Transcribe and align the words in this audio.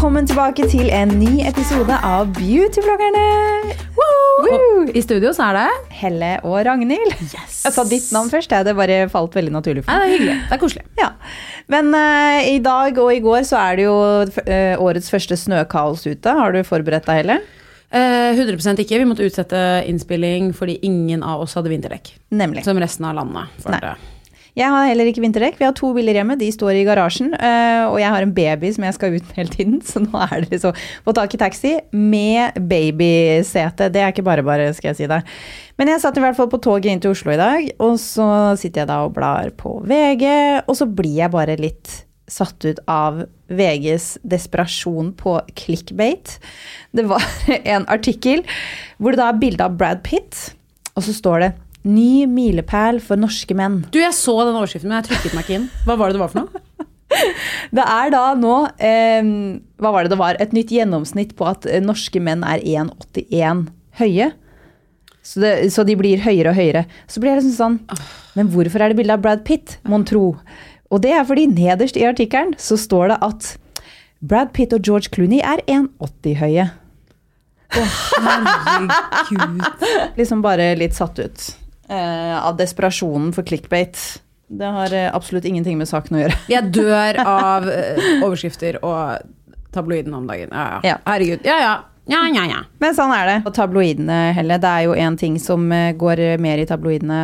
velkommen 0.00 0.24
tilbake 0.24 0.64
til 0.64 0.86
en 0.96 1.10
ny 1.20 1.42
episode 1.44 1.92
av 1.92 2.30
Beautybloggerne. 2.32 3.24
I 4.96 5.02
studio 5.04 5.28
så 5.36 5.50
er 5.50 5.58
det 5.58 5.96
Helle 5.98 6.30
og 6.40 6.54
Ragnhild. 6.64 7.18
Jeg 7.20 7.74
sa 7.74 7.84
ditt 7.84 8.06
navn 8.16 8.30
først, 8.32 8.48
det 8.64 8.72
bare 8.78 9.10
falt 9.12 9.36
veldig 9.36 9.52
naturlig 9.52 9.82
for 9.84 9.92
Nei, 9.92 9.98
meg. 10.00 10.06
det 10.08 10.14
er 10.14 10.14
hyggelig. 10.14 10.36
Det 10.46 10.56
er 10.56 10.62
koselig. 10.62 10.84
Ja. 10.96 11.10
Men 11.74 11.92
uh, 11.92 12.38
i 12.48 12.56
dag 12.64 12.96
og 12.96 13.12
i 13.12 13.20
går 13.26 13.44
så 13.50 13.58
er 13.60 13.76
det 13.76 13.84
jo 13.84 13.98
uh, 14.24 14.86
årets 14.86 15.12
første 15.12 15.36
snøkaos 15.36 16.06
ute. 16.08 16.32
Har 16.38 16.56
du 16.56 16.62
forberedt 16.64 17.04
deg, 17.04 17.20
Helle? 17.20 17.36
Uh, 17.92 18.40
100% 18.40 18.80
ikke. 18.80 19.02
Vi 19.02 19.10
måtte 19.10 19.28
utsette 19.28 19.60
innspilling 19.84 20.54
fordi 20.56 20.78
ingen 20.88 21.20
av 21.20 21.44
oss 21.44 21.58
hadde 21.60 21.74
vinterdekk. 21.74 22.14
Nemlig. 22.40 22.64
Som 22.64 22.80
resten 22.80 23.04
av 23.10 23.20
landet. 23.20 23.52
Nei. 23.68 23.82
det. 23.84 23.92
Jeg 24.58 24.72
har 24.72 24.88
heller 24.88 25.08
ikke 25.10 25.22
vinterdekk. 25.22 25.58
Vi 25.60 25.66
har 25.66 25.74
to 25.76 25.92
biler 25.94 26.16
hjemme, 26.18 26.36
de 26.40 26.50
står 26.54 26.80
i 26.80 26.84
garasjen. 26.88 27.32
eh, 27.34 27.84
og 27.86 27.98
jeg 28.02 28.10
har 28.10 28.22
en 28.22 28.34
baby 28.34 28.72
som 28.74 28.84
jeg 28.84 28.96
skal 28.96 29.14
ut 29.14 29.28
med 29.28 29.38
hele 29.38 29.54
tiden, 29.54 29.80
så 29.90 30.02
nå 30.02 30.24
er 30.26 30.46
det 30.48 30.60
så 30.62 30.74
få 31.06 31.14
tak 31.16 31.34
i 31.34 31.40
taxi 31.40 31.72
med 31.92 32.58
babysete. 32.70 33.90
Det 33.92 34.02
er 34.02 34.12
ikke 34.14 34.26
bare 34.26 34.44
bare, 34.46 34.72
skal 34.74 34.92
jeg 34.92 35.00
si 35.00 35.10
deg. 35.10 35.26
Men 35.78 35.88
jeg 35.92 36.02
satt 36.02 36.18
i 36.18 36.24
hvert 36.24 36.36
fall 36.36 36.50
på 36.52 36.60
toget 36.62 36.90
inn 36.92 37.00
til 37.02 37.14
Oslo 37.14 37.32
i 37.32 37.40
dag, 37.40 37.70
og 37.80 37.96
så 38.02 38.28
sitter 38.60 38.84
jeg 38.84 38.90
da 38.92 39.00
og 39.06 39.14
blar 39.16 39.52
på 39.56 39.78
VG, 39.88 40.26
og 40.66 40.76
så 40.76 40.86
blir 40.86 41.22
jeg 41.22 41.32
bare 41.32 41.56
litt 41.60 42.04
satt 42.30 42.62
ut 42.62 42.78
av 42.90 43.24
VGs 43.50 44.20
desperasjon 44.22 45.10
på 45.18 45.38
clickbait. 45.58 46.36
Det 46.94 47.06
var 47.10 47.24
en 47.74 47.88
artikkel 47.90 48.44
hvor 48.98 49.14
det 49.14 49.22
da 49.22 49.32
er 49.32 49.42
bilde 49.42 49.66
av 49.66 49.78
Brad 49.80 50.04
Pitt, 50.06 50.52
og 50.94 51.06
så 51.06 51.14
står 51.16 51.44
det 51.44 51.50
'Ny 51.84 52.26
milepæl 52.28 53.00
for 53.00 53.16
norske 53.16 53.54
menn'. 53.56 53.84
Du, 53.90 53.98
jeg 54.02 54.12
så 54.12 54.34
den 54.44 54.58
overskriften, 54.58 54.90
men 54.90 55.00
jeg 55.00 55.10
trykket 55.10 55.36
meg 55.36 55.46
ikke 55.46 55.56
inn. 55.56 55.70
Hva 55.86 55.96
var 55.96 56.10
det 56.10 56.18
det 56.18 56.24
var 56.24 56.32
for 56.34 56.44
noe? 56.44 56.64
Det 57.74 57.82
er 57.82 58.12
da 58.14 58.20
nå 58.38 58.56
eh, 58.78 59.30
Hva 59.82 59.90
var 59.90 60.06
det 60.06 60.12
det 60.12 60.18
var? 60.20 60.36
Et 60.38 60.52
nytt 60.54 60.70
gjennomsnitt 60.70 61.32
på 61.38 61.48
at 61.50 61.66
eh, 61.66 61.82
norske 61.82 62.20
menn 62.22 62.44
er 62.46 62.62
1,81 62.62 63.64
høye. 63.98 64.28
Så, 65.20 65.40
det, 65.42 65.50
så 65.74 65.82
de 65.84 65.96
blir 65.98 66.22
høyere 66.22 66.52
og 66.52 66.56
høyere. 66.56 66.84
Så 67.10 67.20
blir 67.20 67.34
jeg 67.34 67.42
liksom 67.42 67.56
sånn 67.58 67.98
Men 68.38 68.52
hvorfor 68.54 68.80
er 68.80 68.92
det 68.92 69.00
bilde 69.00 69.16
av 69.16 69.24
Brad 69.24 69.42
Pitt, 69.44 69.78
mon 69.90 70.06
tro? 70.06 70.36
Og 70.90 71.02
det 71.02 71.12
er 71.14 71.26
fordi 71.26 71.48
nederst 71.50 71.98
i 71.98 72.06
artikkelen 72.06 72.54
så 72.58 72.78
står 72.78 73.12
det 73.12 73.18
at 73.26 73.50
Brad 74.20 74.52
Pitt 74.54 74.74
og 74.76 74.86
George 74.86 75.10
Clooney 75.12 75.42
er 75.42 75.62
1,80 75.66 76.38
høye. 76.40 76.68
å, 77.70 77.82
herregud 78.26 79.66
Liksom 80.18 80.42
bare 80.42 80.72
litt 80.78 80.96
satt 80.98 81.18
ut 81.22 81.44
av 81.90 82.58
desperasjonen 82.60 83.32
for 83.34 83.46
clickbait. 83.46 83.98
Det 84.50 84.66
har 84.66 84.94
eh, 84.94 85.14
absolutt 85.14 85.44
ingenting 85.44 85.78
med 85.78 85.88
saken 85.88 86.16
å 86.16 86.24
gjøre. 86.24 86.38
Jeg 86.54 86.72
dør 86.74 87.20
av 87.22 87.68
eh, 87.70 88.00
overskrifter 88.18 88.80
og 88.82 89.28
tabloiden 89.74 90.14
om 90.16 90.26
dagen. 90.26 90.50
Ja, 90.50 90.80
ja. 90.82 90.96
Herregud. 91.06 91.46
Ja, 91.46 91.60
ja. 91.62 91.76
Ja, 92.10 92.24
ja, 92.34 92.46
ja. 92.50 92.64
Men 92.82 92.96
sånn 92.96 93.12
er 93.14 93.28
det. 93.28 93.36
Og 93.46 93.54
tabloidene, 93.54 94.32
Helle, 94.34 94.56
det 94.58 94.70
er 94.70 94.88
jo 94.88 94.96
en 94.98 95.18
ting 95.20 95.36
som 95.38 95.68
eh, 95.70 95.92
går 95.94 96.24
mer 96.42 96.58
i 96.58 96.66
tabloidene 96.66 97.20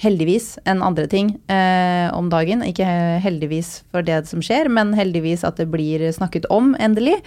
heldigvis 0.00 0.54
enn 0.64 0.80
andre 0.82 1.04
ting 1.12 1.34
eh, 1.52 2.08
om 2.16 2.30
dagen. 2.32 2.64
Ikke 2.64 2.88
heldigvis 3.20 3.82
for 3.92 4.06
det 4.06 4.22
som 4.30 4.40
skjer, 4.40 4.72
men 4.72 4.94
heldigvis 4.96 5.44
at 5.44 5.60
det 5.60 5.68
blir 5.74 6.06
snakket 6.16 6.48
om, 6.48 6.72
endelig. 6.80 7.18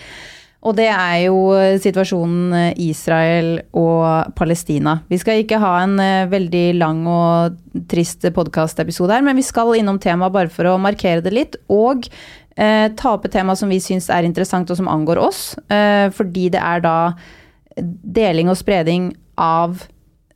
Og 0.65 0.73
det 0.77 0.87
er 0.89 1.27
jo 1.27 1.37
situasjonen 1.81 2.55
eh, 2.57 2.79
Israel 2.87 3.59
og 3.77 4.33
Palestina. 4.37 4.97
Vi 5.11 5.19
skal 5.21 5.43
ikke 5.43 5.59
ha 5.61 5.75
en 5.83 5.99
eh, 6.01 6.29
veldig 6.31 6.65
lang 6.79 7.03
og 7.09 7.59
trist 7.91 8.25
podkastepisode 8.33 9.13
her, 9.13 9.25
men 9.25 9.37
vi 9.37 9.45
skal 9.45 9.75
innom 9.77 10.01
temaet 10.01 10.33
bare 10.33 10.51
for 10.53 10.71
å 10.71 10.79
markere 10.81 11.21
det 11.25 11.35
litt. 11.35 11.59
Og 11.69 12.09
eh, 12.57 12.87
ta 12.97 13.13
opp 13.13 13.27
et 13.27 13.35
tema 13.37 13.55
som 13.57 13.69
vi 13.69 13.81
syns 13.83 14.09
er 14.09 14.25
interessant 14.25 14.71
og 14.73 14.79
som 14.79 14.89
angår 14.89 15.21
oss. 15.21 15.43
Eh, 15.69 16.09
fordi 16.15 16.49
det 16.55 16.63
er 16.63 16.81
da 16.85 16.97
deling 18.17 18.49
og 18.49 18.57
spredning 18.57 19.11
av 19.37 19.83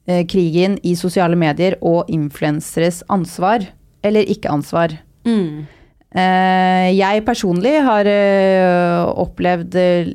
eh, 0.06 0.26
krigen 0.30 0.78
i 0.86 0.94
sosiale 1.00 1.40
medier 1.40 1.80
og 1.82 2.10
influenseres 2.12 3.02
ansvar, 3.10 3.66
eller 4.06 4.30
ikke 4.30 4.52
ansvar. 4.52 4.94
Mm. 5.26 5.66
Eh, 6.10 6.88
jeg 6.98 7.22
personlig 7.22 7.76
har 7.86 8.08
eh, 8.10 9.06
opplevd 9.22 9.76
eh, 9.78 10.08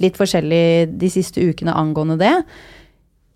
litt 0.00 0.16
forskjellig 0.16 0.96
de 0.96 1.10
siste 1.12 1.42
ukene 1.44 1.74
angående 1.76 2.16
det. 2.20 2.32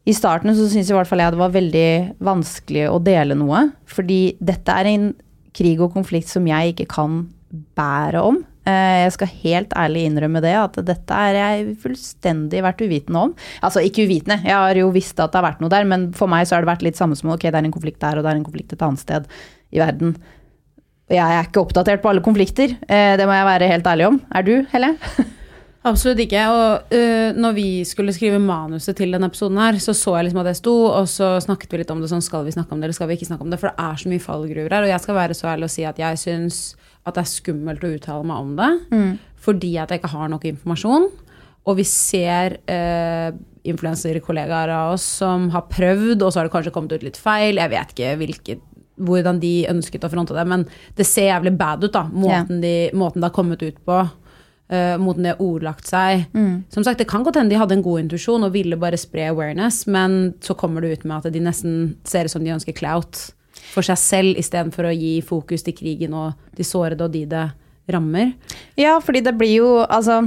I 0.08 0.14
starten 0.16 0.54
så 0.56 0.64
syns 0.70 0.88
i 0.88 0.96
hvert 0.96 1.08
fall 1.08 1.20
jeg 1.20 1.34
det 1.34 1.42
var 1.42 1.52
veldig 1.52 1.90
vanskelig 2.24 2.86
å 2.88 3.00
dele 3.04 3.36
noe. 3.36 3.66
Fordi 3.88 4.22
dette 4.40 4.78
er 4.80 4.88
en 4.94 5.10
krig 5.56 5.82
og 5.82 5.92
konflikt 5.92 6.32
som 6.32 6.46
jeg 6.48 6.72
ikke 6.72 6.88
kan 6.94 7.26
bære 7.76 8.24
om. 8.24 8.40
Jeg 8.70 9.12
skal 9.16 9.30
helt 9.40 9.72
ærlig 9.74 10.04
innrømme 10.06 10.42
det, 10.44 10.52
at 10.54 10.76
dette 10.86 11.16
er 11.16 11.34
jeg 11.34 11.72
fullstendig 11.82 12.60
vært 12.62 12.82
uvitende 12.84 13.22
om. 13.26 13.32
Altså 13.66 13.82
ikke 13.82 14.04
uvitende, 14.06 14.36
jeg 14.46 14.54
har 14.54 14.78
jo 14.78 14.92
visst 14.94 15.18
at 15.18 15.32
det 15.32 15.40
har 15.40 15.46
vært 15.48 15.64
noe 15.64 15.72
der, 15.72 15.88
men 15.88 16.10
for 16.14 16.30
meg 16.30 16.46
så 16.46 16.54
har 16.54 16.62
det 16.62 16.70
vært 16.70 16.84
litt 16.86 17.00
samme 17.00 17.18
som 17.18 17.32
ok, 17.34 17.48
det 17.48 17.56
er 17.56 17.66
en 17.66 17.74
konflikt 17.74 17.98
der, 18.04 18.20
og 18.20 18.26
det 18.26 18.30
er 18.30 18.38
en 18.38 18.46
konflikt 18.46 18.76
et 18.76 18.84
annet 18.86 19.02
sted 19.02 19.26
i 19.74 19.82
verden. 19.82 20.14
Og 21.10 21.16
jeg 21.16 21.36
er 21.36 21.48
ikke 21.48 21.64
oppdatert 21.64 22.02
på 22.04 22.12
alle 22.12 22.22
konflikter, 22.22 22.76
eh, 22.86 23.16
det 23.18 23.26
må 23.26 23.34
jeg 23.34 23.48
være 23.48 23.70
helt 23.72 23.86
ærlig 23.90 24.06
om. 24.06 24.18
Er 24.30 24.46
du, 24.46 24.54
Helle? 24.70 24.94
Absolutt 25.90 26.20
ikke. 26.20 26.42
Og 26.52 26.92
uh, 26.92 27.30
når 27.40 27.54
vi 27.56 27.68
skulle 27.88 28.12
skrive 28.12 28.38
manuset 28.42 28.98
til 28.98 29.14
denne 29.14 29.30
episoden 29.30 29.58
her, 29.58 29.78
så 29.80 29.94
så 29.96 30.18
jeg 30.18 30.28
liksom 30.28 30.42
at 30.42 30.50
det 30.50 30.58
sto, 30.58 30.74
og 30.90 31.08
så 31.08 31.32
snakket 31.40 31.72
vi 31.72 31.80
litt 31.80 31.90
om 31.94 32.02
det 32.02 32.10
sånn, 32.12 32.22
skal 32.24 32.44
vi 32.46 32.54
snakke 32.54 32.76
om 32.76 32.82
det, 32.82 32.90
eller 32.90 32.98
skal 32.98 33.08
vi 33.10 33.16
ikke 33.16 33.30
snakke 33.30 33.46
om 33.46 33.50
det? 33.50 33.58
For 33.62 33.72
det 33.72 33.86
er 33.88 34.02
så 34.02 34.12
mye 34.12 34.26
fallgruver 34.26 34.76
her, 34.76 34.86
og 34.86 34.92
jeg 34.92 35.04
skal 35.06 35.18
være 35.18 35.38
så 35.38 35.50
ærlig 35.54 35.70
og 35.70 35.74
si 35.74 35.86
at 35.88 35.98
jeg 36.02 36.20
syns 36.20 36.60
at 37.08 37.16
det 37.16 37.24
er 37.24 37.32
skummelt 37.32 37.84
å 37.86 37.94
uttale 37.96 38.28
meg 38.28 38.44
om 38.44 38.52
det, 38.58 38.70
fordi 39.40 39.72
at 39.80 39.90
jeg 39.90 40.02
ikke 40.02 40.12
har 40.12 40.28
nok 40.28 40.44
informasjon. 40.50 41.08
Og 41.68 41.76
vi 41.78 41.84
ser 41.88 42.58
uh, 42.68 43.32
influenserkollegaer 43.68 44.72
av 44.72 44.94
oss 44.98 45.06
som 45.20 45.48
har 45.54 45.66
prøvd, 45.72 46.20
og 46.20 46.28
så 46.28 46.40
har 46.40 46.48
det 46.48 46.52
kanskje 46.54 46.72
kommet 46.76 46.92
ut 46.92 47.04
litt 47.08 47.20
feil. 47.20 47.60
Jeg 47.60 47.72
vet 47.72 47.94
ikke 47.94 48.12
hvilket, 48.20 48.62
hvordan 49.00 49.40
de 49.42 49.54
ønsket 49.70 50.04
å 50.06 50.10
fronte 50.12 50.36
det, 50.36 50.46
men 50.48 50.66
det 50.98 51.06
ser 51.08 51.30
jævlig 51.30 51.54
bad 51.58 51.84
ut, 51.84 51.92
da. 51.94 52.06
Måten, 52.12 52.60
de, 52.64 52.74
måten 52.96 53.22
det 53.22 53.30
har 53.30 53.36
kommet 53.36 53.62
ut 53.64 53.78
på. 53.86 54.00
Uh, 54.70 54.94
måten 55.02 55.26
de 55.26 55.32
har 55.32 55.40
ordlagt 55.42 55.88
seg. 55.90 56.28
Som 56.70 56.84
sagt, 56.86 57.00
Det 57.00 57.08
kan 57.10 57.24
godt 57.26 57.40
hende 57.40 57.50
de 57.50 57.58
hadde 57.58 57.74
en 57.74 57.82
god 57.82 58.04
intuisjon 58.04 58.46
og 58.46 58.54
ville 58.54 58.78
bare 58.78 59.00
spre 59.00 59.26
awareness, 59.32 59.82
men 59.90 60.36
så 60.44 60.54
kommer 60.54 60.84
det 60.84 60.92
ut 60.92 61.04
med 61.10 61.26
at 61.26 61.34
de 61.34 61.42
nesten 61.42 61.96
ser 62.06 62.28
ut 62.28 62.34
som 62.36 62.44
de 62.44 62.54
ønsker 62.54 62.76
clout 62.78 63.32
for 63.70 63.86
seg 63.86 63.98
selv, 63.98 64.38
istedenfor 64.38 64.88
å 64.88 64.94
gi 64.94 65.16
fokus 65.26 65.66
til 65.66 65.74
krigen 65.76 66.14
og 66.16 66.38
de 66.56 66.66
sårede 66.66 67.06
og 67.06 67.14
de 67.14 67.24
det 67.30 67.48
rammer. 67.90 68.32
Ja, 68.78 68.98
fordi 69.02 69.22
det 69.26 69.34
blir 69.38 69.54
jo 69.56 69.70
Altså, 69.82 70.22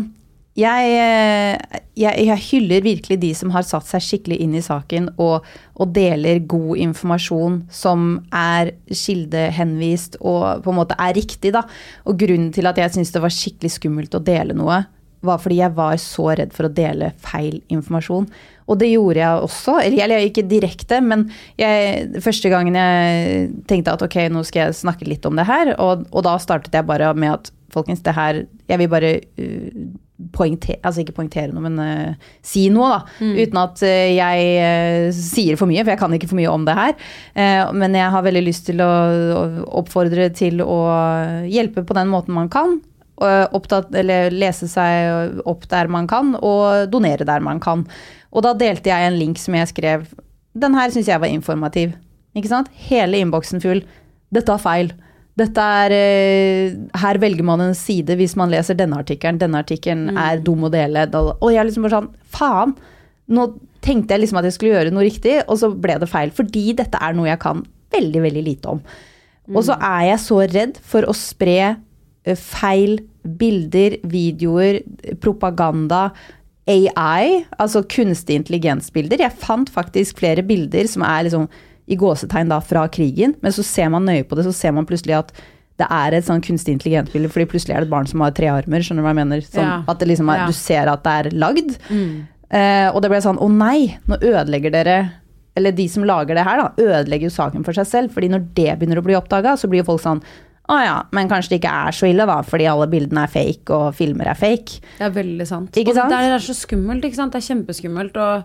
jeg, 0.54 0.90
eh, 1.02 1.80
jeg, 1.98 2.26
jeg 2.28 2.42
hyller 2.52 2.84
virkelig 2.86 3.18
de 3.24 3.32
som 3.38 3.54
har 3.56 3.66
satt 3.66 3.88
seg 3.90 4.04
skikkelig 4.06 4.38
inn 4.44 4.54
i 4.54 4.62
saken 4.62 5.10
og, 5.22 5.48
og 5.74 5.94
deler 5.96 6.44
god 6.46 6.78
informasjon 6.84 7.64
som 7.74 8.20
er 8.30 8.76
kildehenvist 8.92 10.20
og 10.22 10.62
på 10.66 10.74
en 10.74 10.78
måte 10.84 10.98
er 11.02 11.16
riktig, 11.18 11.56
da. 11.56 11.66
Og 12.06 12.20
grunnen 12.22 12.52
til 12.54 12.70
at 12.70 12.78
jeg 12.78 12.94
syntes 12.94 13.16
det 13.16 13.24
var 13.24 13.34
skikkelig 13.34 13.74
skummelt 13.80 14.14
å 14.14 14.22
dele 14.22 14.54
noe, 14.58 14.84
var 15.26 15.42
fordi 15.42 15.58
jeg 15.64 15.74
var 15.74 15.98
så 16.04 16.28
redd 16.38 16.54
for 16.54 16.68
å 16.68 16.74
dele 16.76 17.14
feil 17.24 17.58
informasjon. 17.74 18.30
Og 18.70 18.80
det 18.80 18.92
gjorde 18.92 19.24
jeg 19.24 19.48
også. 19.48 19.78
Eller 19.88 20.22
ikke 20.22 20.46
direkte, 20.48 21.00
men 21.02 21.26
jeg, 21.60 22.22
første 22.24 22.52
gangen 22.52 22.78
jeg 22.78 23.50
tenkte 23.70 23.96
at 23.96 24.06
ok, 24.06 24.20
nå 24.30 24.46
skal 24.46 24.68
jeg 24.68 24.80
snakke 24.84 25.10
litt 25.10 25.26
om 25.26 25.40
det 25.40 25.48
her, 25.50 25.74
og, 25.80 26.06
og 26.12 26.28
da 26.28 26.38
startet 26.44 26.76
jeg 26.76 26.88
bare 26.88 27.10
med 27.18 27.40
at 27.40 27.54
folkens, 27.74 28.04
det 28.06 28.14
her 28.14 28.44
Jeg 28.70 28.80
vil 28.80 28.90
bare 28.90 29.16
uh, 29.42 29.86
poengtere 30.34 30.80
Altså 30.84 31.04
ikke 31.04 31.16
poengtere 31.18 31.52
noe, 31.54 31.64
men 31.66 31.80
uh, 31.82 32.32
si 32.46 32.68
noe, 32.74 32.90
da. 32.92 33.00
Uten 33.20 33.60
at 33.62 33.84
uh, 33.84 34.08
jeg 34.14 34.48
uh, 34.64 35.10
sier 35.18 35.60
for 35.60 35.70
mye, 35.70 35.84
for 35.84 35.94
jeg 35.94 36.02
kan 36.02 36.16
ikke 36.16 36.30
for 36.32 36.40
mye 36.40 36.52
om 36.52 36.66
det 36.68 36.78
her. 36.78 36.96
Men 37.76 37.96
jeg 37.98 38.14
har 38.14 38.26
veldig 38.26 38.44
lyst 38.46 38.68
til 38.70 38.82
å, 38.84 38.90
å 39.36 39.44
oppfordre 39.82 40.30
til 40.36 40.62
å 40.64 40.80
hjelpe 41.50 41.84
på 41.86 41.96
den 41.98 42.12
måten 42.12 42.36
man 42.36 42.50
kan. 42.54 42.78
opptatt, 43.20 43.94
eller 43.96 44.34
lese 44.34 44.68
seg 44.68 45.40
opp 45.50 45.68
der 45.70 45.88
man 45.88 46.08
kan, 46.10 46.34
og 46.36 46.90
donere 46.92 47.26
der 47.26 47.44
man 47.44 47.60
kan. 47.64 47.86
Og 48.34 48.46
da 48.46 48.54
delte 48.58 48.90
jeg 48.90 49.08
en 49.08 49.20
link 49.20 49.42
som 49.42 49.56
jeg 49.58 49.72
skrev. 49.72 50.06
Den 50.54 50.76
her 50.78 50.94
syns 50.94 51.10
jeg 51.10 51.22
var 51.22 51.32
informativ. 51.32 51.94
Ikke 52.38 52.50
sant? 52.52 52.70
Hele 52.90 53.22
innboksen 53.22 53.62
full. 53.64 53.84
Dette 54.34 54.54
er 54.54 54.62
feil. 54.62 54.94
Dette 55.40 55.66
er 55.80 55.94
øh, 55.98 56.74
Her 57.02 57.18
velger 57.22 57.46
man 57.48 57.62
en 57.66 57.78
side 57.78 58.18
hvis 58.20 58.36
man 58.38 58.52
leser 58.54 58.78
denne 58.78 59.00
artikkelen. 59.02 59.40
Denne 59.42 59.64
artikkelen 59.64 60.18
er 60.20 60.42
dum 60.46 60.68
å 60.68 60.74
dele. 60.74 61.08
Og 61.16 61.48
jeg 61.54 61.70
liksom 61.70 61.88
bare 61.88 62.02
sånn 62.02 62.12
Faen! 62.34 62.76
Nå 63.34 63.48
tenkte 63.84 64.14
jeg 64.14 64.24
liksom 64.24 64.40
at 64.40 64.48
jeg 64.48 64.56
skulle 64.58 64.76
gjøre 64.76 64.92
noe 64.94 65.06
riktig, 65.06 65.38
og 65.48 65.58
så 65.60 65.70
ble 65.72 65.96
det 66.00 66.10
feil. 66.12 66.32
Fordi 66.36 66.66
dette 66.78 67.00
er 67.00 67.16
noe 67.16 67.30
jeg 67.30 67.42
kan 67.42 67.64
veldig, 67.94 68.22
veldig 68.26 68.44
lite 68.46 68.76
om. 68.76 68.84
Og 69.54 69.66
så 69.68 69.76
er 69.76 70.06
jeg 70.12 70.22
så 70.24 70.38
redd 70.54 70.78
for 70.92 71.08
å 71.08 71.16
spre 71.18 71.58
eh, 71.64 72.38
feil 72.40 73.00
bilder, 73.24 73.98
videoer, 74.12 74.82
propaganda, 75.24 76.10
AI, 76.70 77.44
altså 77.60 77.84
kunstig 77.92 78.38
intelligensbilder. 78.40 79.24
Jeg 79.26 79.40
fant 79.42 79.72
faktisk 79.72 80.22
flere 80.22 80.46
bilder 80.48 80.88
som 80.88 81.04
er 81.08 81.28
liksom 81.28 81.48
i 81.88 81.96
gåsetegn 82.00 82.50
da 82.50 82.60
fra 82.64 82.88
krigen, 82.88 83.36
men 83.42 83.52
så 83.52 83.64
ser 83.64 83.90
man 83.90 84.06
nøye 84.06 84.24
på 84.24 84.36
det, 84.40 84.46
så 84.46 84.54
ser 84.56 84.72
man 84.72 84.86
plutselig 84.86 85.18
at 85.20 85.34
det 85.82 85.88
er 85.90 86.14
et 86.14 86.24
sånn 86.28 86.42
kunstig 86.46 86.76
intelligent-bilde, 86.78 87.32
fordi 87.34 87.48
plutselig 87.50 87.74
er 87.76 87.82
det 87.82 87.88
et 87.90 87.96
barn 87.96 88.06
som 88.08 88.22
har 88.22 88.32
tre 88.32 88.46
armer. 88.54 88.80
skjønner 88.86 89.02
du 89.02 89.08
hva 89.08 89.14
jeg 89.16 89.20
mener? 89.26 89.42
Sånn, 89.42 89.64
Ja. 89.66 89.84
At 89.88 90.00
det 90.00 90.08
liksom 90.08 90.30
er, 90.32 90.38
Ja. 90.38 90.46
du 90.46 90.54
ser 90.54 90.88
at 90.88 91.04
det 91.04 91.14
er 91.26 91.30
lagd. 91.32 91.78
Eh, 92.52 92.90
og 92.94 93.02
det 93.02 93.10
ble 93.10 93.18
sånn, 93.18 93.40
å 93.42 93.50
nei, 93.50 93.98
nå 94.08 94.20
ødelegger 94.22 94.72
dere 94.72 95.12
Eller 95.56 95.72
de 95.72 95.88
som 95.88 96.04
lager 96.04 96.34
det 96.34 96.44
her, 96.46 96.58
da, 96.58 96.70
ødelegger 96.82 97.30
jo 97.30 97.30
saken 97.30 97.64
for 97.64 97.74
seg 97.74 97.86
selv. 97.86 98.12
fordi 98.12 98.28
når 98.30 98.54
det 98.56 98.80
begynner 98.80 98.98
å 98.98 99.04
bli 99.04 99.14
oppdaga, 99.14 99.54
så 99.54 99.70
blir 99.70 99.84
jo 99.84 99.92
folk 99.92 100.02
sånn 100.02 100.22
å 100.70 100.78
ja, 100.84 101.04
men 101.12 101.28
kanskje 101.28 101.50
det 101.50 101.62
ikke 101.62 101.88
er 101.88 101.92
så 101.92 102.08
ille, 102.10 102.26
da, 102.26 102.42
fordi 102.42 102.66
alle 102.72 102.88
bildene 102.88 103.24
er 103.26 103.28
fake, 103.28 103.70
og 103.70 103.94
filmer 103.94 104.28
er 104.32 104.34
fake. 104.40 104.80
Det 104.98 105.02
er 105.02 105.12
veldig 105.12 105.46
sant. 105.46 105.72
Ikke 105.76 105.90
og 105.90 105.96
sant? 105.96 106.10
det 106.10 106.20
er 106.32 106.40
så 106.40 106.56
skummelt, 106.56 107.04
ikke 107.04 107.16
sant. 107.20 107.34
Det 107.34 107.42
er 107.44 107.54
kjempeskummelt. 107.56 108.16
Og, 108.16 108.44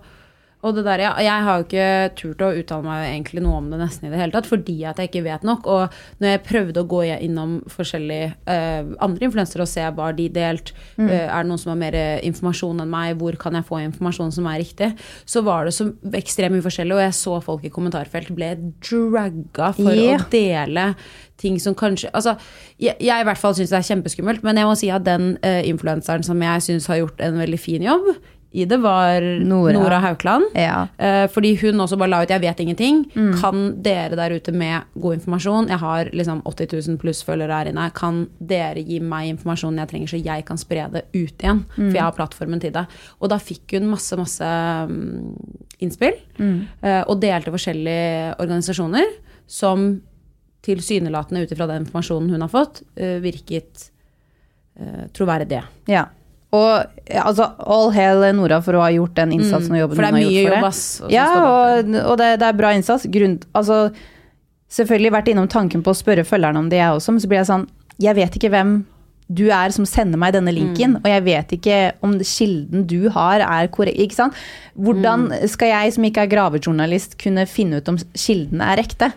og 0.59 0.75
det 0.75 0.83
der, 0.89 1.05
ja, 1.05 1.13
jeg 1.23 1.45
har 1.47 1.59
jo 1.61 1.65
ikke 1.69 1.91
turt 2.19 2.41
å 2.43 2.51
uttale 2.59 2.83
meg 2.83 3.05
egentlig 3.13 3.43
noe 3.45 3.61
om 3.61 3.69
det 3.71 3.79
nesten 3.79 4.09
i 4.09 4.11
det 4.11 4.19
hele 4.19 4.35
tatt, 4.35 4.49
fordi 4.51 4.75
at 4.91 4.99
jeg 4.99 5.13
ikke 5.13 5.23
vet 5.29 5.45
nok. 5.47 5.69
Og 5.71 5.99
når 6.19 6.33
jeg 6.33 6.43
prøvde 6.49 6.83
å 6.83 6.89
gå 6.91 7.05
innom 7.15 7.53
forskjellige 7.71 8.33
uh, 8.49 8.91
andre 9.07 9.29
influensere 9.29 9.63
og 9.63 9.71
se 9.71 9.85
hva 9.87 10.11
de 10.17 10.27
delt, 10.35 10.75
Mm. 10.99 11.07
uh, 11.07 11.15
er 11.15 11.45
det 11.45 11.49
noen 11.49 11.61
som 11.61 11.71
har 11.71 11.79
mer 11.79 11.95
informasjon 12.27 12.83
enn 12.83 12.91
meg, 12.91 13.15
hvor 13.21 13.37
kan 13.39 13.55
jeg 13.55 13.67
få 13.69 13.79
informasjon 13.85 14.33
som 14.35 14.49
er 14.51 14.59
riktig, 14.59 14.89
så 15.29 15.45
var 15.47 15.69
det 15.69 15.75
så 15.77 15.87
ekstremt 16.19 16.57
mye 16.57 16.65
forskjellig, 16.65 16.97
og 16.97 17.05
jeg 17.05 17.17
så 17.21 17.39
folk 17.45 17.67
i 17.67 17.73
kommentarfelt 17.73 18.33
ble 18.35 18.51
dragga 18.83 19.71
for 19.77 19.95
yeah. 19.95 20.19
å 20.19 20.31
dele 20.33 20.89
ting 21.39 21.61
som 21.63 21.77
kanskje 21.79 22.11
Altså, 22.11 22.35
jeg, 22.83 22.97
jeg 22.99 23.23
i 23.23 23.27
hvert 23.29 23.39
fall 23.39 23.55
syns 23.55 23.71
det 23.71 23.79
er 23.79 23.87
kjempeskummelt, 23.93 24.43
men 24.43 24.59
jeg 24.59 24.67
må 24.67 24.75
si 24.79 24.91
at 24.91 25.07
den 25.07 25.37
uh, 25.45 25.63
influenseren 25.69 26.27
som 26.27 26.43
jeg 26.43 26.67
syns 26.67 26.91
har 26.91 27.03
gjort 27.05 27.23
en 27.23 27.39
veldig 27.39 27.61
fin 27.63 27.85
jobb 27.85 28.11
i 28.51 28.65
det, 28.65 28.77
var 28.81 29.21
Nora. 29.45 29.73
Nora, 29.73 29.99
Haukeland. 29.99 30.45
Ja. 30.55 30.87
Eh, 30.97 31.27
fordi 31.29 31.53
hun 31.61 31.81
også 31.85 31.99
bare 32.01 32.09
la 32.09 32.23
ut 32.23 32.31
'jeg 32.31 32.41
vet 32.41 32.61
ingenting'. 32.61 33.05
Mm. 33.15 33.41
Kan 33.41 33.83
dere 33.83 34.17
der 34.17 34.31
ute 34.31 34.53
med 34.53 34.83
god 34.99 35.15
informasjon 35.15 35.69
Jeg 35.69 35.79
har 35.79 36.05
liksom 36.13 36.43
80 36.45 36.89
000 36.89 36.99
pluss 36.99 37.23
følgere 37.23 37.53
her 37.53 37.67
inne. 37.67 37.93
Kan 37.95 38.29
dere 38.41 38.83
gi 38.83 39.01
meg 39.01 39.29
informasjonen 39.29 39.79
jeg 39.79 39.89
trenger, 39.89 40.09
så 40.09 40.25
jeg 40.25 40.45
kan 40.47 40.57
spre 40.57 40.89
det 40.91 41.05
ut 41.15 41.39
igjen? 41.39 41.65
Mm. 41.77 41.91
For 41.91 41.95
jeg 41.95 42.03
har 42.03 42.13
plattformen 42.13 42.61
til 42.61 42.73
det. 42.73 42.87
Og 43.21 43.29
da 43.29 43.37
fikk 43.37 43.73
hun 43.73 43.91
masse, 43.91 44.17
masse 44.17 44.45
mm, 44.89 45.37
innspill. 45.81 46.17
Mm. 46.39 46.67
eh, 46.83 47.05
og 47.07 47.21
delte 47.21 47.53
forskjellige 47.53 48.35
organisasjoner 48.41 49.05
som 49.47 50.01
tilsynelatende 50.63 51.43
ut 51.43 51.53
ifra 51.53 51.67
den 51.67 51.85
informasjonen 51.85 52.31
hun 52.31 52.41
har 52.41 52.49
fått, 52.49 52.83
eh, 52.97 53.21
virket 53.21 53.91
uh, 54.81 55.07
troverdige. 55.13 55.65
Ja. 55.87 56.09
Og 56.53 56.85
altså, 57.13 57.45
all 57.61 57.91
hail 57.93 58.23
Nora 58.35 58.61
for 58.65 58.79
å 58.79 58.81
ha 58.81 58.89
gjort 58.95 59.15
den 59.19 59.33
innsatsen 59.37 59.75
og 59.77 59.83
jobben 59.83 59.99
hun 59.99 60.05
har 60.05 60.21
gjort 60.23 60.33
for 60.33 60.55
jobb, 60.55 60.63
det. 60.63 60.69
ass. 60.69 61.03
Ja, 61.13 61.27
og, 61.45 61.91
og 62.09 62.15
det, 62.19 62.29
det 62.41 62.47
er 62.49 62.57
bra 62.57 62.71
innsats. 62.73 63.05
Grunn, 63.13 63.39
altså, 63.53 63.81
selvfølgelig 64.73 65.13
vært 65.13 65.29
innom 65.33 65.49
tanken 65.53 65.83
på 65.85 65.93
å 65.93 65.99
spørre 65.99 66.25
følgerne 66.29 66.59
om 66.63 66.69
det, 66.73 66.81
jeg 66.81 66.95
også, 66.97 67.13
men 67.15 67.21
så 67.25 67.29
blir 67.31 67.43
jeg 67.43 67.51
sånn 67.51 67.67
Jeg 68.01 68.15
vet 68.15 68.37
ikke 68.39 68.51
hvem 68.55 68.73
du 69.29 69.49
er 69.53 69.69
som 69.75 69.85
sender 69.85 70.17
meg 70.17 70.33
denne 70.33 70.53
linken, 70.57 70.95
Mm. 70.95 71.01
og 71.03 71.09
jeg 71.11 71.23
vet 71.27 71.51
ikke 71.59 71.79
om 72.01 72.15
kilden 72.19 72.87
du 72.89 73.11
har 73.13 73.41
er 73.45 73.67
korrekt. 73.69 73.99
Ikke 74.01 74.15
sant? 74.17 74.35
Hvordan 74.79 75.27
Mm. 75.29 75.49
skal 75.53 75.69
jeg 75.69 75.93
som 75.93 76.05
ikke 76.05 76.23
er 76.23 76.31
gravejournalist 76.33 77.19
kunne 77.19 77.45
finne 77.47 77.77
ut 77.83 77.89
om 77.89 77.99
kilden 78.15 78.63
er 78.63 78.79
ekte? 78.81 79.13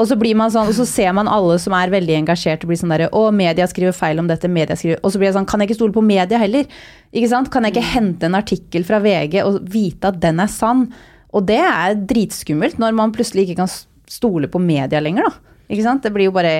Og 0.00 0.08
så 0.08 0.16
blir 0.16 0.36
man 0.38 0.48
sånn, 0.52 0.70
og 0.70 0.76
så 0.76 0.86
ser 0.88 1.12
man 1.12 1.28
alle 1.28 1.58
som 1.60 1.74
er 1.76 1.90
veldig 1.92 2.14
engasjert 2.22 2.62
og 2.64 2.70
blir 2.70 2.80
sånn 2.80 2.94
derre 2.94 3.10
Å, 3.12 3.26
media 3.34 3.66
skriver 3.68 3.92
feil 3.92 4.22
om 4.22 4.28
dette, 4.30 4.48
media 4.48 4.76
skriver 4.78 5.02
Og 5.04 5.12
så 5.12 5.20
blir 5.20 5.28
jeg 5.28 5.36
sånn, 5.36 5.48
kan 5.50 5.60
jeg 5.60 5.68
ikke 5.68 5.80
stole 5.82 5.96
på 5.96 6.04
media 6.06 6.40
heller? 6.40 6.64
Ikke 7.12 7.28
sant? 7.28 7.50
Kan 7.52 7.68
jeg 7.68 7.74
ikke 7.74 7.90
hente 7.92 8.28
en 8.28 8.38
artikkel 8.38 8.86
fra 8.88 9.02
VG 9.04 9.42
og 9.44 9.60
vite 9.72 10.08
at 10.08 10.20
den 10.22 10.40
er 10.40 10.48
sann? 10.52 10.86
Og 11.32 11.44
det 11.48 11.60
er 11.60 11.98
dritskummelt 12.08 12.80
når 12.80 12.96
man 12.96 13.12
plutselig 13.12 13.46
ikke 13.50 13.60
kan 13.62 13.72
stole 14.08 14.48
på 14.52 14.60
media 14.60 15.00
lenger, 15.00 15.28
da. 15.28 15.58
Ikke 15.72 15.84
sant? 15.84 16.02
Det 16.04 16.12
blir 16.12 16.28
jo 16.30 16.34
bare 16.36 16.54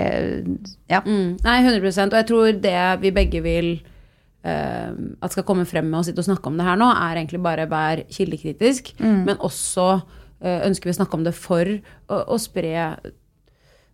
Ja. 0.88 1.00
Mm. 1.04 1.38
Nei, 1.44 1.56
100 1.64 2.12
Og 2.12 2.18
jeg 2.20 2.28
tror 2.28 2.52
det 2.64 2.76
vi 3.02 3.10
begge 3.16 3.42
vil 3.44 3.72
uh, 4.44 4.92
at 5.20 5.32
skal 5.34 5.46
komme 5.48 5.64
frem 5.68 5.88
med 5.90 6.00
å 6.00 6.04
sitte 6.06 6.20
og 6.22 6.28
snakke 6.28 6.48
om 6.48 6.56
det 6.60 6.66
her 6.68 6.76
nå, 6.80 6.88
er 6.92 7.20
egentlig 7.20 7.42
bare 7.44 7.68
være 7.70 8.06
kildekritisk, 8.12 8.94
Mm. 9.00 9.24
men 9.24 9.36
også 9.38 10.02
eh, 10.42 10.66
ønsker 10.66 10.88
vi 10.90 10.94
å 10.94 10.98
snakke 11.00 11.14
om 11.14 11.24
det 11.24 11.34
for 11.38 11.64
å, 11.64 12.16
å 12.34 12.38
spre 12.40 12.96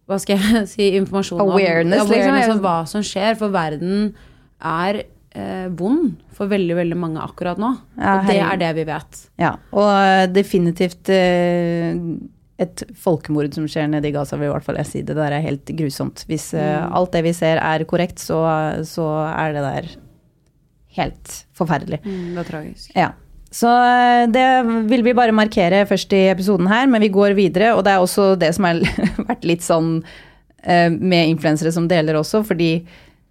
hva 0.09 0.19
skal 0.23 0.41
jeg 0.41 0.65
si, 0.75 0.89
informasjon 0.99 1.43
om, 1.45 1.53
Awareness, 1.53 2.07
liksom. 2.09 2.17
awareness 2.17 2.55
om 2.57 2.65
hva 2.65 2.79
som 2.91 3.05
skjer, 3.07 3.37
for 3.41 3.53
verden 3.55 4.11
er 4.59 5.03
eh, 5.05 5.69
vond 5.79 6.17
for 6.35 6.51
veldig, 6.51 6.75
veldig 6.79 6.99
mange 6.99 7.23
akkurat 7.23 7.61
nå. 7.61 7.75
Ja, 7.99 8.17
og 8.17 8.31
det 8.31 8.41
er 8.41 8.59
det 8.65 8.73
vi 8.81 8.89
vet. 8.89 9.23
ja. 9.43 9.53
Og 9.77 9.93
eh, 9.93 10.25
definitivt 10.33 11.13
eh, 11.13 11.93
et 12.59 12.83
folkemord 12.99 13.55
som 13.55 13.69
skjer 13.71 13.87
nede 13.91 14.11
i 14.11 14.15
Gaza, 14.15 14.39
vil 14.39 14.49
i 14.49 14.53
hvert 14.55 14.67
fall 14.67 14.81
jeg 14.81 14.91
si. 14.91 15.05
Det 15.07 15.15
der 15.15 15.37
er 15.37 15.45
helt 15.45 15.71
grusomt. 15.79 16.25
Hvis 16.27 16.51
eh, 16.59 16.83
alt 16.83 17.13
det 17.15 17.23
vi 17.29 17.35
ser 17.37 17.61
er 17.63 17.85
korrekt, 17.87 18.19
så, 18.19 18.41
så 18.89 19.07
er 19.31 19.55
det 19.55 19.63
der 19.63 19.91
helt 20.99 21.37
forferdelig. 21.55 22.01
det 22.03 22.43
er 22.43 22.49
tragisk. 22.49 22.91
Ja. 22.99 23.13
Så 23.55 23.69
eh, 23.71 24.27
det 24.29 24.47
vil 24.91 25.05
vi 25.07 25.17
bare 25.17 25.35
markere 25.37 25.85
først 25.89 26.13
i 26.17 26.27
episoden 26.33 26.69
her, 26.71 26.89
men 26.91 27.05
vi 27.05 27.13
går 27.13 27.37
videre. 27.39 27.75
Og 27.77 27.85
det 27.87 27.95
er 27.95 28.05
også 28.05 28.35
det 28.41 28.55
som 28.57 28.69
har 28.69 28.83
vært 29.31 29.47
litt 29.49 29.65
sånn 29.65 29.99
eh, 30.63 30.89
med 30.93 31.35
influensere 31.35 31.73
som 31.75 31.89
deler 31.91 32.21
også, 32.21 32.45
fordi 32.47 32.73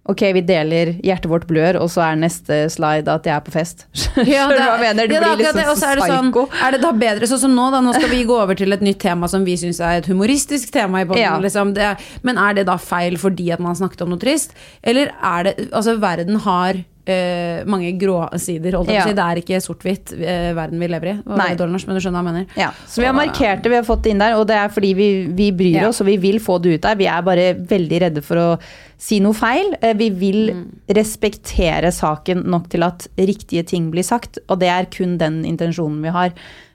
ok, 0.08 0.22
vi 0.32 0.40
deler 0.48 0.94
'hjertet 1.04 1.28
vårt 1.28 1.44
blør', 1.44 1.76
og 1.82 1.90
så 1.92 2.00
er 2.06 2.16
neste 2.16 2.56
slide 2.72 3.12
at 3.12 3.26
jeg 3.28 3.34
er 3.34 3.44
på 3.44 3.52
fest. 3.52 3.84
Skjønner 3.92 4.56
du 4.56 4.62
hva 4.62 4.78
mener? 4.80 5.04
Det 5.04 5.18
ja, 5.18 5.20
det 5.20 5.34
blir 5.34 5.42
litt 5.42 5.58
liksom 5.58 5.76
så 5.76 5.90
er 5.92 6.00
sånn, 6.00 6.30
psyko. 6.32 6.44
er 6.64 6.74
det 6.74 6.80
da 6.80 6.92
bedre 7.04 7.28
sånn 7.28 7.42
som 7.44 7.56
nå, 7.56 7.68
da? 7.74 7.82
Nå 7.84 7.92
skal 7.92 8.10
vi 8.14 8.22
gå 8.28 8.38
over 8.40 8.56
til 8.58 8.72
et 8.72 8.84
nytt 8.84 9.02
tema 9.04 9.28
som 9.28 9.44
vi 9.44 9.58
syns 9.60 9.82
er 9.84 10.00
et 10.00 10.08
humoristisk 10.08 10.72
tema 10.72 11.04
i 11.04 11.08
podden. 11.08 11.26
Ja. 11.26 11.36
Liksom. 11.44 11.74
Det, 11.76 11.92
men 12.24 12.40
er 12.40 12.56
det 12.56 12.68
da 12.70 12.78
feil 12.80 13.20
fordi 13.20 13.50
at 13.52 13.60
man 13.60 13.76
snakket 13.76 14.06
om 14.06 14.14
noe 14.14 14.22
trist? 14.22 14.56
Eller 14.82 15.12
er 15.20 15.50
det 15.50 15.56
Altså, 15.68 15.98
verden 16.00 16.40
har 16.40 16.80
eh, 17.08 17.64
mange 17.66 17.90
gråsider, 17.98 18.76
Ja. 18.88 19.04
Det 19.08 19.18
er 19.24 19.40
ikke 19.40 19.60
sort-hvitt 19.64 20.12
uh, 20.12 20.54
verden 20.56 20.78
vi 20.80 20.88
lever 20.88 21.10
i. 21.12 21.14
Dårlig 21.24 21.86
men 21.86 21.96
du 21.96 22.02
skjønner 22.04 22.18
hva 22.18 22.22
jeg 22.22 22.28
mener. 22.28 22.46
Ja, 22.56 22.70
så 22.86 23.00
vi 23.00 23.06
har 23.08 23.14
markert 23.16 23.62
det, 23.64 23.70
vi 23.72 23.76
har 23.80 23.86
fått 23.88 24.02
det 24.04 24.10
inn 24.12 24.18
der, 24.22 24.36
og 24.38 24.46
det 24.50 24.56
er 24.56 24.68
fordi 24.68 24.92
vi, 24.98 25.08
vi 25.32 25.50
bryr 25.52 25.80
Ja. 25.82 25.88
oss, 25.88 26.00
og 26.00 26.06
vi 26.10 26.16
vil 26.18 26.38
få 26.40 26.58
det 26.62 26.74
ut 26.78 26.82
der. 26.82 26.96
Vi 27.00 27.06
er 27.06 27.22
bare 27.22 27.54
veldig 27.54 28.00
redde 28.04 28.22
for 28.22 28.36
å 28.36 28.46
si 28.98 29.20
noe 29.20 29.32
feil. 29.34 29.74
Eh, 29.82 29.94
Vi 29.94 30.10
vil 30.10 30.52
Mm. 30.54 30.66
respektere 30.88 31.90
saken 31.92 32.44
nok 32.46 32.68
til 32.68 32.82
at 32.82 33.06
riktige 33.18 33.64
ting 33.66 33.90
blir 33.90 34.02
sagt, 34.04 34.38
og 34.48 34.58
det 34.60 34.68
er 34.68 34.84
kun 34.86 35.18
den 35.18 35.44
intensjonen 35.44 36.00
vi 36.02 36.08
har 36.08 36.32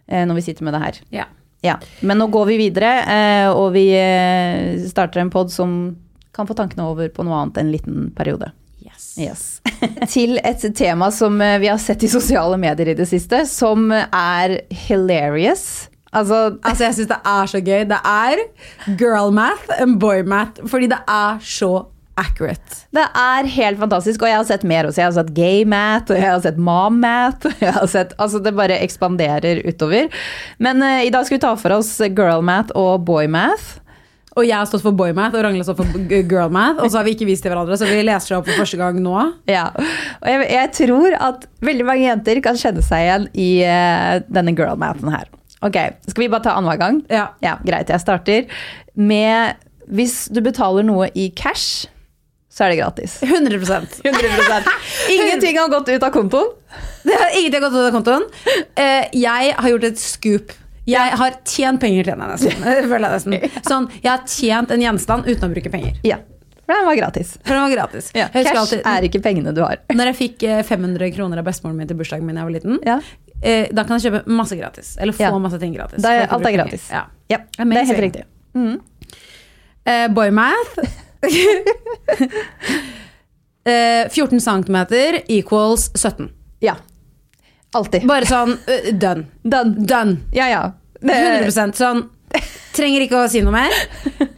når 0.10 0.36
vi 0.36 0.42
sitter 0.42 0.64
med 0.66 0.74
det 0.74 0.82
her. 0.82 1.00
Ja. 1.12 1.26
Ja, 1.64 1.78
Men 2.02 2.18
nå 2.20 2.28
går 2.30 2.46
vi 2.48 2.58
videre, 2.58 3.54
og 3.56 3.72
vi 3.72 3.88
starter 4.90 5.22
en 5.22 5.30
pod 5.30 5.50
som 5.50 5.96
kan 6.34 6.46
få 6.46 6.56
tankene 6.58 6.84
over 6.90 7.08
på 7.14 7.24
noe 7.24 7.38
annet 7.40 7.58
en 7.62 7.72
liten 7.72 8.12
periode. 8.16 8.52
Yes. 9.20 9.62
Til 10.14 10.40
et 10.42 10.66
tema 10.78 11.12
som 11.14 11.40
eh, 11.42 11.60
vi 11.62 11.70
har 11.72 11.82
sett 11.82 12.04
i 12.04 12.12
sosiale 12.12 12.58
medier 12.62 12.94
i 12.94 12.98
det 12.98 13.08
siste, 13.10 13.44
som 13.50 13.92
er 13.94 14.60
hilarious. 14.88 15.90
Altså, 16.14 16.58
Altså, 16.68 16.88
jeg 16.88 17.00
syns 17.00 17.12
det 17.14 17.22
er 17.36 17.50
så 17.54 17.64
gøy. 17.64 17.82
Det 17.90 18.00
er 18.00 18.46
girl 19.00 19.34
math 19.36 19.82
and 19.82 20.00
boy 20.02 20.24
math, 20.26 20.64
fordi 20.70 20.90
det 20.94 21.02
er 21.08 21.42
så 21.42 21.74
accurate. 22.18 22.84
det 22.94 23.08
er 23.18 23.48
helt 23.50 23.80
fantastisk, 23.80 24.22
og 24.22 24.30
jeg 24.30 24.38
har 24.38 24.46
sett 24.46 24.66
mer 24.70 24.86
også. 24.86 25.02
Jeg 25.02 25.08
har 25.08 25.16
sett 25.16 25.32
gay 25.34 25.64
math, 25.66 26.12
og 26.14 26.20
jeg 26.20 26.30
har 26.30 26.42
sett 26.46 26.60
mom 26.62 27.00
math. 27.02 27.50
har 27.64 27.88
sett, 27.90 28.14
altså 28.22 28.42
det 28.44 28.54
bare 28.58 28.78
ekspanderer 28.86 29.64
utover. 29.66 30.10
Men 30.62 30.84
uh, 30.86 31.02
i 31.02 31.10
dag 31.14 31.26
skal 31.26 31.40
vi 31.40 31.46
ta 31.46 31.56
for 31.58 31.80
oss 31.80 31.96
girl 32.14 32.46
math 32.46 32.76
og 32.78 33.06
boy 33.08 33.26
math. 33.26 33.80
Og 34.34 34.48
jeg 34.48 34.56
har 34.58 34.66
stått 34.66 34.82
for 34.82 34.96
boy 34.98 35.12
math, 35.14 35.36
og 35.38 35.44
Ragnhild 35.46 35.62
har 35.62 35.70
stått 35.70 35.84
for 35.84 36.08
girlmath. 36.10 36.30
girl 36.32 36.54
math. 36.54 36.82
Og 36.82 36.90
så 36.90 37.00
har 37.00 37.06
vi 37.06 37.14
ikke 37.14 37.28
vist 37.30 37.46
til 37.46 37.54
hverandre, 37.54 37.78
så 37.78 37.86
vi 37.90 38.02
leser 38.02 38.34
det 38.34 38.40
opp 38.40 38.50
for 38.50 38.64
første 38.64 38.80
gang 38.80 38.98
nå. 39.04 39.14
Ja, 39.52 39.68
og 39.76 40.28
jeg, 40.32 40.48
jeg 40.56 40.72
tror 40.80 41.18
at 41.30 41.46
veldig 41.64 41.86
mange 41.86 42.08
jenter 42.08 42.42
kan 42.46 42.58
kjenne 42.58 42.86
seg 42.86 43.06
igjen 43.06 43.28
i 43.38 43.50
uh, 43.68 44.18
denne 44.34 44.56
girl 44.58 44.80
mathen 44.82 45.14
her. 45.14 45.30
Ok, 45.64 45.78
skal 46.10 46.26
vi 46.26 46.32
bare 46.34 46.44
ta 46.48 46.58
annenhver 46.58 46.82
gang? 46.82 47.04
Ja. 47.14 47.28
Ja, 47.46 47.58
greit. 47.64 47.92
Jeg 47.94 48.04
starter 48.04 48.50
med 49.00 49.62
Hvis 49.94 50.28
du 50.32 50.40
betaler 50.44 50.84
noe 50.88 51.10
i 51.14 51.30
cash, 51.36 51.86
så 52.54 52.66
er 52.66 52.74
det 52.74 52.80
gratis. 52.82 53.18
100, 53.26 53.60
100%. 53.60 54.74
Ingenting 55.14 55.58
har 55.60 55.72
gått 55.74 55.90
ut 55.90 56.04
av 56.04 56.12
kontoen. 56.14 56.52
Ingenting 57.38 57.62
har 57.62 57.70
gått 57.70 57.80
ut 57.80 57.88
av 57.88 57.96
kontoen. 57.96 58.28
Uh, 58.80 59.04
jeg 59.14 59.56
har 59.58 59.74
gjort 59.74 59.88
et 59.90 60.02
scoop. 60.02 60.54
Jeg 60.86 61.16
har 61.20 61.36
tjent 61.48 61.80
penger, 61.80 62.04
til 62.04 62.14
henne, 62.14 62.28
nesten. 62.34 62.64
Eh, 62.68 62.84
føler 62.92 63.08
jeg 63.08 63.14
nesten. 63.18 63.64
Sånn, 63.64 63.86
jeg 64.04 64.10
har 64.12 64.24
tjent 64.28 64.72
en 64.76 64.82
gjenstand 64.84 65.28
uten 65.30 65.46
å 65.48 65.52
bruke 65.54 65.72
penger. 65.72 65.94
Ja, 66.04 66.18
for 66.64 66.74
den 66.76 66.86
var 66.88 66.96
gratis. 67.00 67.34
For 67.44 67.54
den 67.56 67.64
var 67.66 67.72
gratis. 67.76 68.10
Ja. 68.16 68.28
Cash 68.34 68.52
alltid- 68.56 68.82
er 68.88 69.08
ikke 69.08 69.22
pengene 69.24 69.54
du 69.56 69.62
har. 69.64 69.78
Når 69.92 70.12
jeg 70.12 70.18
fikk 70.20 70.44
eh, 70.48 70.62
500 70.68 71.12
kroner 71.16 71.40
av 71.40 71.46
bestemoren 71.48 71.78
min 71.80 71.88
til 71.88 71.98
bursdagen 72.00 72.26
min 72.28 72.36
da 72.36 72.44
jeg 72.44 72.50
var 72.52 72.56
liten, 72.58 72.80
Ja. 72.88 72.98
eh, 73.42 73.68
da 73.72 73.84
kan 73.88 74.00
jeg 74.00 74.12
kjøpe 74.12 74.24
masse 74.28 74.56
gratis. 74.60 74.94
Eller 75.00 75.14
få 75.16 75.24
Ja. 75.28 75.32
masse 75.40 75.60
ting 75.60 75.74
gratis. 75.76 76.02
Da 76.04 76.14
alt 76.28 76.46
er 76.48 76.52
gratis. 76.58 76.90
Ja. 76.92 77.06
Ja, 77.32 77.40
det 77.58 77.78
er 77.78 77.86
helt 77.92 78.04
riktig. 78.08 78.24
riktig. 78.56 78.80
Eh, 79.86 80.08
boymath. 80.16 80.80
eh, 83.66 84.10
14 84.10 84.40
cm 84.40 84.76
equals 85.28 85.92
17. 85.96 86.30
Ja. 86.60 86.76
Alltid. 87.74 88.06
Bare 88.10 88.26
sånn 88.30 88.52
uh, 88.58 88.62
done. 88.94 89.24
Done. 89.44 89.76
Done. 89.90 90.18
Ja, 90.36 90.48
ja. 90.52 90.64
Det, 91.02 91.14
100 91.50 91.74
sånn. 91.78 92.04
Trenger 92.74 93.02
ikke 93.06 93.18
å 93.24 93.28
si 93.30 93.42
noe 93.46 93.54
mer. 93.54 93.72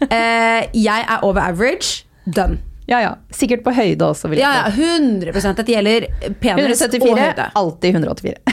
Uh, 0.09 0.61
jeg 0.75 1.05
er 1.05 1.19
over 1.23 1.41
average. 1.45 2.03
Done. 2.25 2.57
ja, 2.89 2.99
ja. 3.03 3.13
Sikkert 3.33 3.63
på 3.65 3.71
høyde 3.75 4.05
også, 4.07 4.27
vil 4.31 4.37
jeg 4.39 4.45
Ja, 4.45 4.53
ja, 4.65 4.69
100 4.73 5.31
Dette 5.59 5.71
gjelder 5.71 6.01
penis 6.41 6.81
og 6.81 6.89
174, 6.95 7.21
høyde. 7.21 7.45
alltid 7.61 7.89
184. 7.95 8.35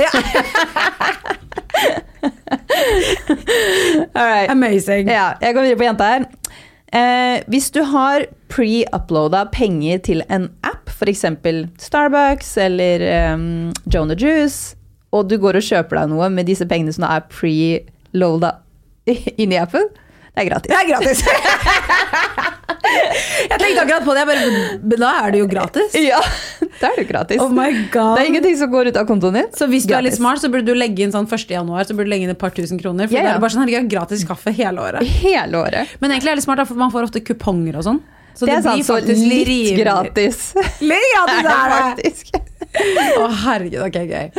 All 4.14 4.26
right. 4.28 4.50
Amazing. 4.50 5.08
Ja, 5.08 5.32
jeg 5.40 5.54
går 5.54 5.62
videre 5.66 5.78
på 5.80 5.84
jenta 5.88 6.04
her. 6.14 6.22
Eh, 6.92 7.40
hvis 7.48 7.70
du 7.72 7.80
har 7.88 8.26
pre-uploada 8.52 9.46
penger 9.52 9.98
til 10.04 10.22
en 10.28 10.50
app, 10.68 10.81
f.eks. 11.02 11.24
Starbucks 11.82 12.54
eller 12.62 13.04
um, 13.34 13.72
Jonah 13.90 14.16
Juice, 14.18 14.76
og 15.12 15.28
du 15.28 15.36
går 15.42 15.58
og 15.58 15.66
kjøper 15.66 16.02
deg 16.02 16.12
noe 16.14 16.30
med 16.32 16.48
disse 16.48 16.66
pengene 16.68 16.94
som 16.94 17.04
er 17.08 17.26
pre-loada 17.32 18.56
inni 19.42 19.58
appen, 19.60 19.90
det 20.32 20.46
er 20.46 20.48
gratis. 20.48 20.70
Det 20.70 20.76
er 20.78 20.86
gratis. 20.88 21.18
jeg 23.50 23.58
tenkte 23.60 23.82
akkurat 23.82 24.04
på 24.06 24.14
det. 24.16 24.22
Bare, 24.30 24.46
men 24.80 25.02
da 25.02 25.10
er 25.26 25.34
det 25.34 25.42
jo 25.42 25.48
gratis. 25.50 25.96
Ja, 26.00 26.22
da 26.80 26.88
er 26.88 27.02
det 27.02 27.04
gratis. 27.10 27.42
Oh 27.42 27.52
my 27.52 27.68
god. 27.92 28.16
det 28.16 28.22
er 28.22 28.30
ingenting 28.30 28.56
som 28.56 28.72
går 28.72 28.88
ut 28.88 28.96
av 28.96 29.04
kontoen 29.10 29.36
din. 29.36 29.50
Så 29.58 29.68
hvis 29.68 29.84
du 29.88 29.92
er 29.92 30.06
litt 30.06 30.16
smart, 30.16 30.40
så 30.40 30.48
burde 30.52 30.72
du 30.72 30.78
legge 30.78 31.04
inn 31.04 31.12
sånn 31.12 31.28
1. 31.28 31.52
januar, 31.52 31.84
så 31.84 31.92
burde 31.98 32.08
du 32.08 32.14
legge 32.14 32.24
inn 32.24 32.32
et 32.32 32.40
par 32.40 32.54
tusen 32.56 32.80
kroner. 32.80 33.10
For 33.12 33.18
Ja, 33.18 33.26
det 33.28 33.34
er 33.34 33.44
bare 33.44 33.52
sånn, 33.52 33.66
herregud, 33.66 33.92
gratis 33.92 34.24
kaffe 34.28 34.56
hele 34.56 34.80
året. 34.88 35.04
Hele 35.20 35.60
året. 35.60 35.92
Men 36.00 36.14
egentlig 36.14 36.32
er 36.32 36.38
det 36.38 36.40
litt 36.40 36.48
smart, 36.48 36.64
for 36.70 36.80
man 36.80 36.94
får 36.94 37.10
ofte 37.10 37.24
kuponger 37.28 37.76
og 37.82 37.84
sånn. 37.90 38.00
Så 38.34 38.46
det 38.48 38.58
blir 38.58 38.64
sant, 38.64 38.86
faktisk 38.86 39.26
litt 39.28 39.48
rimelig- 39.48 39.82
gratis. 39.82 40.40
Litt 40.80 41.08
gratis 41.14 41.38
er 41.38 41.74
det! 41.74 41.82
faktisk. 41.88 42.32
Å, 43.20 43.26
herregud, 43.44 43.82
ok, 43.84 43.98
gøy. 44.08 44.30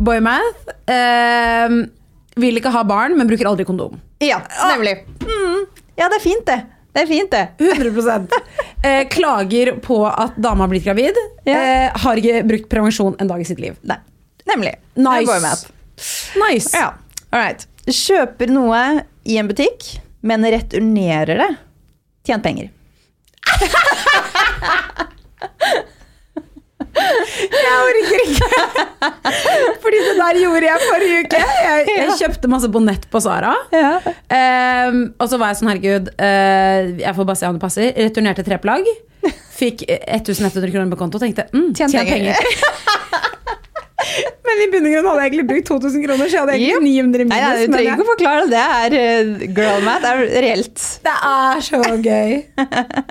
Boymath. 0.00 0.70
Eh, 0.90 1.76
vil 2.40 2.60
ikke 2.60 2.72
ha 2.74 2.84
barn, 2.88 3.16
men 3.18 3.28
bruker 3.30 3.50
aldri 3.50 3.66
kondom. 3.68 3.98
Ja, 4.24 4.40
nemlig. 4.70 5.02
Mm. 5.22 5.66
Ja, 5.98 6.08
det 6.08 6.18
er 6.18 6.24
fint, 6.24 6.46
det. 6.48 6.62
Det 6.94 7.02
er 7.02 7.10
fint, 7.10 7.30
det. 7.30 7.48
100 7.58 8.28
eh, 8.86 9.02
Klager 9.10 9.72
på 9.82 9.98
at 10.06 10.36
dama 10.38 10.64
har 10.64 10.70
blitt 10.70 10.86
gravid. 10.86 11.18
Ja. 11.44 11.58
Eh, 11.58 12.02
har 12.04 12.20
ikke 12.20 12.42
brukt 12.46 12.68
prevensjon 12.70 13.16
en 13.18 13.30
dag 13.30 13.42
i 13.42 13.46
sitt 13.48 13.62
liv. 13.62 13.76
Nei, 13.82 13.98
nemlig. 14.50 14.76
Nice. 14.94 15.40
Det. 15.42 15.72
Nice. 16.38 16.70
Ja, 16.78 16.92
all 17.30 17.42
right. 17.42 17.66
Kjøper 17.90 18.50
noe 18.54 18.80
i 19.26 19.38
en 19.40 19.50
butikk, 19.50 19.90
men 20.24 20.46
returnerer 20.54 21.42
det. 21.42 21.50
Tjent 22.24 22.46
penger. 22.46 22.70
Jeg 27.54 27.76
orker 27.84 28.20
ikke! 28.24 28.48
Fordi 29.82 29.98
det 30.00 30.14
der 30.18 30.34
gjorde 30.40 30.66
jeg 30.68 30.78
forrige 30.84 31.16
uke. 31.24 31.40
Jeg, 31.40 31.86
jeg 31.90 32.14
kjøpte 32.20 32.50
masse 32.52 32.68
bonett 32.72 33.04
på 33.10 33.18
Sara. 33.24 33.52
Ja. 33.74 33.92
Um, 34.88 35.00
og 35.18 35.26
så 35.30 35.34
var 35.40 35.46
jeg 35.52 35.58
sånn, 35.60 35.70
herregud, 35.72 36.06
uh, 36.14 36.78
jeg 37.02 37.12
får 37.18 37.24
bare 37.30 37.40
se 37.40 37.46
om 37.50 37.56
det 37.58 37.64
passer. 37.64 37.86
Returnerte 37.98 38.42
tre 38.46 38.56
plagg. 38.62 38.84
Fikk 39.54 39.78
1100 39.88 40.72
kroner 40.72 40.90
på 40.92 40.98
konto 41.00 41.16
og 41.16 41.22
tenkte 41.22 41.42
mm, 41.54 41.70
Tjent 41.78 41.92
tjent 41.94 42.08
penger. 42.10 42.34
Men 44.44 44.54
i 44.60 44.66
bunn 44.70 44.84
og 44.84 44.90
grunn 44.92 45.06
hadde 45.08 45.20
jeg 45.22 45.28
egentlig 45.30 45.46
brukt 45.48 45.66
2000 45.70 46.02
kroner, 46.04 46.26
så 46.28 46.34
jeg 46.36 46.42
hadde 46.42 46.54
egentlig 46.58 46.90
900 46.90 47.24
minus. 47.24 47.32
Nei, 47.32 47.38
ja, 47.40 47.44
du 47.56 47.60
trenger 47.72 47.90
ikke 47.94 48.04
å 48.04 48.10
forklare 48.10 48.44
det. 48.50 48.64
Det 48.94 49.00
er 49.04 49.22
uh, 49.30 49.34
girl 49.56 49.80
math. 49.86 50.02
Det 50.04 50.10
er 50.12 50.18
reelt. 50.44 50.78
Det 51.06 51.14
er 51.30 51.56
så 51.70 51.80
gøy. 52.04 52.30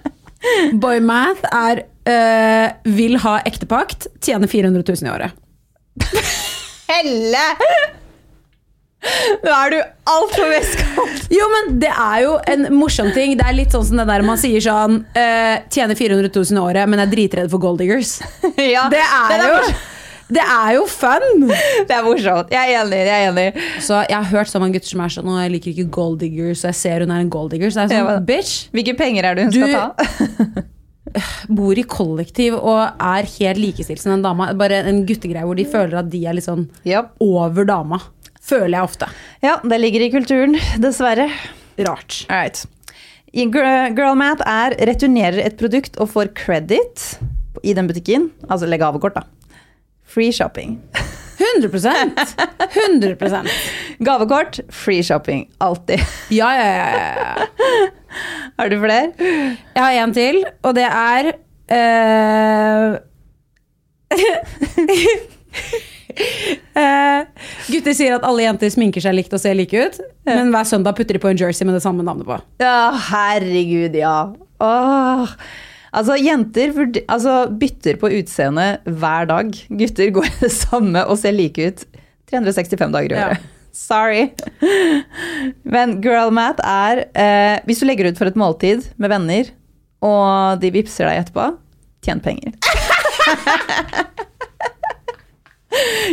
Boymath 0.74 1.46
er 1.54 1.84
eh, 2.10 2.74
vil 2.84 3.18
ha 3.24 3.38
ektepakt, 3.48 4.08
tjener 4.24 4.48
400 4.52 4.84
000 4.88 5.08
i 5.08 5.14
året. 5.14 5.38
Helle! 6.92 7.46
Nå 9.44 9.52
er 9.52 9.74
du 9.74 9.78
altfor 10.08 10.48
vestkant. 10.48 11.26
Jo, 11.34 11.48
men 11.52 11.74
det 11.82 11.90
er 11.92 12.22
jo 12.24 12.36
en 12.54 12.70
morsom 12.78 13.10
ting. 13.16 13.34
Det 13.40 13.44
er 13.50 13.58
litt 13.58 13.74
sånn 13.76 13.84
som 13.90 14.00
det 14.00 14.06
der 14.08 14.24
man 14.24 14.40
sier 14.40 14.64
sånn 14.64 15.02
eh, 15.20 15.60
Tjener 15.74 15.98
400 16.00 16.30
000 16.32 16.56
i 16.56 16.62
året, 16.62 16.88
men 16.92 17.04
er 17.04 17.12
dritredd 17.12 17.52
for 17.52 17.64
gold 17.64 17.82
diggers. 17.84 18.20
Ja, 18.74 18.88
Det 18.92 19.04
er 19.04 19.34
den 19.36 19.50
jo 19.50 19.58
morsom. 19.58 19.82
Det 20.32 20.44
er 20.44 20.76
jo 20.78 20.86
fun! 20.90 21.48
Det 21.88 21.96
er 21.96 22.06
morsomt. 22.06 22.52
Jeg 22.54 22.74
er 22.74 22.84
enig. 22.84 23.00
Jeg 23.08 23.16
er 23.16 23.32
enig. 23.32 23.48
Så 23.84 24.00
jeg 24.08 24.18
har 24.18 24.30
hørt 24.32 24.52
så 24.52 24.62
mange 24.62 24.78
gutter 24.78 24.94
som 24.94 25.04
er 25.04 25.16
sånn 25.16 25.32
jeg 25.42 25.56
liker 25.58 25.74
ikke 25.74 25.90
gold 25.94 26.20
diggers, 26.24 26.64
og 26.64 26.72
jeg 26.72 26.80
ser 26.80 27.06
hun 27.06 27.12
er 27.14 27.26
en 27.26 27.34
gold 27.34 27.52
digger. 27.54 27.74
Så 27.74 27.84
jeg 27.84 27.98
er 28.00 28.08
sånn, 28.08 28.30
bitch, 28.30 28.70
Hvilke 28.76 28.96
penger 29.00 29.30
er 29.30 29.40
det 29.40 29.50
hun 29.50 29.56
Du- 29.58 29.60
skal 29.64 29.74
ta? 29.74 30.70
bor 31.54 31.78
i 31.78 31.84
kollektiv 31.86 32.56
og 32.58 32.80
er 32.98 33.28
helt 33.36 33.60
likestilt 33.62 34.02
som 34.02 34.16
en 34.16 34.24
dame. 34.26 34.50
Bare 34.58 34.82
en 34.90 35.04
guttegreie 35.06 35.46
hvor 35.46 35.58
de 35.60 35.66
føler 35.70 36.00
at 36.00 36.10
de 36.10 36.24
er 36.26 36.38
litt 36.38 36.48
sånn 36.48 36.68
yep. 36.88 37.12
over 37.24 37.68
dama. 37.70 38.00
Føler 38.44 38.78
jeg 38.78 38.88
ofte. 38.88 39.10
Ja, 39.44 39.58
det 39.64 39.80
ligger 39.80 40.04
i 40.04 40.10
kulturen, 40.12 40.58
dessverre. 40.84 41.30
Rart. 41.80 42.24
Right. 42.30 42.64
I 43.34 43.48
Girl 43.50 44.18
Math 44.20 44.44
er 44.46 44.76
returnerer 44.90 45.40
et 45.42 45.56
produkt 45.58 45.96
og 46.02 46.12
får 46.12 46.34
credit 46.38 47.06
i 47.64 47.74
den 47.74 47.88
butikken. 47.90 48.28
Altså 48.50 48.68
legge 48.70 48.86
avkort, 48.86 49.16
da. 49.18 49.24
Free 50.14 50.32
shopping. 50.32 50.82
100 51.38 51.70
100 52.88 53.44
Gavekort, 53.98 54.60
free 54.70 55.04
shopping. 55.04 55.50
Alltid. 55.58 56.00
Ja, 56.30 56.56
ja, 56.56 56.66
ja. 56.66 57.48
Har 58.58 58.70
du 58.70 58.78
flere? 58.80 59.12
Jeg 59.18 59.84
har 59.84 59.92
en 60.04 60.14
til, 60.14 60.44
og 60.62 60.76
det 60.78 60.86
er 60.86 61.32
uh... 61.74 62.94
uh, 66.78 67.26
Gutter 67.74 67.98
sier 67.98 68.14
at 68.20 68.30
alle 68.30 68.46
jenter 68.46 68.70
sminker 68.70 69.02
seg 69.02 69.18
likt 69.18 69.34
og 69.34 69.42
ser 69.42 69.58
like 69.58 69.74
ut, 69.74 69.98
men 70.30 70.54
hver 70.54 70.70
søndag 70.70 70.94
putter 71.00 71.18
de 71.18 71.26
på 71.26 71.34
en 71.34 71.42
jersey 71.42 71.66
med 71.66 71.74
det 71.80 71.82
samme 71.86 72.06
navnet 72.06 72.30
på. 72.30 72.38
Ja, 72.62 72.94
herregud, 73.10 73.98
ja. 73.98 74.18
Åh. 74.62 75.38
Altså, 75.94 76.16
jenter 76.18 76.74
altså, 77.06 77.34
bytter 77.60 78.00
på 78.02 78.10
utseende 78.18 78.68
hver 78.86 79.28
dag. 79.30 79.52
Gutter 79.70 80.14
går 80.16 80.30
det 80.44 80.52
samme 80.54 81.06
og 81.06 81.20
ser 81.22 81.36
like 81.38 81.68
ut 81.70 81.84
365 82.32 82.96
dager 82.96 83.14
i 83.14 83.20
Ja. 83.20 83.34
Sorry. 83.74 84.28
Men 85.66 85.96
girl 86.04 86.30
math 86.30 86.62
er 86.62 87.08
eh, 87.18 87.58
Hvis 87.66 87.80
du 87.82 87.88
legger 87.90 88.06
ut 88.06 88.20
for 88.20 88.30
et 88.30 88.38
måltid 88.38 88.86
med 89.02 89.10
venner, 89.10 89.50
og 90.06 90.62
de 90.62 90.70
vippser 90.76 91.10
deg 91.10 91.24
etterpå, 91.24 91.48
tjent 92.06 92.22
penger. 92.22 92.54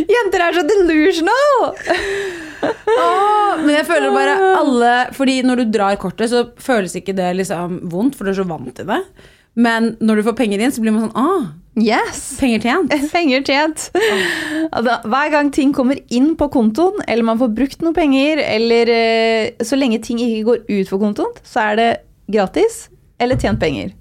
Jenter 0.09 0.41
er 0.41 0.57
så 0.57 0.63
delusional! 0.65 1.67
Men 3.61 3.69
jeg 3.75 3.85
føler 3.85 4.13
bare 4.13 4.33
alle 4.57 4.93
Fordi 5.13 5.35
når 5.45 5.61
du 5.61 5.65
drar 5.75 5.99
kortet, 6.01 6.31
så 6.31 6.47
føles 6.61 6.95
ikke 6.97 7.13
det 7.17 7.29
liksom 7.37 7.77
vondt, 7.91 8.17
for 8.17 8.25
du 8.25 8.33
er 8.33 8.39
så 8.41 8.47
vant 8.49 8.73
til 8.77 8.89
det. 8.89 9.01
Men 9.55 9.95
når 9.99 10.21
du 10.21 10.23
får 10.29 10.35
penger 10.39 10.61
inn, 10.63 10.71
så 10.71 10.81
blir 10.83 10.93
man 10.95 11.09
sånn 11.09 11.17
ah, 11.19 11.49
Yes! 11.79 12.37
penger 12.39 12.59
tjent. 12.65 12.93
Penger 13.15 13.43
tjent. 13.47 13.89
Altså, 14.71 14.93
hver 15.11 15.31
gang 15.33 15.49
ting 15.51 15.71
kommer 15.75 15.97
inn 16.13 16.33
på 16.39 16.47
kontoen, 16.53 17.01
eller 17.07 17.25
man 17.27 17.39
får 17.39 17.49
brukt 17.55 17.81
noe 17.83 17.91
penger, 17.95 18.39
eller 18.43 18.91
eh, 18.93 19.63
så 19.67 19.75
lenge 19.79 19.97
ting 20.05 20.19
ikke 20.23 20.45
går 20.47 20.61
ut 20.69 20.91
for 20.91 21.01
kontoen, 21.01 21.33
så 21.43 21.63
er 21.71 21.79
det 21.79 21.87
gratis 22.31 22.85
eller 23.19 23.39
tjent 23.41 23.59
penger. 23.59 23.91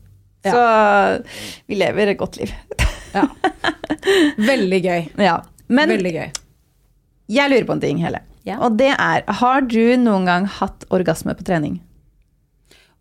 Ja. 0.46 0.52
Så 0.54 0.60
vi 1.70 1.78
lever 1.80 2.12
et 2.14 2.20
godt 2.20 2.38
liv. 2.42 2.52
Ja. 3.10 3.24
Veldig 4.38 4.78
gøy. 4.84 5.00
Ja. 5.18 5.40
Men 5.66 5.90
Veldig 5.90 6.12
gøy. 6.14 6.28
jeg 7.34 7.50
lurer 7.50 7.64
på 7.66 7.74
en 7.74 7.80
ting, 7.82 7.98
Helle. 8.04 8.20
Ja. 8.46 8.60
Og 8.62 8.76
det 8.78 8.92
er, 8.94 9.24
har 9.40 9.64
du 9.66 9.80
noen 9.98 10.28
gang 10.28 10.46
hatt 10.46 10.86
orgasme 10.94 11.34
på 11.34 11.42
trening? 11.48 11.80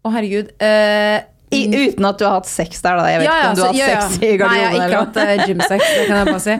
Å, 0.01 0.09
herregud. 0.15 0.49
eh, 0.65 1.19
I, 1.49 1.59
uten 1.73 2.05
at 2.05 2.19
du 2.19 2.25
har 2.27 2.35
hatt 2.37 2.49
sex 2.49 2.83
der, 2.83 2.99
da. 2.99 3.05
Jeg 3.09 3.21
vet 3.23 3.27
ja, 3.27 3.35
ikke 3.39 3.49
om 3.49 3.57
du 3.57 3.61
har 3.63 3.71
hatt 3.71 3.79
ja, 3.79 3.89
ja. 3.89 4.01
sex 4.05 4.21
i 4.21 4.31
Nei, 4.37 4.55
jeg 4.59 4.65
har 4.65 4.75
ikke 4.75 4.85
eller 4.85 4.99
hatt 5.01 5.17
uh, 5.17 5.45
gymsex, 5.49 5.85
det 5.95 6.03
kan 6.05 6.19
jeg 6.19 6.29
bare 6.29 6.43
si. 6.43 6.57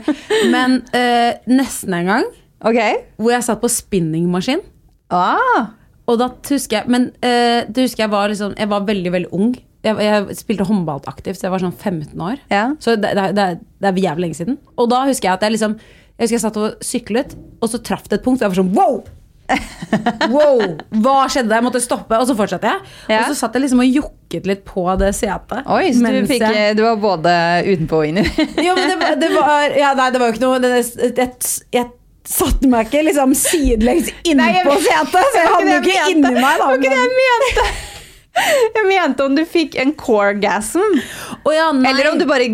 Men 0.53 0.77
uh, 0.95 1.49
nesten 1.51 1.97
en 1.99 2.09
gang 2.09 2.29
okay. 2.65 3.01
hvor 3.19 3.33
jeg 3.35 3.45
satt 3.45 3.61
på 3.61 3.69
spinningmaskin. 3.71 4.63
Ah, 5.13 5.73
Og 6.09 6.19
da 6.21 6.27
husker 6.29 6.83
jeg 6.83 6.91
Men 6.93 7.07
uh, 7.17 7.65
det 7.65 7.87
husker 7.87 8.03
jeg 8.03 8.11
var 8.11 8.27
liksom 8.29 8.51
Jeg 8.53 8.69
var 8.69 8.83
veldig, 8.85 9.11
veldig 9.15 9.29
ung. 9.33 9.55
jeg, 9.81 9.95
jeg 10.05 10.35
spilte 10.37 10.67
håndball 10.69 11.01
aktivt, 11.09 11.39
så 11.39 11.47
jeg 11.47 11.53
var 11.55 11.63
sånn 11.63 11.73
15 11.73 12.21
år. 12.21 12.41
Ja. 12.53 12.65
Så 12.83 12.93
det, 12.99 13.15
det, 13.17 13.29
det, 13.37 13.47
det 13.81 13.89
er 13.89 14.03
jævlig 14.03 14.27
lenge 14.27 14.37
siden. 14.41 14.59
Og 14.77 14.89
da 14.91 15.05
husker 15.09 15.31
jeg 15.31 15.39
at 15.39 15.47
jeg 15.47 15.57
liksom 15.57 15.79
Jeg 15.79 16.25
husker 16.25 16.35
jeg 16.35 16.43
satt 16.43 16.59
og 16.59 16.83
syklet, 16.83 17.37
og 17.61 17.71
så 17.71 17.79
traff 17.79 18.09
det 18.09 18.19
et 18.19 18.25
punkt, 18.25 18.41
og 18.41 18.49
jeg 18.49 18.51
var 18.51 18.59
sånn 18.59 18.73
wow! 18.75 18.99
Wow! 20.33 20.61
Hva 21.01 21.15
skjedde? 21.31 21.55
Jeg 21.57 21.65
måtte 21.65 21.81
stoppe, 21.81 22.17
og 22.21 22.27
så 22.29 22.35
fortsatte 22.37 22.69
jeg. 22.69 22.81
Ja. 23.09 23.21
Og 23.23 23.31
så 23.31 23.37
satt 23.39 23.55
jeg 23.57 23.63
liksom 23.65 23.81
og 23.83 23.89
jokket 23.99 24.45
litt 24.49 24.61
på 24.67 24.83
det 25.01 25.09
setet. 25.17 25.63
Oi, 25.65 25.87
så 25.95 26.11
du, 26.13 26.19
fikk, 26.29 26.43
jeg- 26.45 26.75
du 26.77 26.83
var 26.85 26.99
både 27.01 27.33
utenpå 27.65 28.01
og 28.03 28.09
inni. 28.11 28.25
ja, 28.67 28.75
men 28.77 28.91
det, 28.93 29.13
det 29.23 29.31
var 29.33 29.73
Ja, 29.77 29.93
nei, 29.97 30.09
det 30.13 30.21
var 30.21 30.29
jo 30.29 30.37
ikke 30.37 30.45
noe 30.45 30.59
det, 30.63 30.73
jeg, 31.17 31.31
jeg 31.73 31.89
satte 32.29 32.69
meg 32.69 32.89
ikke 32.91 33.01
liksom 33.07 33.31
sidelengs 33.37 34.11
innpå 34.29 34.75
setet, 34.83 35.15
så 35.33 35.39
jeg 35.39 35.53
hadde 35.55 35.71
jo 35.71 35.79
ikke 35.81 36.09
inni 36.13 36.33
meg. 36.35 36.59
Det 36.59 36.65
var 36.67 36.75
ikke 36.77 36.91
det 36.93 36.99
jeg 36.99 37.15
mente! 37.21 37.69
Jeg 38.39 38.83
mente 38.87 39.25
om 39.25 39.33
du 39.35 39.41
fikk 39.49 39.73
en 39.81 39.89
coregasm, 39.99 40.99
Oh, 41.41 41.49
ja, 41.51 41.71
eller 41.73 42.11
om 42.11 42.19
du 42.21 42.27
bare, 42.29 42.45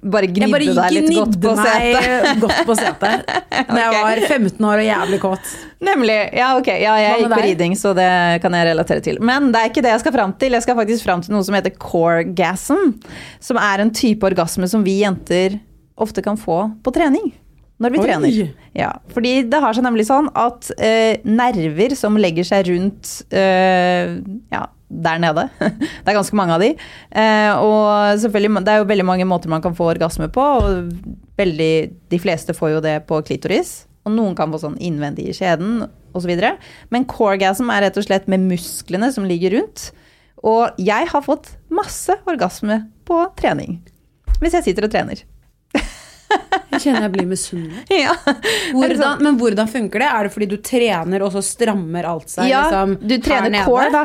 bare 0.00 0.28
gnidde 0.30 0.50
bare 0.52 0.74
deg 0.76 0.94
litt 0.96 1.10
godt 1.16 1.36
på 1.42 1.52
setet? 1.58 1.72
Jeg 1.80 1.94
bare 1.96 2.04
gnidde 2.04 2.22
meg 2.24 2.44
godt 2.44 2.60
på 2.68 2.76
setet. 2.78 3.32
Når 3.70 3.80
jeg 3.82 4.04
var 4.06 4.22
15 4.26 4.68
år 4.70 4.82
og 4.82 4.86
jævlig 4.86 5.18
kåt. 5.22 5.50
Nemlig. 5.90 6.18
Ja, 6.36 6.48
ok. 6.56 6.70
Ja, 6.80 6.94
jeg 7.00 7.20
gikk 7.20 7.34
på 7.34 7.42
riding, 7.44 7.76
så 7.78 7.92
det 7.96 8.08
kan 8.44 8.56
jeg 8.56 8.70
relatere 8.70 9.04
til. 9.04 9.20
Men 9.24 9.50
det 9.52 9.60
er 9.60 9.72
ikke 9.72 9.84
det 9.84 9.92
jeg 9.94 10.04
skal 10.04 10.16
fram 10.16 10.32
til. 10.40 10.56
Jeg 10.56 10.66
skal 10.66 10.78
faktisk 10.80 11.06
fram 11.08 11.24
til 11.24 11.36
noe 11.36 11.46
som 11.46 11.58
heter 11.58 11.74
coregasm. 11.76 12.96
Som 13.44 13.60
er 13.60 13.84
en 13.84 13.92
type 13.94 14.26
orgasme 14.26 14.68
som 14.70 14.86
vi 14.86 15.00
jenter 15.02 15.60
ofte 16.00 16.24
kan 16.24 16.40
få 16.40 16.62
på 16.84 16.94
trening. 16.96 17.32
Når 17.80 17.94
vi 17.94 18.00
Oi. 18.00 18.04
trener. 18.04 18.40
Ja, 18.76 18.90
fordi 19.12 19.38
det 19.48 19.60
har 19.62 19.76
seg 19.76 19.86
nemlig 19.86 20.04
sånn 20.08 20.28
at 20.36 20.68
eh, 20.76 21.20
nerver 21.24 21.96
som 21.96 22.18
legger 22.20 22.44
seg 22.46 22.68
rundt 22.68 23.14
eh, 23.32 24.18
ja, 24.52 24.66
der 24.90 25.20
nede. 25.22 25.46
Det 26.02 26.10
er 26.10 26.18
ganske 26.18 26.36
mange 26.38 26.56
av 26.56 26.64
de. 26.64 26.72
Eh, 27.10 27.52
og 27.62 28.18
selvfølgelig, 28.22 28.64
det 28.66 28.72
er 28.74 28.82
jo 28.82 28.90
veldig 28.90 29.06
mange 29.06 29.28
måter 29.28 29.52
man 29.52 29.62
kan 29.62 29.76
få 29.76 29.92
orgasme 29.92 30.28
på. 30.32 30.42
Og 30.42 30.90
veldig, 31.38 31.72
de 32.10 32.20
fleste 32.20 32.56
får 32.56 32.74
jo 32.74 32.82
det 32.84 32.96
på 33.08 33.22
klitoris. 33.26 33.84
Og 34.08 34.14
noen 34.16 34.36
kan 34.36 34.50
få 34.52 34.62
sånn 34.62 34.78
innvendig 34.82 35.28
i 35.30 35.36
skjeden 35.36 35.84
osv. 36.16 36.32
Men 36.90 37.06
coregasm 37.08 37.70
er 37.70 37.86
rett 37.86 38.00
og 38.00 38.06
slett 38.08 38.30
med 38.30 38.48
musklene 38.50 39.12
som 39.14 39.28
ligger 39.28 39.58
rundt. 39.58 39.90
Og 40.40 40.80
jeg 40.80 41.10
har 41.12 41.24
fått 41.24 41.52
masse 41.72 42.16
orgasme 42.28 42.82
på 43.08 43.22
trening. 43.38 43.78
Hvis 44.40 44.56
jeg 44.56 44.70
sitter 44.70 44.88
og 44.88 44.94
trener. 44.94 45.20
Jeg 46.70 46.84
kjenner 46.84 47.06
jeg 47.08 47.12
blir 47.16 47.28
misunnelig. 47.28 47.84
Ja. 48.04 48.14
Hvordan, 48.72 49.22
men 49.24 49.38
hvordan 49.40 49.70
funker 49.70 50.02
det? 50.02 50.10
Er 50.10 50.26
det 50.26 50.34
fordi 50.34 50.48
du 50.50 50.56
trener, 50.64 51.24
og 51.26 51.34
så 51.34 51.42
strammer 51.44 52.06
alt 52.08 52.30
seg? 52.32 52.48
Ja, 52.50 52.64
liksom, 52.68 52.94
du 53.02 53.16
trener 53.22 53.66
core, 53.66 53.90
da. 53.94 54.04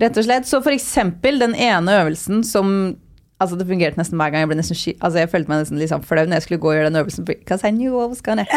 Rett 0.00 0.16
og 0.16 0.26
slett. 0.26 0.48
Så 0.48 0.60
for 0.64 0.74
eksempel 0.76 1.40
den 1.42 1.54
ene 1.54 2.00
øvelsen 2.02 2.44
som 2.46 2.96
Altså 3.36 3.52
Det 3.60 3.66
fungerte 3.68 4.00
nesten 4.00 4.16
hver 4.16 4.30
gang. 4.32 4.46
Jeg 4.46 4.48
ble 4.48 4.56
nesten 4.56 4.78
sky 4.78 4.94
altså 4.96 5.20
jeg 5.20 5.28
følte 5.28 5.50
meg 5.52 5.58
nesten 5.60 5.82
sånn 5.90 6.04
flau 6.08 6.22
når 6.24 6.38
jeg 6.38 6.44
skulle 6.46 6.62
gå 6.62 6.70
og 6.70 6.76
gjøre 6.78 6.88
den 6.88 7.00
øvelsen. 7.02 7.26
Because 7.28 7.68
I 7.68 7.72
knew 7.74 7.92
what 7.92 8.08
was 8.08 8.22
gonna 8.24 8.46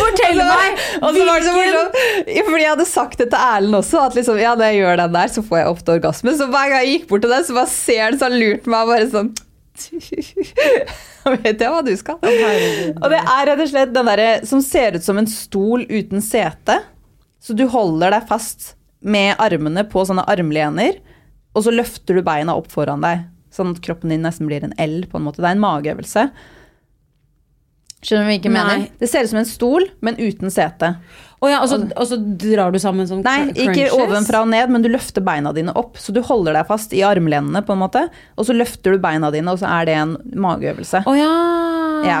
Fortell 0.00 0.40
meg! 0.40 0.80
Og 1.00 1.14
så 1.14 1.26
var 1.26 1.40
det 1.40 1.46
så 1.46 1.52
morsomt, 1.54 1.94
fordi 2.48 2.62
jeg 2.64 2.72
hadde 2.72 2.86
sagt 2.88 3.20
det 3.20 3.28
til 3.32 3.40
Erlend 3.40 3.78
også, 3.78 4.02
at 4.08 4.16
liksom, 4.18 4.40
ja, 4.40 4.54
når 4.58 4.72
jeg 4.72 4.80
gjør 4.80 4.98
den 5.00 5.14
der, 5.14 5.32
så 5.32 5.44
får 5.46 5.60
jeg 5.60 5.70
ofte 5.70 5.94
orgasme. 5.94 6.34
Så 6.36 6.48
hver 6.50 6.72
gang 6.72 6.82
jeg 6.84 6.90
gikk 6.94 7.06
bort 7.12 7.24
til 7.24 7.32
den, 7.32 7.46
så 7.46 7.56
bare 7.56 7.72
ser 7.72 8.02
han 8.04 8.18
sånn 8.20 8.36
lurt 8.40 8.68
meg 8.70 8.90
bare 8.90 9.06
sånn 9.14 9.30
Vet 11.44 11.62
jeg 11.62 11.70
hva 11.72 11.80
du 11.84 11.92
skal? 11.96 12.18
Og 12.20 13.06
det 13.12 13.20
er 13.20 13.48
rett 13.48 13.62
og 13.64 13.70
slett 13.70 13.94
den 13.94 14.08
derre 14.10 14.28
som 14.48 14.60
ser 14.64 14.98
ut 14.98 15.04
som 15.04 15.20
en 15.20 15.28
stol 15.30 15.86
uten 15.88 16.20
sete. 16.24 16.80
Så 17.40 17.56
du 17.56 17.64
holder 17.72 18.12
deg 18.16 18.28
fast 18.28 18.74
med 19.00 19.34
armene 19.40 19.84
på 19.88 20.04
sånne 20.06 20.26
armlener, 20.30 21.00
og 21.56 21.66
så 21.66 21.74
løfter 21.74 22.18
du 22.18 22.24
beina 22.26 22.54
opp 22.58 22.70
foran 22.72 23.02
deg. 23.04 23.26
Sånn 23.50 23.72
at 23.74 23.82
kroppen 23.82 24.12
din 24.12 24.22
nesten 24.22 24.46
blir 24.46 24.62
en 24.62 24.76
L, 24.78 25.02
på 25.10 25.18
en 25.18 25.26
måte. 25.26 25.42
Det 25.42 25.48
er 25.48 25.56
en 25.56 25.64
mageøvelse. 25.64 26.28
Skjønner 28.00 28.22
du 28.22 28.28
hva 28.28 28.32
jeg 28.32 28.40
ikke 28.40 28.52
mener? 28.54 28.84
Det 29.00 29.08
ser 29.10 29.26
ut 29.26 29.32
som 29.32 29.40
en 29.42 29.48
stol, 29.48 29.84
men 30.00 30.16
uten 30.16 30.52
sete. 30.52 30.94
Og, 31.40 31.48
ja, 31.50 31.58
og, 31.60 31.68
så, 31.68 31.76
og 31.96 32.06
så 32.08 32.16
drar 32.20 32.72
du 32.72 32.78
sammen 32.80 33.08
sånn 33.08 33.20
Nei, 33.24 33.50
cr- 33.50 33.72
ikke 33.72 33.90
ovenfra 33.96 34.42
og 34.44 34.48
ned, 34.52 34.72
men 34.72 34.84
du 34.84 34.88
løfter 34.92 35.24
beina 35.24 35.52
dine 35.56 35.74
opp. 35.76 35.98
Så 36.00 36.14
du 36.16 36.22
holder 36.24 36.56
deg 36.56 36.68
fast 36.68 36.94
i 36.96 37.02
armlenene, 37.04 37.60
på 37.66 37.76
en 37.76 37.82
måte, 37.82 38.06
og 38.36 38.48
så 38.48 38.56
løfter 38.56 38.96
du 38.96 39.02
beina 39.02 39.32
dine, 39.34 39.52
og 39.52 39.60
så 39.60 39.68
er 39.68 39.88
det 39.88 39.96
en 40.00 40.14
mageøvelse. 40.46 41.02
Oh 41.08 41.16
ja. 41.18 41.32
Ja. 42.06 42.20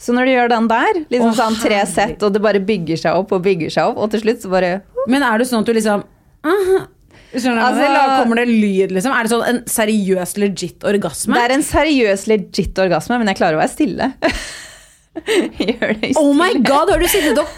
Så 0.00 0.12
når 0.16 0.28
du 0.28 0.34
gjør 0.34 0.50
den 0.52 0.66
der, 0.68 0.98
liksom 1.08 1.30
oh, 1.30 1.38
sånn 1.38 1.56
tre 1.62 1.78
sett, 1.88 2.20
og 2.24 2.34
det 2.34 2.42
bare 2.44 2.60
bygger 2.60 3.00
seg 3.06 3.20
opp 3.20 3.32
og 3.32 3.44
bygger 3.46 3.72
seg 3.72 3.92
opp, 3.92 4.02
og 4.04 4.12
til 4.12 4.26
slutt 4.26 4.44
så 4.44 4.52
bare 4.52 4.74
Men 5.08 5.24
er 5.24 5.40
det 5.40 5.48
sånn 5.48 5.64
at 5.64 5.68
du 5.68 5.76
liksom 5.76 6.04
Skjønner 6.44 7.58
du? 7.58 7.64
Altså, 7.66 7.86
la- 7.90 8.18
Kommer 8.22 8.38
det 8.38 8.46
lyd, 8.50 8.92
liksom? 8.94 9.14
Er 9.16 9.26
det 9.26 9.32
sånn 9.32 9.46
en 9.48 9.62
seriøs, 9.70 10.34
legit 10.38 10.84
orgasme? 10.86 11.34
Det 11.34 11.44
er 11.48 11.54
en 11.56 11.64
seriøs, 11.66 12.26
legit 12.30 12.78
orgasme, 12.84 13.18
men 13.18 13.30
jeg 13.32 13.40
klarer 13.40 13.58
å 13.58 13.62
være 13.62 13.72
stille. 13.72 14.10
Gjør 15.64 15.94
det 15.94 16.12
stille. 16.12 16.20
Oh 16.20 16.32
my 16.36 16.52
god, 16.66 16.90
har 16.94 17.02
du 17.02 17.08
sittet 17.10 17.38
og 17.42 17.50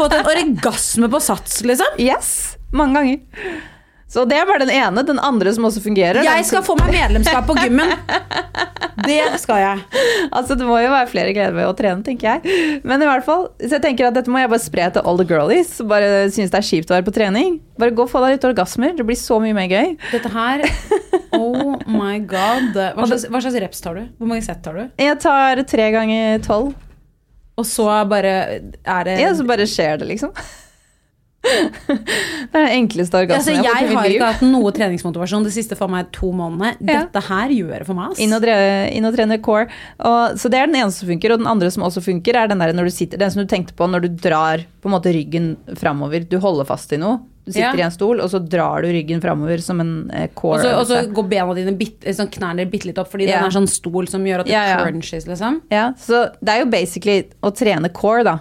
fått 0.00 0.16
en 0.18 0.28
orgasme 0.32 1.10
på 1.12 1.20
sats, 1.22 1.60
liksom? 1.66 1.98
Yes! 2.02 2.32
Mange 2.72 2.98
ganger. 2.98 3.62
Så 4.12 4.26
det 4.28 4.36
er 4.36 4.44
bare 4.48 4.60
den 4.66 4.72
ene. 4.76 5.02
Den 5.08 5.20
andre 5.24 5.52
som 5.56 5.64
også 5.64 5.80
fungerer. 5.80 6.20
Jeg 6.26 6.44
skal 6.44 6.64
få 6.66 6.74
meg 6.76 6.90
medlemskap 6.92 7.46
på 7.48 7.56
gymmen. 7.56 7.94
Det 9.06 9.22
skal 9.40 9.62
jeg. 9.62 9.84
Altså, 10.36 10.54
Det 10.56 10.64
må 10.64 10.76
jo 10.80 10.90
være 10.92 11.08
flere 11.10 11.32
gleder 11.34 11.54
ved 11.56 11.66
å 11.68 11.72
trene, 11.76 12.04
tenker 12.06 12.36
jeg. 12.36 12.80
Men 12.88 13.02
i 13.02 13.08
hvert 13.08 13.24
fall, 13.26 13.48
så 13.60 13.74
jeg 13.74 13.82
tenker 13.84 14.06
at 14.08 14.14
dette 14.16 14.30
må 14.32 14.40
jeg 14.40 14.50
bare 14.52 14.62
spre 14.62 14.86
til 14.94 15.08
all 15.08 15.18
the 15.18 15.26
girlies 15.28 15.72
som 15.78 15.88
bare 15.90 16.28
syns 16.32 16.52
det 16.52 16.60
er 16.60 16.68
kjipt 16.68 16.92
å 16.92 16.96
være 16.96 17.06
på 17.08 17.14
trening. 17.16 17.56
Bare 17.80 17.92
gå 17.96 18.04
og 18.06 18.12
få 18.12 18.22
deg 18.24 18.36
litt 18.36 18.46
orgasmer. 18.48 18.94
Det 18.96 19.04
blir 19.08 19.18
så 19.18 19.40
mye 19.42 19.56
mer 19.56 19.68
gøy. 19.72 19.96
Dette 20.12 20.30
her 20.32 20.64
Oh 21.36 21.74
my 21.88 22.20
god. 22.28 22.70
Hva 22.76 23.08
slags, 23.08 23.26
hva 23.32 23.42
slags 23.42 23.58
reps 23.64 23.82
tar 23.84 23.98
du? 23.98 24.06
Hvor 24.20 24.30
mange 24.30 24.44
sett 24.46 24.62
tar 24.64 24.76
du? 24.78 24.84
Jeg 25.00 25.18
tar 25.24 25.64
tre 25.68 25.90
ganger 25.96 26.40
tolv. 26.46 26.72
Og 27.60 27.68
så 27.68 27.84
bare 28.08 28.32
er 28.80 29.08
det 29.08 29.18
Ja, 29.20 29.32
så 29.36 29.44
bare 29.48 29.66
skjer 29.68 29.98
det, 30.00 30.08
liksom. 30.14 30.32
Det 31.42 32.54
er 32.54 32.66
den 32.68 32.74
enkleste 32.76 33.18
altså, 33.18 33.22
orgasmen 33.24 33.56
Jeg 33.56 33.64
jeg 33.66 33.96
har 33.96 34.10
ikke 34.14 34.28
hatt 34.36 34.44
noe 34.46 34.70
treningsmotivasjon 34.76 35.46
de 35.46 35.52
siste 35.54 35.78
for 35.78 35.90
meg 35.90 36.12
to 36.14 36.30
månedene. 36.36 36.76
Ja. 36.86 37.02
Dette 37.02 37.24
her 37.26 37.54
gjør 37.54 37.82
det 37.82 37.88
for 37.88 37.98
meg. 37.98 38.14
Inn 38.22 38.36
og, 38.36 38.46
inn 38.46 39.08
og 39.08 39.16
trene 39.16 39.40
core. 39.42 39.66
Og, 39.98 40.38
så 40.38 40.52
det 40.52 40.60
er 40.60 40.70
den 40.70 40.78
eneste 40.78 41.02
som 41.02 41.10
funker. 41.10 41.34
Og 41.34 41.42
den 41.42 41.50
andre 41.50 41.72
som 41.74 41.86
også 41.88 42.04
funker, 42.04 42.38
er 42.38 42.52
den 42.52 42.62
der 42.62 42.90
sitter, 42.94 43.18
den 43.18 43.34
som 43.34 43.42
du 43.42 43.50
tenkte 43.50 43.74
på 43.78 43.90
når 43.90 44.06
du 44.06 44.08
drar 44.22 44.62
på 44.82 44.90
måte 44.92 45.12
ryggen 45.14 45.56
framover. 45.78 46.24
Du 46.30 46.38
holder 46.42 46.68
fast 46.68 46.94
i 46.94 47.00
noe. 47.02 47.20
Du 47.44 47.50
sitter 47.50 47.74
Ja. 47.74 47.82
i 47.82 47.82
en 47.88 47.90
stol, 47.90 48.20
og 48.22 48.30
så 48.30 48.38
drar 48.38 48.82
du 48.82 48.88
ryggen 48.94 49.20
framover 49.20 49.58
som 49.58 49.80
en 49.82 50.10
core. 50.34 50.60
Og 50.60 50.62
så, 50.62 50.74
og 50.78 50.86
så 50.86 51.12
går 51.12 51.28
bena 51.28 51.54
dine 51.54 51.74
bitt, 51.74 52.04
sånn 52.14 52.30
knærne 52.30 52.68
bitte 52.70 52.86
litt 52.86 52.98
opp, 53.02 53.10
fordi 53.10 53.26
Ja. 53.26 53.40
den 53.40 53.50
er 53.50 53.50
sånn 53.50 53.66
stol 53.66 54.06
som 54.08 54.22
gjør 54.24 54.40
at 54.40 54.46
det 54.46 54.52
Ja, 54.52 54.64
ja. 54.78 54.84
crunches, 54.86 55.26
liksom. 55.26 55.60
Ja, 55.68 55.92
så 55.98 56.30
det 56.38 56.48
er 56.54 56.58
jo 56.60 56.70
basically 56.70 57.24
å 57.42 57.50
trene 57.50 57.92
core, 57.92 58.22
da. 58.22 58.38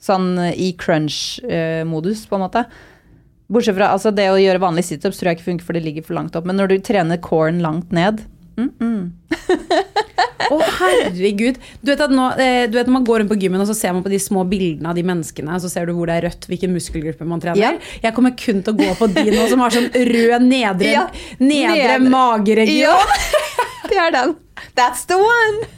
Sånn 0.00 0.32
eh, 0.40 0.54
i 0.56 0.70
crunch-modus, 0.80 2.26
på 2.30 2.38
en 2.38 2.44
måte. 2.46 2.64
Bortsett 3.50 3.74
fra 3.76 3.88
altså 3.92 4.12
det 4.14 4.28
å 4.30 4.38
gjøre 4.38 4.62
vanlige 4.62 4.92
situps 4.94 5.18
tror 5.18 5.32
jeg 5.32 5.40
ikke 5.40 5.48
funker, 5.50 5.66
for 5.66 5.76
det 5.76 5.82
ligger 5.84 6.04
for 6.06 6.14
langt 6.16 6.36
opp. 6.38 6.46
Men 6.46 6.56
når 6.60 6.70
du 6.70 6.76
trener 6.86 7.18
coren 7.24 7.58
langt 7.64 7.90
ned 7.92 8.22
mm, 8.56 8.68
mm. 8.78 9.00
Å, 10.50 10.56
herregud. 10.80 11.58
Du 11.82 11.90
vet, 11.92 12.00
at 12.02 12.10
nå, 12.10 12.24
eh, 12.42 12.64
du 12.70 12.74
vet 12.78 12.88
når 12.88 12.94
man 12.96 13.04
går 13.06 13.20
rundt 13.22 13.30
på 13.30 13.36
gymmen 13.38 13.62
og 13.62 13.68
så 13.68 13.74
ser 13.76 13.92
man 13.94 14.02
på 14.02 14.10
de 14.10 14.18
små 14.22 14.42
bildene 14.50 14.90
av 14.90 14.96
de 14.98 15.04
menneskene, 15.06 15.58
så 15.62 15.68
ser 15.70 15.86
du 15.86 15.92
hvor 15.94 16.10
det 16.10 16.16
er 16.18 16.24
rødt, 16.26 16.48
hvilken 16.50 16.72
muskelgruppe 16.74 17.26
man 17.28 17.42
trener. 17.42 17.60
Ja. 17.60 17.98
Jeg 18.02 18.16
kommer 18.16 18.34
kun 18.38 18.62
til 18.66 18.74
å 18.74 18.78
gå 18.80 18.88
på 18.98 19.10
de 19.14 19.26
nå 19.30 19.44
som 19.52 19.62
har 19.62 19.74
sånn 19.76 19.90
rød 19.94 20.46
nedre, 20.48 20.90
Ja. 20.96 21.04
nedre 21.38 21.76
Nedre. 21.76 21.98
mageregion. 22.10 22.82
Ja, 22.82 22.96
det 23.92 24.00
er 24.08 24.16
den. 24.16 24.34
That's 24.78 25.06
the 25.10 25.18
one! 25.22 25.68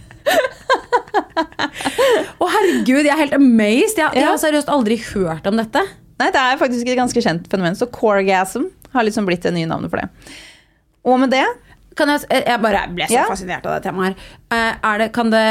Å, 2.43 2.47
herregud, 2.51 3.03
jeg 3.07 3.13
er 3.15 3.21
helt 3.23 3.37
amazed. 3.37 3.99
Jeg, 4.01 4.15
jeg 4.19 4.27
har 4.29 4.39
seriøst 4.41 4.71
aldri 4.73 4.97
hørt 5.13 5.47
om 5.49 5.59
dette. 5.61 5.83
Nei, 6.21 6.29
det 6.35 6.41
er 6.41 6.59
faktisk 6.61 6.89
et 6.91 6.99
ganske 6.99 7.23
kjent 7.25 7.47
fenomen. 7.51 7.77
Så 7.79 7.89
coregasm 7.93 8.69
har 8.93 9.07
liksom 9.07 9.27
blitt 9.29 9.45
det 9.47 9.55
nye 9.57 9.69
navnet 9.71 9.91
for 9.93 10.03
det. 10.03 10.09
Og 11.09 11.19
med 11.23 11.33
det 11.35 11.45
Kan 11.99 12.09
jeg, 12.09 12.23
jeg 12.31 12.61
bare 12.63 12.87
ble 12.95 13.05
så 13.11 13.13
Ja. 13.19 13.25
fascinert 13.29 13.67
av 13.69 13.75
det 13.75 13.83
temaet 13.85 14.13
her. 14.15 14.15
Eh, 14.55 14.77
Er 14.93 14.99
det, 15.03 15.09
kan 15.13 15.29
det, 15.33 15.43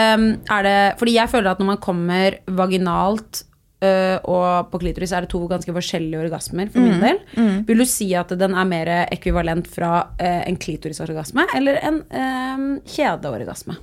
er 0.49 0.63
det 0.65 0.77
Fordi 0.97 1.13
jeg 1.13 1.29
føler 1.29 1.51
at 1.51 1.60
når 1.62 1.67
man 1.73 1.77
kommer 1.84 2.38
vaginalt 2.47 3.43
øh, 3.84 4.17
og 4.25 4.71
på 4.71 4.79
klitoris, 4.81 5.12
er 5.13 5.21
det 5.25 5.29
to 5.34 5.43
ganske 5.49 5.73
forskjellige 5.75 6.23
orgasmer 6.23 6.71
for 6.73 6.79
min 6.86 6.99
del. 7.01 7.19
Vil 7.67 7.77
du 7.81 7.86
si 7.89 8.07
at 8.17 8.29
den 8.38 8.53
er 8.57 8.65
mer 8.69 8.89
ekvivalent 9.12 9.67
fra 9.69 10.07
eh, 10.21 10.43
en 10.49 10.57
klitorisorgasme 10.57 11.45
eller 11.57 11.77
en 11.81 12.01
eh, 12.10 12.65
kjedeorgasme? 12.89 13.77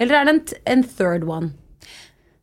Eller 0.00 0.14
er 0.20 0.24
det 0.28 0.34
en, 0.34 0.42
en 0.74 0.84
third 0.84 1.24
one? 1.28 1.52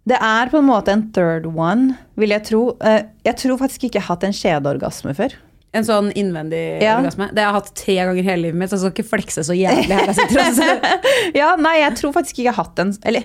Det 0.08 0.18
er 0.18 0.50
på 0.50 0.58
en 0.58 0.66
måte 0.66 0.90
en 0.96 1.04
third 1.14 1.46
one, 1.46 1.96
vil 2.18 2.30
jeg 2.34 2.44
tro. 2.48 2.62
Eh, 2.82 3.04
Jeg 3.28 3.38
tror 3.38 3.60
faktisk 3.62 3.84
ikke 3.86 4.00
jeg 4.00 4.06
har 4.08 4.16
hatt 4.16 4.24
en 4.26 4.34
kjedeorgasme 4.34 5.14
før. 5.18 5.36
En 5.78 5.86
sånn 5.88 6.10
innvendig 6.18 6.82
Ja. 6.82 6.98
orgasme? 7.00 7.30
Det 7.32 7.44
har 7.44 7.52
jeg 7.54 7.60
hatt 7.62 7.76
tre 7.80 7.96
ganger 7.96 8.24
hele 8.28 8.42
livet 8.48 8.58
mitt, 8.60 8.70
så 8.72 8.76
jeg 8.80 8.82
skal 8.82 8.96
ikke 8.98 9.10
flekse 9.12 9.44
så 9.48 9.56
jævlig 9.56 9.94
her 9.94 10.10
jeg. 10.10 10.96
Ja, 11.42 11.54
nei, 11.56 11.78
jeg 11.84 11.96
tror 12.00 12.16
faktisk 12.18 12.40
ikke 12.40 12.48
jeg 12.50 12.56
har 12.58 12.66
hatt 12.66 12.80
en 12.84 12.92
Eller 13.08 13.24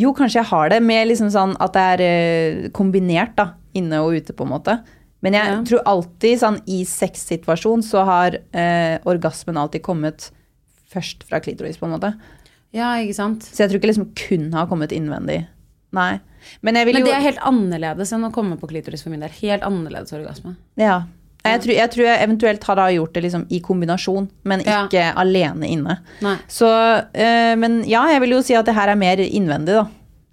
jo, 0.00 0.14
kanskje 0.16 0.40
jeg 0.40 0.48
har 0.48 0.68
det, 0.72 0.80
med 0.82 1.08
liksom 1.10 1.28
sånn 1.34 1.52
at 1.60 1.74
det 1.76 1.82
er 1.92 2.00
eh, 2.06 2.68
kombinert, 2.72 3.34
da. 3.36 3.50
Inne 3.76 4.00
og 4.02 4.16
ute, 4.16 4.32
på 4.34 4.46
en 4.46 4.52
måte. 4.54 4.78
Men 5.22 5.34
jeg 5.36 5.46
Ja. 5.52 5.62
tror 5.68 5.82
alltid 5.84 6.40
sånn 6.40 6.60
i 6.66 6.80
sexsituasjon 6.88 7.82
så 7.84 8.04
har 8.08 8.38
eh, 8.56 8.96
orgasmen 9.04 9.58
alltid 9.60 9.82
kommet 9.84 10.30
først 10.90 11.22
fra 11.28 11.38
klitoris, 11.44 11.76
på 11.78 11.86
en 11.86 11.92
måte. 11.98 12.14
Ja, 12.76 12.92
ikke 13.02 13.16
sant. 13.16 13.46
Så 13.46 13.64
jeg 13.64 13.70
tror 13.70 13.80
ikke 13.80 13.90
liksom 13.90 14.10
kun 14.18 14.50
har 14.54 14.68
kommet 14.70 14.92
innvendig. 14.94 15.42
Nei. 15.96 16.20
Men 16.64 16.78
jeg 16.78 16.86
vil 16.88 16.94
Men 16.96 17.02
jo 17.04 17.10
det 17.10 17.16
er 17.18 17.24
helt 17.26 17.40
annerledes 17.50 18.12
enn 18.14 18.26
å 18.28 18.32
komme 18.34 18.56
på 18.60 18.68
klitoris 18.70 19.02
for 19.04 19.12
min 19.12 19.20
del. 19.24 19.32
Helt 19.42 19.64
annerledes 19.66 20.14
orgasme. 20.16 20.54
Ja. 20.80 21.02
Jeg 21.44 21.62
tror, 21.64 21.72
jeg 21.72 21.90
tror 21.94 22.04
jeg 22.04 22.20
eventuelt 22.26 22.64
har 22.68 22.90
gjort 22.92 23.14
det 23.16 23.22
liksom 23.24 23.46
i 23.48 23.60
kombinasjon, 23.64 24.28
men 24.44 24.60
Ja. 24.60 24.82
ikke 24.86 25.06
alene 25.16 25.68
inne. 25.68 25.98
Nei. 26.20 26.36
Så, 26.48 26.68
øh, 26.68 27.54
men 27.58 27.82
ja, 27.88 28.04
jeg 28.12 28.20
vil 28.20 28.30
jo 28.36 28.42
si 28.42 28.54
at 28.54 28.66
det 28.66 28.74
her 28.76 28.88
er 28.92 28.94
mer 29.00 29.16
innvendig, 29.16 29.78
da. 29.80 29.86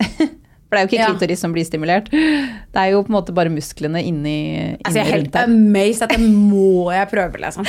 For 0.68 0.76
det 0.76 0.80
er 0.80 0.84
jo 0.84 0.90
ikke 0.92 1.00
Ja. 1.00 1.08
klitoris 1.14 1.40
som 1.40 1.54
blir 1.56 1.64
stimulert. 1.64 2.10
Det 2.12 2.76
er 2.82 2.92
jo 2.92 3.02
på 3.04 3.08
en 3.08 3.16
måte 3.16 3.34
bare 3.34 3.48
musklene 3.50 4.02
inni, 4.04 4.34
inni 4.52 4.78
Altså, 4.84 5.00
jeg 5.00 5.08
er 5.08 5.12
helt 5.16 5.36
amazed 5.40 6.04
at 6.04 6.10
det 6.10 6.20
må 6.20 6.92
jeg 6.92 7.08
prøve, 7.08 7.40
liksom. 7.40 7.64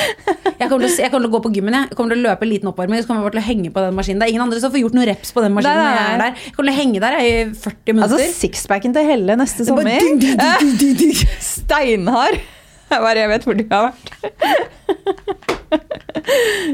Jeg 0.59 0.69
kommer, 0.69 0.89
til, 0.89 0.97
jeg 0.99 1.11
kommer 1.13 1.23
til 1.23 1.31
å 1.31 1.35
gå 1.37 1.43
på 1.47 1.53
gymmen, 1.55 1.77
jeg. 1.79 1.89
jeg 1.93 1.97
kommer 1.97 2.15
til 2.15 2.19
å 2.19 2.27
løpe 2.27 2.43
en 2.43 2.51
liten 2.51 2.69
oppvarming, 2.73 2.99
så 2.99 3.07
kommer 3.07 3.23
jeg 3.23 3.29
bare 3.31 3.37
til 3.39 3.45
å 3.45 3.47
henge 3.47 3.71
på 3.71 3.87
den 3.87 3.95
maskinen. 3.95 4.19
Det 4.19 4.27
er 4.27 4.35
ingen 4.35 4.43
andre 4.49 4.61
som 4.61 4.75
får 4.75 4.83
gjort 4.83 4.99
noen 4.99 5.09
reps 5.13 5.31
på 5.31 5.47
den 5.47 5.55
maskinen. 5.55 5.79
Nei, 5.79 5.95
jeg 5.95 6.11
er 6.11 6.23
der. 6.25 6.35
Jeg 6.43 6.55
kommer 6.57 6.71
til 6.71 6.75
å 6.75 6.79
henge 6.83 7.01
der 7.07 7.19
i 7.23 7.33
40 7.55 7.95
minutter. 7.95 8.19
Altså 8.19 8.41
sixpacken 8.43 8.99
til 8.99 9.07
Helle 9.07 9.39
neste 9.39 9.69
sommer. 9.69 10.03
Steinhard. 11.55 12.43
Jeg 12.89 13.05
bare, 13.05 13.21
jeg 13.21 13.31
vet 13.33 13.45
hvor 13.47 13.59
du 13.59 13.65
har 13.71 13.91
vært. 13.91 14.07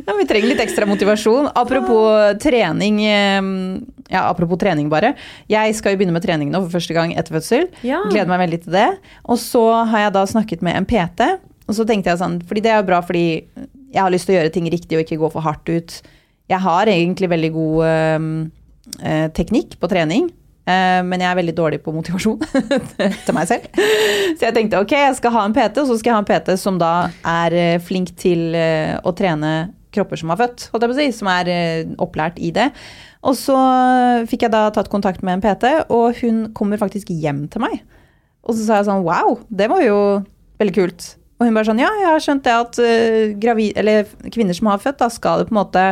Ja, 0.04 0.14
vi 0.18 0.24
trenger 0.26 0.50
litt 0.50 0.62
ekstra 0.64 0.86
motivasjon. 0.88 1.48
Apropos 1.54 2.38
trening. 2.42 3.00
Ja, 4.10 4.24
apropos 4.28 4.58
trening, 4.60 4.88
bare. 4.92 5.14
Jeg 5.50 5.74
skal 5.78 5.94
jo 5.94 6.00
begynne 6.00 6.14
med 6.16 6.24
trening 6.24 6.50
nå 6.52 6.60
for 6.64 6.76
første 6.76 6.96
gang 6.96 7.14
etter 7.14 7.36
fødsel. 7.36 7.68
Ja. 7.86 8.02
Gleder 8.10 8.30
meg 8.30 8.42
veldig 8.44 8.60
til 8.64 8.76
det. 8.76 8.88
Og 9.30 9.38
så 9.42 9.62
har 9.90 10.06
jeg 10.06 10.16
da 10.16 10.24
snakket 10.30 10.64
med 10.66 10.78
en 10.78 10.88
PT. 10.88 11.28
Og 11.68 11.78
så 11.78 11.86
tenkte 11.88 12.12
jeg 12.12 12.20
sånn, 12.20 12.40
fordi 12.44 12.64
det 12.66 12.74
er 12.74 12.82
jo 12.82 12.88
bra 12.90 13.00
fordi 13.04 13.26
jeg 13.94 14.02
har 14.02 14.12
lyst 14.12 14.28
til 14.28 14.34
å 14.34 14.40
gjøre 14.40 14.52
ting 14.54 14.66
riktig 14.72 14.98
og 14.98 15.04
ikke 15.04 15.20
gå 15.22 15.30
for 15.32 15.46
hardt 15.46 15.70
ut. 15.70 15.98
Jeg 16.50 16.60
har 16.60 16.90
egentlig 16.90 17.30
veldig 17.32 17.52
god 17.54 17.84
eh, 17.88 19.28
teknikk 19.38 19.78
på 19.80 19.88
trening. 19.92 20.28
Eh, 20.66 21.00
Men 21.06 21.22
jeg 21.22 21.28
er 21.30 21.38
veldig 21.38 21.54
dårlig 21.56 21.80
på 21.84 21.94
motivasjon 21.94 22.40
til 23.26 23.36
meg 23.36 23.48
selv. 23.50 23.68
Så 24.34 24.46
jeg 24.46 24.56
tenkte 24.56 24.82
ok, 24.82 24.94
jeg 25.06 25.16
skal 25.20 25.34
ha 25.36 25.46
en 25.46 25.56
PT, 25.56 25.80
og 25.82 25.90
så 25.90 25.98
skal 26.00 26.10
jeg 26.10 26.18
ha 26.18 26.22
en 26.24 26.28
PT 26.28 26.58
som 26.60 26.80
da 26.80 26.92
er 27.34 27.56
eh, 27.58 27.80
flink 27.82 28.14
til 28.20 28.54
eh, 28.58 28.94
å 29.00 29.14
trene 29.16 29.54
kropper 29.94 30.18
som 30.18 30.32
har 30.32 30.40
født, 30.40 30.68
si, 30.98 31.10
som 31.14 31.28
er 31.30 31.48
opplært 32.02 32.40
i 32.42 32.48
det. 32.50 32.72
Og 33.22 33.36
så 33.38 33.54
fikk 34.26 34.42
jeg 34.42 34.50
da 34.50 34.64
tatt 34.74 34.90
kontakt 34.90 35.22
med 35.22 35.36
en 35.36 35.44
PT, 35.44 35.70
og 35.94 36.18
hun 36.18 36.48
kommer 36.56 36.80
faktisk 36.80 37.12
hjem 37.14 37.44
til 37.46 37.62
meg. 37.62 37.76
Og 38.42 38.56
så 38.56 38.64
sa 38.64 38.80
jeg 38.80 38.88
sånn 38.88 39.04
wow, 39.06 39.38
det 39.54 39.68
var 39.70 39.84
jo 39.84 40.00
veldig 40.58 40.74
kult. 40.74 41.06
Og 41.38 41.46
hun 41.46 41.54
bare 41.54 41.68
sånn 41.70 41.84
ja, 41.84 41.92
jeg 42.00 42.10
har 42.10 42.26
skjønt 42.26 42.42
det 42.42 42.56
at 42.58 42.82
gravid, 43.38 43.78
kvinner 44.34 44.58
som 44.58 44.72
har 44.72 44.82
født, 44.82 44.98
da 44.98 45.08
skal 45.14 45.44
det 45.44 45.48
på 45.52 45.54
en 45.54 45.62
måte 45.62 45.86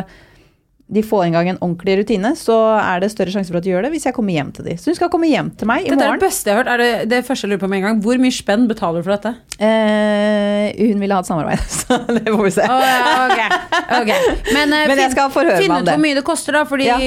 de 0.93 1.03
får 1.07 1.23
en 1.25 1.33
gang 1.39 1.49
en 1.49 1.59
ordentlig 1.65 1.95
rutine, 2.03 2.35
så 2.37 2.57
er 2.77 3.01
det 3.01 3.09
større 3.13 3.33
sjanse 3.33 3.49
for 3.49 3.61
at 3.63 3.65
de 3.65 3.71
gjør 3.73 3.87
det 3.87 3.91
hvis 3.95 4.05
jeg 4.05 4.13
kommer 4.17 4.35
hjem 4.37 4.51
til 4.53 4.67
de. 4.69 4.75
Så 4.77 4.91
hun 4.91 4.99
skal 4.99 5.09
komme 5.13 5.31
hjem 5.31 5.49
til 5.57 5.69
meg 5.71 5.87
i 5.87 5.93
Dette 5.93 6.05
er 6.05 6.19
det 6.19 6.25
beste 6.27 6.51
jeg 6.51 6.59
har 6.59 6.61
hørt. 6.63 6.73
Er 6.75 6.83
det, 6.83 6.91
det 7.13 7.21
første 7.25 7.47
jeg 7.47 7.55
lurer 7.55 7.63
på 7.63 7.71
med 7.73 7.81
en 7.81 7.87
gang. 7.87 8.03
Hvor 8.05 8.21
mye 8.21 8.35
spenn 8.37 8.67
betaler 8.69 9.01
du 9.01 9.07
for 9.09 9.15
dette? 9.17 9.33
Eh, 9.63 10.67
hun 10.93 11.01
ville 11.01 11.17
ha 11.17 11.25
et 11.25 11.31
samarbeid, 11.31 11.65
så 11.81 11.99
det 12.13 12.25
får 12.29 12.45
vi 12.45 12.53
se. 12.59 12.67
Å, 12.69 12.79
ja, 12.85 13.15
ok. 13.25 13.59
ok. 14.03 14.13
Men, 14.53 14.77
eh, 14.77 14.87
Men 14.93 15.03
jeg 15.07 15.15
skal 15.15 15.33
forhøre 15.33 15.57
meg 15.57 15.65
Finn 15.65 15.77
ut 15.79 15.93
hvor 15.95 16.03
mye 16.05 16.19
det 16.21 16.25
koster, 16.29 16.59
da. 16.59 16.65
Fordi 16.69 16.89
Ja. 16.91 16.99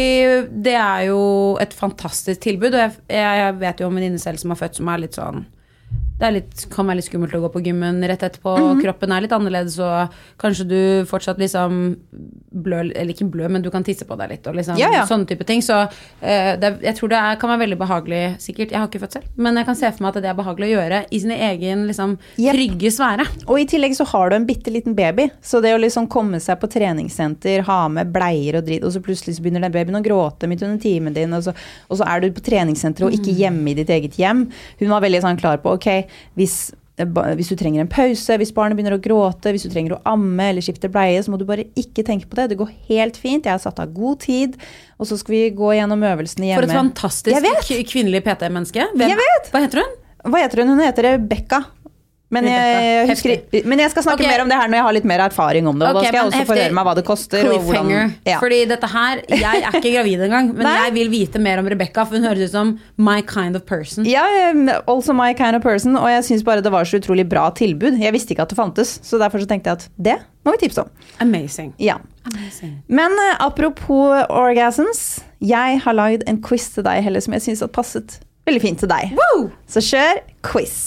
det 0.69 0.77
er 0.81 1.05
jo 1.11 1.19
et 1.61 1.75
fantastisk 1.77 2.41
tilbud. 2.47 2.73
Og 2.73 2.81
jeg, 2.81 2.95
jeg 3.45 3.59
vet 3.61 3.83
jo 3.85 3.89
om 3.91 3.93
en 3.93 4.01
venninne 4.01 4.21
selv 4.21 4.41
som 4.41 4.53
har 4.55 4.59
født, 4.65 4.81
som 4.81 4.89
er 4.93 5.05
litt 5.05 5.17
sånn 5.19 5.45
det 6.19 6.31
litt, 6.31 6.65
kan 6.71 6.87
være 6.87 7.01
litt 7.01 7.09
skummelt 7.09 7.33
å 7.35 7.41
gå 7.43 7.49
på 7.51 7.61
gymmen 7.65 7.97
rett 8.07 8.21
etterpå. 8.23 8.53
Mhm. 8.55 8.81
Kroppen 8.85 9.11
er 9.11 9.25
litt 9.25 9.33
annerledes, 9.35 9.75
og 9.83 10.13
kanskje 10.39 10.67
du 10.69 10.79
fortsatt 11.09 11.37
liksom 11.41 11.97
blør 12.55 12.87
Eller 12.95 13.11
ikke 13.11 13.27
blør, 13.29 13.49
men 13.51 13.61
du 13.61 13.69
kan 13.69 13.83
tisse 13.83 14.05
på 14.07 14.15
deg 14.17 14.29
litt. 14.31 14.47
Og 14.47 14.55
liksom, 14.55 14.77
Ja, 14.79 14.87
ja. 14.93 15.03
Sånne 15.05 15.27
type 15.27 15.43
ting. 15.45 15.61
Så 15.61 15.75
uh, 15.75 16.53
det, 16.55 16.69
jeg 16.85 16.95
tror 16.95 17.09
det 17.11 17.17
er, 17.19 17.35
kan 17.41 17.49
være 17.51 17.63
veldig 17.65 17.77
behagelig, 17.81 18.21
sikkert. 18.39 18.71
Jeg 18.71 18.79
har 18.79 18.87
ikke 18.87 19.01
født 19.03 19.17
selv, 19.17 19.25
men 19.35 19.59
jeg 19.59 19.65
kan 19.67 19.75
se 19.75 19.91
for 19.91 20.05
meg 20.05 20.15
at 20.15 20.21
det 20.23 20.29
er 20.31 20.37
behagelig 20.39 20.69
å 20.69 20.73
gjøre 20.79 21.01
i 21.11 21.19
sin 21.19 21.31
egen 21.35 21.85
liksom, 21.89 22.15
Yep. 22.39 22.55
trygge 22.55 22.91
sfære. 22.95 23.25
Og 23.47 23.59
i 23.59 23.65
tillegg 23.69 23.95
så 23.97 24.05
har 24.07 24.29
du 24.31 24.35
en 24.37 24.45
bitte 24.47 24.71
liten 24.71 24.95
baby, 24.95 25.27
så 25.43 25.61
det 25.61 25.73
å 25.75 25.81
liksom 25.81 26.07
komme 26.11 26.39
seg 26.39 26.59
på 26.61 26.69
treningssenter, 26.71 27.63
ha 27.67 27.87
med 27.91 28.13
bleier 28.15 28.59
og 28.61 28.65
dritt, 28.67 28.83
og 28.87 28.93
så 28.95 29.01
plutselig 29.03 29.35
så 29.35 29.43
begynner 29.43 29.61
den 29.67 29.75
babyen 29.75 29.99
å 29.99 30.03
gråte 30.05 30.47
midt 30.47 30.63
under 30.63 30.79
timen 30.81 31.13
din, 31.15 31.33
og 31.35 31.43
så, 31.43 31.53
og 31.89 31.99
så 31.99 32.07
er 32.07 32.23
du 32.23 32.31
på 32.31 32.43
treningssenteret 32.45 33.09
og 33.09 33.19
ikke 33.19 33.35
hjemme 33.35 33.71
i 33.71 33.77
ditt 33.81 33.91
eget 33.91 34.15
hjem. 34.19 34.45
Hun 34.79 34.89
var 34.95 35.03
veldig 35.03 35.21
sånn 35.25 35.39
klar 35.39 35.59
på 35.63 35.75
ok, 35.75 36.04
hvis 36.39 36.57
hvis 36.95 37.49
du 37.51 37.57
trenger 37.59 37.83
en 37.83 37.89
pause, 37.91 38.37
hvis 38.39 38.53
barnet 38.55 38.77
begynner 38.77 38.93
å 38.95 39.01
gråte, 39.03 39.51
hvis 39.51 39.65
du 39.67 39.71
trenger 39.73 39.97
å 39.97 40.01
amme 40.07 40.45
eller 40.47 40.63
skifte 40.63 40.87
bleie, 40.87 41.19
så 41.19 41.33
må 41.33 41.35
du 41.35 41.43
bare 41.43 41.65
ikke 41.75 42.05
tenke 42.07 42.29
på 42.31 42.37
det. 42.39 42.45
Det 42.53 42.57
går 42.61 42.69
helt 42.87 43.17
fint. 43.19 43.43
Jeg 43.43 43.51
har 43.51 43.59
satt 43.59 43.81
av 43.83 43.91
god 43.91 44.21
tid, 44.23 44.55
og 44.95 45.09
så 45.09 45.17
skal 45.19 45.35
vi 45.35 45.41
gå 45.57 45.73
gjennom 45.75 46.05
øvelsene 46.07 46.47
hjemme. 46.47 46.63
For 46.63 46.71
et 46.71 46.79
fantastisk 46.79 47.91
kvinnelig 47.91 48.23
PT-menneske. 48.23 48.87
Hva 48.95 49.65
heter 49.65 49.83
hun? 49.83 49.97
Hva 50.23 50.45
heter 50.45 50.63
hun? 50.63 50.71
Hun 50.71 50.85
heter 50.85 51.09
Rebekka. 51.11 51.65
Men 52.35 52.47
jeg, 52.49 53.07
husker, 53.09 53.63
men 53.67 53.81
jeg 53.83 53.93
skal 53.93 54.05
snakke 54.07 54.23
okay. 54.23 54.31
mer 54.33 54.43
om 54.43 54.51
det 54.51 54.59
her 54.59 54.71
når 54.71 54.79
jeg 54.79 54.87
har 54.87 54.95
litt 54.97 55.07
mer 55.11 55.23
erfaring 55.25 55.69
om 55.71 55.79
det. 55.79 55.89
Og 55.89 55.99
da 55.99 56.03
skal 56.05 56.19
jeg 56.19 56.29
også 56.29 56.47
få 56.49 56.57
høre 56.59 56.75
meg 56.77 56.87
hva 56.87 56.95
det 56.99 57.05
koster. 57.07 57.49
Hvordan, 57.55 57.93
ja. 58.27 58.39
Fordi 58.43 58.61
dette 58.69 58.89
her 58.91 59.21
Jeg 59.31 59.63
er 59.63 59.79
ikke 59.79 59.93
gravid 59.95 60.25
engang, 60.27 60.51
men 60.53 60.67
Nei. 60.67 60.75
jeg 60.83 60.95
vil 60.97 61.11
vite 61.13 61.41
mer 61.41 61.61
om 61.61 61.69
Rebekka, 61.71 62.05
for 62.07 62.19
hun 62.19 62.27
høres 62.27 62.49
ut 62.49 62.55
som 62.55 62.75
my 62.97 63.19
kind 63.25 63.57
of 63.57 63.65
person. 63.69 64.05
ja, 64.09 64.25
also 64.87 65.15
my 65.15 65.31
kind 65.37 65.57
of 65.57 65.63
person. 65.65 65.95
Og 65.99 66.09
jeg 66.11 66.27
syns 66.29 66.45
bare 66.45 66.63
det 66.65 66.73
var 66.73 66.87
så 66.87 66.99
utrolig 67.01 67.27
bra 67.29 67.47
tilbud. 67.55 67.99
Jeg 68.01 68.15
visste 68.15 68.35
ikke 68.35 68.45
at 68.47 68.53
det 68.53 68.59
fantes, 68.59 68.99
så 69.03 69.21
derfor 69.21 69.43
så 69.43 69.49
tenkte 69.49 69.71
jeg 69.71 69.81
at 69.81 69.89
det 69.97 70.19
må 70.45 70.53
vi 70.53 70.61
tipse 70.65 70.83
om. 70.83 70.91
Amazing. 71.19 71.73
Ja. 71.81 71.97
Amazing. 72.29 72.77
Men 72.87 73.11
eh, 73.11 73.35
apropos 73.39 74.25
orgasms. 74.29 75.23
Jeg 75.41 75.81
har 75.83 75.93
lagd 75.93 76.23
en 76.29 76.39
quiz 76.41 76.69
til 76.73 76.85
deg, 76.85 77.01
Helle, 77.05 77.21
som 77.21 77.33
jeg 77.35 77.43
syns 77.47 77.65
passet 77.73 78.19
veldig 78.45 78.61
fint 78.61 78.81
til 78.83 78.91
deg. 78.91 79.17
Woo! 79.17 79.49
Så 79.69 79.83
kjør 79.83 80.21
quiz. 80.45 80.77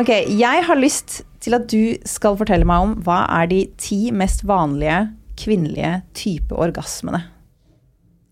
Ok, 0.00 0.08
jeg 0.32 0.64
har 0.64 0.78
lyst 0.80 1.20
til 1.42 1.56
at 1.58 1.66
du 1.68 1.98
skal 2.08 2.36
fortelle 2.40 2.64
meg 2.68 2.84
om 2.86 2.92
hva 3.04 3.22
er 3.42 3.48
de 3.50 3.62
ti 3.80 4.06
mest 4.14 4.44
vanlige 4.48 5.02
kvinnelige 5.42 5.98
type 6.16 6.54
orgasmene. 6.56 7.20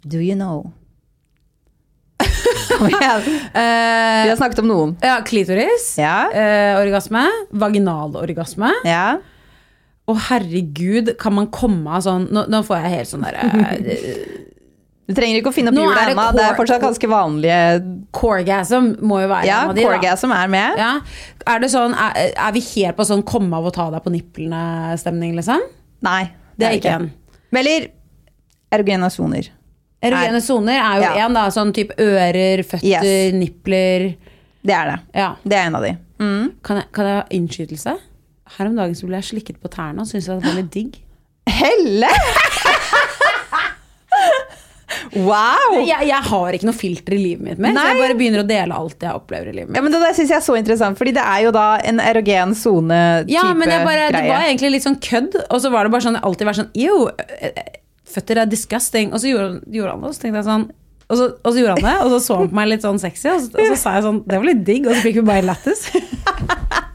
Do 0.07 0.21
you 0.23 0.37
know? 0.39 0.71
Kom 2.71 2.87
igjen. 2.89 3.25
Vi 3.27 3.35
Eh, 3.61 4.29
har 4.31 4.37
snakket 4.39 4.63
om 4.63 4.71
noen. 4.71 4.95
ja, 5.05 5.19
klitoris. 5.27 5.91
Ja. 6.01 6.31
Eh, 6.33 6.79
orgasme. 6.81 7.27
Vaginalorgasme. 7.53 8.71
Ja. 8.89 9.19
Å, 10.09 10.15
herregud, 10.31 11.13
kan 11.21 11.35
man 11.37 11.51
komme 11.55 11.93
av 11.95 12.03
sånn 12.03 12.25
Nå, 12.35 12.47
nå 12.51 12.63
får 12.67 12.81
jeg 12.81 12.95
helt 12.97 13.11
sånn 13.13 13.23
derre 13.23 13.45
Du 15.11 15.17
trenger 15.19 15.41
ikke 15.41 15.51
å 15.51 15.55
finne 15.57 15.73
opp 15.73 15.79
hjulet 15.81 15.99
det 15.99 16.13
ennå. 16.15 16.25
Det 16.37 16.43
er 16.47 16.57
fortsatt 16.59 16.83
ganske 16.85 17.09
vanlige 17.11 17.61
Coregasm 18.15 18.93
må 19.03 19.21
jo 19.25 19.29
være 19.33 19.49
Ja, 19.49 19.61
en 19.65 19.73
av 19.73 19.75
de, 19.75 19.83
da. 19.83 19.89
coregasm 19.91 20.33
er 20.37 20.51
med. 20.53 20.79
Ja. 20.79 20.91
Er 21.51 21.63
det 21.65 21.71
sånn 21.73 21.97
er, 21.99 22.19
er 22.37 22.53
vi 22.55 22.63
helt 22.71 22.99
på 22.99 23.07
sånn 23.09 23.25
komme 23.27 23.59
av 23.59 23.67
å 23.67 23.73
ta 23.75 23.89
deg 23.91 24.05
på 24.07 24.13
niplene'-stemning, 24.15 25.35
liksom? 25.41 25.65
Nei, 26.07 26.31
Det 26.57 26.69
er 26.69 26.79
ikke 26.79 26.95
en. 27.01 27.09
Eller 27.53 27.89
erogene 28.73 29.11
soner. 29.11 29.51
Erogene 30.01 30.41
soner 30.41 30.79
er 30.79 31.01
jo 31.03 31.09
Ja. 31.11 31.27
en, 31.27 31.35
da. 31.35 31.49
Sånn 31.53 31.73
type 31.75 31.93
ører, 31.99 32.63
føtter, 32.65 32.87
Yes. 32.87 33.35
nipler. 33.35 34.15
Det 34.65 34.75
er 34.77 34.87
det. 34.93 35.01
Ja. 35.15 35.35
Det 35.45 35.57
er 35.59 35.67
en 35.67 35.75
av 35.77 35.83
de. 35.83 35.97
Mm. 36.21 36.53
Kan 36.63 36.77
jeg, 36.77 36.87
kan 36.93 37.05
jeg 37.07 37.17
ha 37.17 37.27
innskytelse? 37.31 37.99
Her 38.59 38.67
om 38.67 38.77
dagen 38.77 38.95
så 38.95 39.07
ble 39.07 39.17
jeg 39.21 39.29
slikket 39.35 39.61
på 39.63 39.69
tærne 39.71 40.01
og 40.01 40.07
syntes 40.07 40.27
det 40.27 40.43
var 40.45 40.55
litt 40.55 40.71
digg. 40.71 40.97
Helle! 41.49 42.09
wow! 45.17 45.77
Jeg, 45.83 46.09
jeg 46.09 46.27
har 46.31 46.57
ikke 46.57 46.69
noe 46.69 46.77
filter 46.77 47.17
i 47.17 47.21
livet 47.21 47.45
mitt 47.45 47.63
mer, 47.63 47.75
så 47.77 47.87
jeg 47.91 48.03
bare 48.03 48.17
begynner 48.19 48.45
å 48.45 48.49
dele 48.49 48.79
alt 48.79 49.07
jeg 49.07 49.17
opplever 49.17 49.53
i 49.53 49.57
livet 49.57 49.71
mitt. 49.71 49.79
Ja, 49.81 49.85
men 49.87 49.95
Det 49.95 50.03
der 50.05 50.17
syns 50.19 50.33
jeg 50.33 50.39
er 50.39 50.47
så 50.47 50.57
interessant, 50.59 50.99
fordi 51.01 51.15
det 51.19 51.25
er 51.25 51.47
jo 51.47 51.55
da 51.57 51.67
en 51.91 52.03
erogen 52.05 52.57
sone-type 52.59 53.35
Ja, 53.35 53.47
men 53.57 53.73
jeg 53.73 53.87
bare, 53.87 54.11
det 54.15 54.27
var 54.29 54.47
egentlig 54.49 54.75
litt 54.77 54.87
sånn 54.87 55.01
kødd, 55.03 55.39
og 55.49 55.63
så 55.63 55.73
var 55.75 55.87
det 55.87 55.95
bare 55.95 56.07
sånn 56.09 56.19
jeg 56.21 56.27
alltid 56.31 56.51
vært 56.51 56.61
sånn 56.63 56.75
Yo, 56.79 56.99
føtter 58.11 58.43
er 58.43 58.51
disgusting. 58.51 59.15
Og 59.15 59.23
så 59.23 59.31
gjorde, 59.33 59.65
gjorde 59.71 59.97
han 59.97 60.05
det, 60.05 60.13
og 60.13 60.17
så 60.17 60.25
tenkte 60.27 60.43
jeg 60.43 60.51
sånn 60.51 60.69
og 61.11 61.19
så, 61.19 61.25
og 61.43 61.51
så 61.51 61.59
gjorde 61.59 61.73
han 61.81 61.87
det, 61.89 61.97
og 62.05 62.13
så 62.13 62.19
så 62.23 62.37
han 62.39 62.51
på 62.53 62.55
meg 62.55 62.69
litt 62.71 62.85
sånn 62.87 63.01
sexy, 63.03 63.27
og 63.33 63.41
så, 63.43 63.51
og 63.57 63.73
så 63.73 63.79
sa 63.81 63.97
jeg 63.97 64.05
sånn 64.05 64.21
Det 64.31 64.37
var 64.39 64.47
litt 64.47 64.61
digg, 64.63 64.85
og 64.87 64.95
så 64.95 65.03
fikk 65.03 65.17
vi 65.19 65.25
bare 65.27 65.43
lættis. 65.49 65.89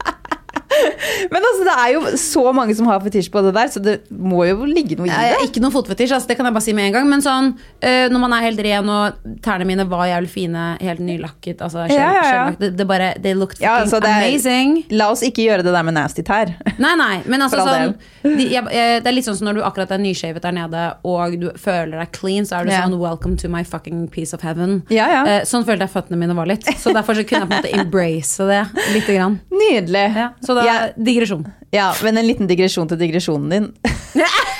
Men 1.32 1.42
altså, 1.42 1.64
det 1.66 1.74
er 1.82 1.92
jo 1.94 2.00
så 2.20 2.44
mange 2.56 2.74
som 2.78 2.88
har 2.90 3.00
fetisj 3.04 3.30
på 3.32 3.42
det 3.46 3.52
der, 3.56 3.70
så 3.72 3.82
det 3.82 3.96
må 4.10 4.44
jo 4.48 4.66
ligge 4.68 4.96
noe 4.98 5.08
i 5.08 5.12
det. 5.12 5.38
ikke 5.48 5.62
noe 5.64 5.72
fotfetisj, 5.74 6.14
altså, 6.16 6.30
det 6.30 6.36
kan 6.38 6.48
jeg 6.48 6.56
bare 6.56 6.66
si 6.66 6.74
med 6.76 6.88
en 6.90 6.96
gang. 6.98 7.08
Men 7.10 7.22
sånn, 7.24 7.52
eh, 7.80 8.06
når 8.12 8.22
man 8.22 8.34
er 8.36 8.46
helt 8.46 8.62
ren, 8.66 8.90
og 8.92 9.38
tærne 9.44 9.66
mine 9.68 9.86
var 9.90 10.06
jævlig 10.10 10.30
fine, 10.32 10.64
helt 10.82 11.02
nylakket 11.04 11.62
altså, 11.64 11.86
Ja, 11.90 11.96
ja, 11.96 12.12
ja. 12.14 12.22
skjellakt, 12.26 12.60
det, 12.62 12.70
det 12.78 12.86
bare 12.88 13.08
They 13.22 13.34
looked 13.38 13.60
Ja, 13.62 13.78
altså, 13.82 14.00
det 14.02 14.10
er- 14.10 14.26
amazing. 14.26 14.76
La 14.90 15.08
oss 15.12 15.22
ikke 15.26 15.46
gjøre 15.46 15.64
det 15.66 15.72
der 15.74 15.86
med 15.86 15.96
nasty 15.96 16.22
tær. 16.26 16.52
Nei, 16.82 16.92
nei, 16.98 17.20
men 17.26 17.42
altså 17.46 17.62
sånn 17.64 17.94
de, 18.26 18.46
jeg, 18.50 18.62
jeg, 18.74 19.00
Det 19.02 19.08
er 19.10 19.14
litt 19.16 19.26
sånn 19.26 19.36
som 19.38 19.48
når 19.48 19.60
du 19.60 19.62
akkurat 19.66 19.92
er 19.96 20.00
nyshavet 20.02 20.42
der 20.44 20.54
nede, 20.56 20.82
og 21.06 21.36
du 21.40 21.48
føler 21.60 21.96
deg 22.02 22.12
clean, 22.16 22.44
så 22.48 22.60
er 22.60 22.66
du 22.68 22.74
Ja. 22.74 22.82
sånn 22.84 22.98
Welcome 23.00 23.36
to 23.40 23.48
my 23.52 23.62
fucking 23.64 24.06
piece 24.12 24.34
of 24.36 24.42
heaven. 24.44 24.80
Ja, 24.92 25.06
ja. 25.12 25.22
Eh, 25.36 25.42
sånn 25.48 25.64
følte 25.66 25.86
jeg 25.86 25.92
føttene 25.94 26.18
mine 26.20 26.34
var 26.36 26.48
litt. 26.50 26.66
Så 26.80 26.92
derfor 26.94 27.14
så 27.18 27.24
kunne 27.26 27.44
jeg 27.46 27.50
på 27.50 27.56
en 27.56 27.62
måte 27.62 27.74
embrace 27.80 28.46
det 28.48 28.60
lite 28.94 29.14
grann. 29.16 29.38
Nydelig. 29.52 30.04
Ja, 30.16 30.28
så 30.44 30.56
da 30.58 30.65
Ja, 30.66 30.74
digresjon. 30.96 31.44
ja, 31.74 31.90
men 32.04 32.18
en 32.20 32.26
liten 32.26 32.48
digresjon 32.50 32.88
til 32.90 32.98
digresjonen 33.00 33.52
din. 33.52 33.68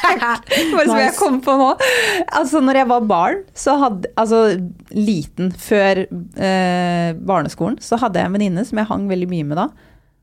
Bare 0.07 0.85
som 0.87 1.01
jeg 1.01 1.15
kom 1.19 1.41
på 1.43 1.55
nå. 1.59 1.69
Altså, 2.39 2.61
når 2.63 2.79
jeg 2.81 2.89
var 2.93 3.07
barn, 3.11 3.41
så 3.59 3.75
hadde 3.81 4.11
Altså 4.21 4.39
liten, 4.95 5.51
før 5.53 6.05
eh, 6.07 7.11
barneskolen, 7.27 7.79
så 7.83 7.99
hadde 8.01 8.21
jeg 8.23 8.31
en 8.31 8.37
venninne 8.39 8.65
som 8.69 8.79
jeg 8.81 8.89
hang 8.91 9.09
veldig 9.11 9.29
mye 9.33 9.49
med 9.51 9.59
da. 9.61 9.67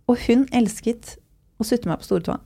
Og 0.10 0.16
hun 0.28 0.48
elsket 0.56 1.18
å 1.60 1.68
sutte 1.68 1.90
meg 1.92 2.00
på 2.02 2.08
stortåa. 2.10 2.40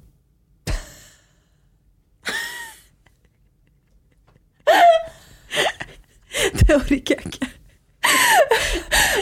Det 6.57 6.75
orker 6.75 7.15
jeg 7.15 7.31
ikke. 7.31 7.47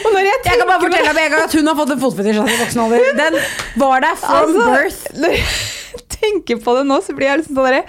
Og 0.04 0.12
når 0.12 0.22
jeg 0.26 0.36
Jeg 0.46 0.60
kan 0.60 0.68
bare 0.70 0.82
fortelle 0.82 1.08
deg 1.08 1.16
med 1.16 1.24
en 1.26 1.34
gang 1.34 1.44
at 1.46 1.56
hun 1.58 1.70
har 1.70 1.78
fått 1.80 1.92
en 1.96 2.02
fotfetisj 2.02 2.38
i 2.38 2.58
voksen 2.60 2.82
alder. 2.84 3.08
Den 3.18 3.38
var 3.82 4.04
der 4.04 4.16
from 4.20 4.54
Altså, 4.54 4.68
birth. 4.70 5.02
Når 5.22 5.36
jeg 5.36 6.06
tenker 6.16 6.60
på 6.62 6.76
det 6.78 6.86
nå, 6.88 7.00
så 7.04 7.16
blir 7.16 7.30
jeg 7.32 7.42
liksom 7.42 7.58
sånn 7.58 7.68
derre 7.70 7.84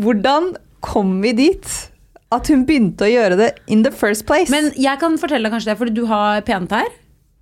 Hvordan 0.00 0.50
kom 0.84 1.18
vi 1.24 1.34
dit? 1.36 1.66
At 2.32 2.46
hun 2.52 2.62
begynte 2.68 3.04
å 3.08 3.10
gjøre 3.10 3.36
det 3.40 3.50
in 3.74 3.82
the 3.82 3.90
first 3.90 4.24
place. 4.28 4.48
Men 4.54 4.70
jeg 4.78 5.00
kan 5.02 5.16
fortelle 5.18 5.42
deg 5.48 5.52
kanskje 5.56 5.72
det, 5.72 5.78
fordi 5.80 5.94
du 5.96 6.04
har 6.06 6.40
pene 6.46 6.68
tær. 6.70 6.86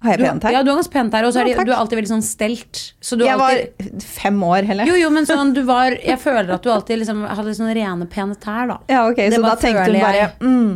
har 0.02 0.14
jeg 0.16 0.22
pent 0.24 0.46
her? 0.46 0.54
Ja, 0.56 0.62
du 0.64 0.70
har 0.72 0.78
ganske 0.78 0.94
pent 0.94 1.12
tær, 1.12 1.26
og 1.28 1.34
så 1.34 1.42
er 1.42 1.50
Ja, 1.52 1.58
de, 1.58 1.64
du 1.68 1.72
er 1.74 1.76
alltid 1.82 1.98
veldig 2.00 2.10
sånn 2.14 2.24
stelt. 2.24 2.80
Så 3.04 3.18
du 3.20 3.26
jeg 3.26 3.36
alltid, 3.36 3.84
var 3.92 4.00
fem 4.08 4.42
år, 4.48 4.64
heller. 4.70 4.88
Jo, 4.88 4.96
jo, 4.96 5.10
men 5.12 5.28
sånn, 5.28 5.52
du 5.54 5.60
var 5.68 5.92
Jeg 5.92 6.16
føler 6.22 6.54
at 6.56 6.64
du 6.64 6.70
alltid 6.72 7.02
liksom 7.02 7.20
hadde 7.28 7.54
sånn 7.58 7.68
rene, 7.76 8.08
pene 8.08 8.34
tær, 8.40 8.64
da. 8.72 8.78
Ja, 8.88 9.04
ok, 9.10 9.20
Det 9.28 9.36
Så 9.36 9.42
da 9.44 9.54
tenkte 9.60 9.84
hun 9.92 10.00
bare 10.00 10.22
jeg. 10.22 10.32
mm, 10.40 10.72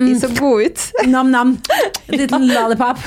De 0.00 0.14
så 0.20 0.30
gode 0.32 0.70
ut. 0.70 0.84
Nam-nam. 1.10 1.54
Liten 2.08 2.46
lollipop. 2.54 3.02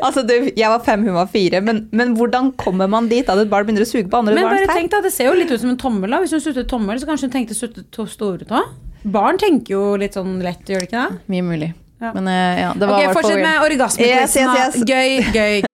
altså, 0.00 0.22
du, 0.26 0.34
jeg 0.56 0.70
var 0.72 0.80
fem, 0.86 1.04
hun 1.04 1.18
var 1.18 1.28
fire. 1.32 1.60
Men, 1.64 1.84
men 1.92 2.14
hvordan 2.18 2.52
kommer 2.60 2.88
man 2.90 3.10
dit? 3.12 3.28
At 3.28 3.42
et 3.42 3.50
barn 3.52 3.68
begynner 3.68 3.84
å 3.84 3.90
suge 3.90 4.08
på 4.08 4.22
andre 4.22 4.36
Men 4.38 4.48
barns 4.48 4.72
tenk 4.72 4.92
deg, 4.94 5.04
det 5.04 5.12
ser 5.14 5.28
jo 5.30 5.36
litt 5.38 5.52
ut 5.52 5.60
som 5.60 5.74
en 5.74 5.80
tommel. 5.80 6.14
da 6.14 6.22
Hvis 6.24 6.34
hun 6.36 6.44
suttet 6.46 6.70
tommel, 6.70 7.00
så 7.00 7.10
kanskje 7.10 7.28
hun 7.28 7.36
tenkte 7.36 7.58
suttet 7.58 7.90
to 7.94 8.08
store 8.10 8.48
tå. 8.48 8.64
Barn 9.04 9.36
tenker 9.40 9.76
jo 9.76 9.84
litt 10.00 10.16
sånn 10.16 10.38
lett, 10.44 10.64
gjør 10.64 10.84
de 10.84 10.88
ikke 10.88 11.04
det? 11.04 11.20
Mye 11.34 11.44
mulig. 11.44 11.70
Ja. 12.00 12.14
Men 12.16 12.28
eh, 12.28 12.62
ja, 12.64 12.72
det 12.76 12.88
var 12.88 12.96
Ok, 12.96 13.02
i 13.02 13.06
hvert 13.06 13.20
fall 13.20 13.28
Fortsett 13.28 13.44
med 13.44 13.68
orgasmequizen. 13.68 14.18
Yes, 14.18 14.36
yes, 14.40 14.80
yes. 14.80 14.88
Gøy, 14.88 15.36
gøy. 15.36 15.73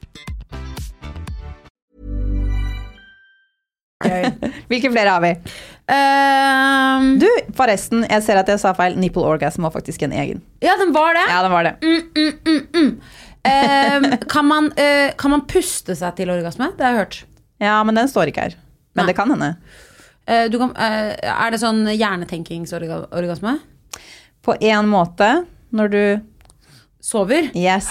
Hvilke 4.71 4.91
flere 4.93 5.15
har 5.15 5.23
vi? 5.23 5.31
Um, 5.91 7.07
Du, 7.21 7.27
forresten, 7.57 8.05
jeg 8.07 8.23
ser 8.25 8.39
at 8.41 8.49
jeg 8.51 8.61
sa 8.61 8.71
feil. 8.77 8.95
Nipple 8.99 9.25
orgasm 9.27 9.65
var 9.67 9.73
faktisk 9.75 10.05
en 10.07 10.13
egen. 10.15 10.41
ja, 10.63 10.77
den 10.79 10.93
var 10.95 11.17
det. 11.17 11.25
Ja, 11.29 11.41
den 11.45 11.51
var 11.51 11.67
det. 11.67 11.75
Ehm, 13.43 14.05
kan, 14.29 14.45
man, 14.45 14.67
uh, 14.77 15.11
kan 15.17 15.31
man 15.33 15.45
puste 15.49 15.95
seg 15.97 16.13
til 16.19 16.29
orgasme? 16.29 16.71
Det 16.77 16.85
har 16.85 16.93
jeg 16.93 17.01
hørt. 17.01 17.15
Ja, 17.61 17.79
men 17.87 17.97
den 17.97 18.09
står 18.11 18.29
ikke 18.29 18.45
her. 18.49 18.57
Men 18.93 19.05
Nei. 19.05 19.11
det 19.11 19.17
kan 19.17 19.31
hende. 19.33 19.55
Uh, 20.29 20.45
du 20.53 20.59
kan, 20.61 20.75
uh, 20.77 21.11
er 21.17 21.53
det 21.53 21.61
sånn 21.63 21.81
hjernetenkingsorgasme? 21.89 23.55
På 24.45 24.55
én 24.61 24.89
måte, 24.89 25.31
når 25.73 25.91
du 25.93 26.03
Sover? 27.01 27.47
Yes. 27.57 27.87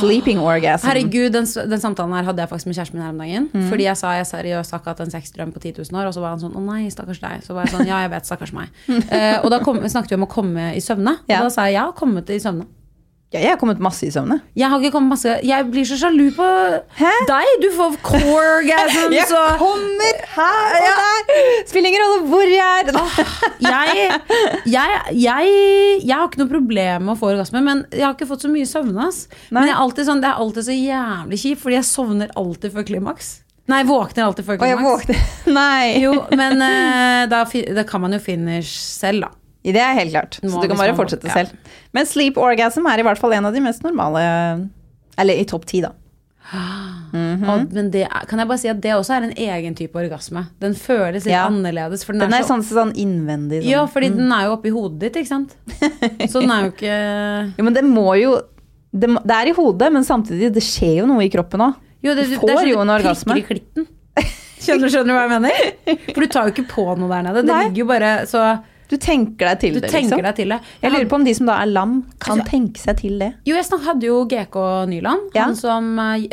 Sleeping 0.00 0.38
orgasm. 0.40 0.86
Herregud, 0.88 1.28
den, 1.34 1.44
den 1.70 1.80
samtalen 1.82 2.14
her 2.16 2.24
hadde 2.24 2.40
jeg 2.40 2.48
faktisk 2.48 2.70
med 2.70 2.78
kjæresten 2.78 2.96
min 2.98 3.04
her 3.04 3.12
om 3.12 3.18
dagen. 3.20 3.48
Mm. 3.52 3.66
Fordi 3.68 3.84
jeg 3.84 4.00
sa 4.00 4.14
jeg 4.16 4.26
seriøst 4.30 4.72
har 4.72 4.80
ikke 4.80 4.94
hatt 4.94 5.02
en 5.04 5.12
sexdrøm 5.12 5.52
på 5.52 5.60
10 5.60 5.74
000 5.82 6.00
år. 6.00 6.08
Og 6.08 6.16
så 6.16 6.24
var 6.24 6.32
han 6.34 6.40
sånn 6.40 6.56
å 6.56 6.62
nei, 6.64 6.86
stakkars 6.92 7.20
deg. 7.20 7.44
Så 7.44 7.56
var 7.56 7.66
jeg 7.68 7.74
sånn 7.76 7.88
ja, 7.90 8.00
jeg 8.06 8.14
vet, 8.16 8.28
stakkars 8.28 8.54
meg. 8.56 8.72
uh, 8.88 9.36
og 9.44 9.50
da 9.52 9.60
kom, 9.64 9.82
snakket 9.84 10.14
vi 10.16 10.20
om 10.20 10.24
å 10.28 10.30
komme 10.32 10.70
i 10.76 10.80
søvne. 10.84 11.18
Og 11.26 11.32
Ja. 11.36 11.42
da 11.44 11.52
sa 11.52 11.68
jeg 11.68 11.76
ja, 11.78 11.84
kommet 11.96 12.32
i 12.32 12.40
søvne. 12.42 12.64
Ja, 13.36 13.42
jeg 13.44 13.52
har 13.52 13.58
kommet 13.60 13.80
masse 13.84 14.06
i 14.06 14.10
søvne. 14.12 14.38
Jeg 14.56 14.70
har 14.72 14.80
ikke 14.80 14.94
kommet 14.94 15.12
masse 15.12 15.34
Jeg 15.44 15.66
blir 15.70 15.84
så 15.88 15.98
sjalu 16.00 16.30
på 16.36 16.46
Hæ? 16.96 17.12
deg. 17.28 17.50
Du 17.62 17.68
får 17.76 17.96
core 18.06 18.44
orgasm, 18.56 19.12
Jeg 19.18 19.28
så 19.28 19.42
kommer 19.60 20.20
her 20.36 20.76
og 20.80 21.00
der! 21.02 21.40
Spiller 21.68 21.90
ingen 21.92 22.04
rolle 22.04 22.26
hvor 22.30 22.48
jeg 22.48 22.88
er. 22.88 23.00
jeg, 23.60 24.10
jeg, 24.72 25.00
jeg, 25.12 25.56
jeg 26.06 26.16
har 26.16 26.28
ikke 26.28 26.42
noe 26.42 26.52
problem 26.52 27.08
med 27.08 27.14
å 27.14 27.18
få 27.20 27.32
orgasme, 27.34 27.62
men 27.66 27.84
jeg 27.92 28.06
har 28.06 28.14
ikke 28.16 28.28
fått 28.30 28.46
så 28.46 28.52
mye 28.52 28.68
søvne. 28.68 29.08
Men 29.52 29.68
jeg 29.68 29.76
er 29.76 30.06
sånn, 30.08 30.22
det 30.24 30.30
er 30.30 30.40
alltid 30.44 30.68
så 30.68 30.76
jævlig 30.76 31.40
kjipt, 31.42 31.62
fordi 31.64 31.78
jeg 31.80 31.88
sovner 31.88 32.32
alltid 32.38 32.72
før 32.74 32.86
klimaks. 32.88 33.34
Nei, 33.66 33.80
våkner 33.86 34.28
alltid 34.28 34.46
før 34.46 34.60
Og 34.60 34.68
jeg 34.68 34.78
klimaks. 34.78 35.08
våkner 35.08 35.54
Nei. 35.58 35.96
Jo, 36.04 36.12
men 36.38 36.62
uh, 36.62 37.24
da, 37.30 37.42
da 37.80 37.84
kan 37.88 38.04
man 38.04 38.14
jo 38.14 38.20
finish 38.22 38.76
selv, 38.78 39.26
da. 39.26 39.32
Det 39.74 39.82
er 39.82 39.94
helt 39.98 40.12
klart. 40.14 40.38
Så 40.42 40.60
du 40.62 40.68
kan 40.70 40.78
bare 40.78 40.94
fortsette 40.94 41.30
selv. 41.32 41.50
Men 41.96 42.06
sleep 42.06 42.36
orgasm 42.38 42.86
er 42.86 43.02
i 43.02 43.06
hvert 43.06 43.18
fall 43.18 43.32
en 43.34 43.48
av 43.48 43.54
de 43.56 43.60
mest 43.64 43.82
normale 43.82 44.22
Eller 45.18 45.40
i 45.40 45.44
topp 45.48 45.64
ti, 45.66 45.80
da. 45.82 45.90
Og, 47.16 47.72
men 47.74 47.88
det 47.90 48.04
er, 48.06 48.26
kan 48.28 48.38
jeg 48.42 48.48
bare 48.50 48.60
si 48.60 48.68
at 48.70 48.80
det 48.84 48.92
også 48.94 49.14
er 49.16 49.24
en 49.26 49.32
egen 49.46 49.74
type 49.78 49.96
orgasme. 49.98 50.44
Den 50.62 50.74
føles 50.78 51.24
litt 51.26 51.32
Ja. 51.32 51.46
annerledes. 51.48 52.04
Den, 52.06 52.18
Den 52.22 52.34
er 52.36 52.44
så, 52.44 52.54
sånn, 52.54 52.62
sånn 52.68 52.92
innvendig. 52.94 53.62
Sånn. 53.62 53.70
Ja, 53.72 53.86
fordi 53.90 54.10
den 54.14 54.30
er 54.32 54.44
jo 54.46 54.52
oppi 54.58 54.70
hodet 54.74 55.00
ditt, 55.00 55.16
ikke 55.22 55.32
sant? 55.32 55.56
Så 56.30 56.40
den 56.44 56.50
er 56.52 56.66
jo 56.68 56.72
ikke 56.74 56.98
Jo, 57.58 57.64
men 57.66 57.74
det 57.74 57.84
må 57.88 58.06
jo 58.20 58.36
det, 58.96 59.10
det 59.26 59.34
er 59.40 59.50
i 59.50 59.56
hodet, 59.56 59.90
men 59.92 60.04
samtidig 60.06 60.52
det 60.54 60.62
skjer 60.64 61.00
jo 61.02 61.06
noe 61.10 61.24
i 61.26 61.32
kroppen 61.32 61.60
òg. 61.66 61.74
Det, 62.06 62.14
Du 62.14 62.22
det 62.22 62.38
får 62.38 62.50
er 62.52 62.60
sånn 62.60 62.70
jo 62.70 62.80
en 62.84 62.86
det 62.92 62.96
orgasme. 63.00 63.36
i 63.36 63.42
klitten. 63.42 63.86
Skjønner, 64.62 64.88
skjønner 64.92 65.10
du 65.10 65.16
hva 65.16 65.24
jeg 65.26 65.32
mener? 65.34 66.06
For 66.14 66.20
du 66.22 66.26
tar 66.32 66.46
jo 66.48 66.54
ikke 66.54 66.68
på 66.70 66.84
noe 67.00 67.10
der 67.10 67.26
nede. 67.26 67.42
Det 67.42 67.50
Nei. 67.50 67.64
ligger 67.66 67.82
jo 67.82 67.88
bare 67.90 68.12
så 68.30 68.44
Du 68.88 68.96
tenker 68.96 69.48
deg 69.50 69.60
til 69.60 69.74
Du 69.74 69.80
det, 69.80 69.90
liksom. 69.90 70.22
deg 70.22 70.34
til 70.36 70.48
det. 70.48 70.60
Jeg 70.82 70.92
lurer 70.92 71.08
på 71.10 71.14
om 71.18 71.24
de 71.24 71.34
som 71.34 71.46
da 71.46 71.60
er 71.62 71.66
lam, 71.66 72.02
kan 72.20 72.38
Altså- 72.40 72.50
tenke 72.50 72.78
seg 72.78 72.96
til 73.00 73.18
det. 73.18 73.34
Jo, 73.44 73.56
jeg 73.56 73.64
hadde 73.84 74.02
jo 74.06 74.24
GK 74.26 74.86
Nyland. 74.88 75.30
Ja. 75.34 75.44
Han 75.44 75.56
som 75.56 75.98
eh, 75.98 76.28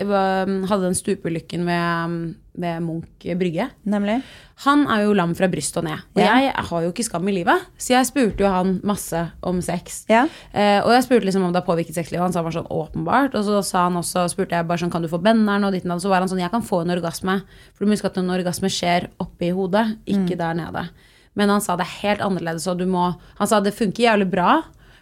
hadde 0.69 0.81
den 0.83 0.93
stupeulykken 0.93 1.65
ved, 1.65 2.35
ved 2.55 2.81
Munch 2.85 3.25
brygge. 3.39 3.69
Nemlig. 3.85 4.21
Han 4.65 4.85
er 4.87 5.03
jo 5.05 5.13
lam 5.17 5.33
fra 5.35 5.47
brystet 5.49 5.77
og 5.77 5.83
ned. 5.85 5.99
Og 6.15 6.21
Ja. 6.21 6.35
jeg 6.39 6.53
har 6.53 6.81
jo 6.83 6.91
ikke 6.91 7.03
skam 7.03 7.27
i 7.27 7.31
livet, 7.33 7.59
så 7.77 7.87
jeg 7.97 8.05
spurte 8.05 8.37
jo 8.39 8.47
han 8.47 8.79
masse 8.83 9.31
om 9.41 9.59
sex. 9.61 10.05
Ja. 10.09 10.27
Eh, 10.53 10.79
og 10.85 10.91
jeg 10.93 11.03
spurte 11.03 11.25
liksom 11.25 11.43
om 11.45 11.51
det 11.53 11.63
har 11.65 11.75
påvirket 11.75 11.95
sexlivet. 11.95 12.21
Han 12.21 12.31
sa 12.33 12.43
bare 12.43 12.53
sånn 12.53 12.69
åpenbart. 12.69 13.33
Og 13.33 13.43
så 13.43 13.63
sa 13.65 13.85
han 13.89 13.95
også, 13.95 14.29
spurte 14.29 14.51
jeg 14.51 14.67
bare 14.67 14.77
sånn, 14.77 14.91
kan 14.91 15.01
du 15.01 15.07
få 15.07 15.19
benderen 15.21 15.65
og 15.65 15.71
ditt 15.73 15.85
og 15.85 15.89
datt. 15.89 16.01
Så 16.01 16.09
var 16.09 16.19
han 16.19 16.29
sånn, 16.29 16.39
jeg 16.39 16.51
kan 16.51 16.61
få 16.61 16.81
en 16.81 16.91
orgasme. 16.95 17.41
For 17.73 17.85
du 17.85 17.89
må 17.89 17.95
huske 17.97 18.05
at 18.05 18.17
en 18.17 18.29
orgasme 18.29 18.69
skjer 18.69 19.07
oppi 19.19 19.49
hodet, 19.51 19.97
Mm. 20.05 20.27
ikke 20.27 20.37
der 20.37 20.53
nede. 20.53 20.89
Men 21.35 21.49
han 21.49 21.61
sa 21.65 21.75
det 21.75 21.85
er 21.87 21.99
helt 22.03 22.21
annerledes, 22.21 22.67
og 22.69 22.77
du 22.77 22.85
må 22.85 23.07
Han 23.39 23.47
sa 23.49 23.59
det 23.59 23.73
funker 23.73 24.03
jævlig 24.05 24.29
bra, 24.31 24.61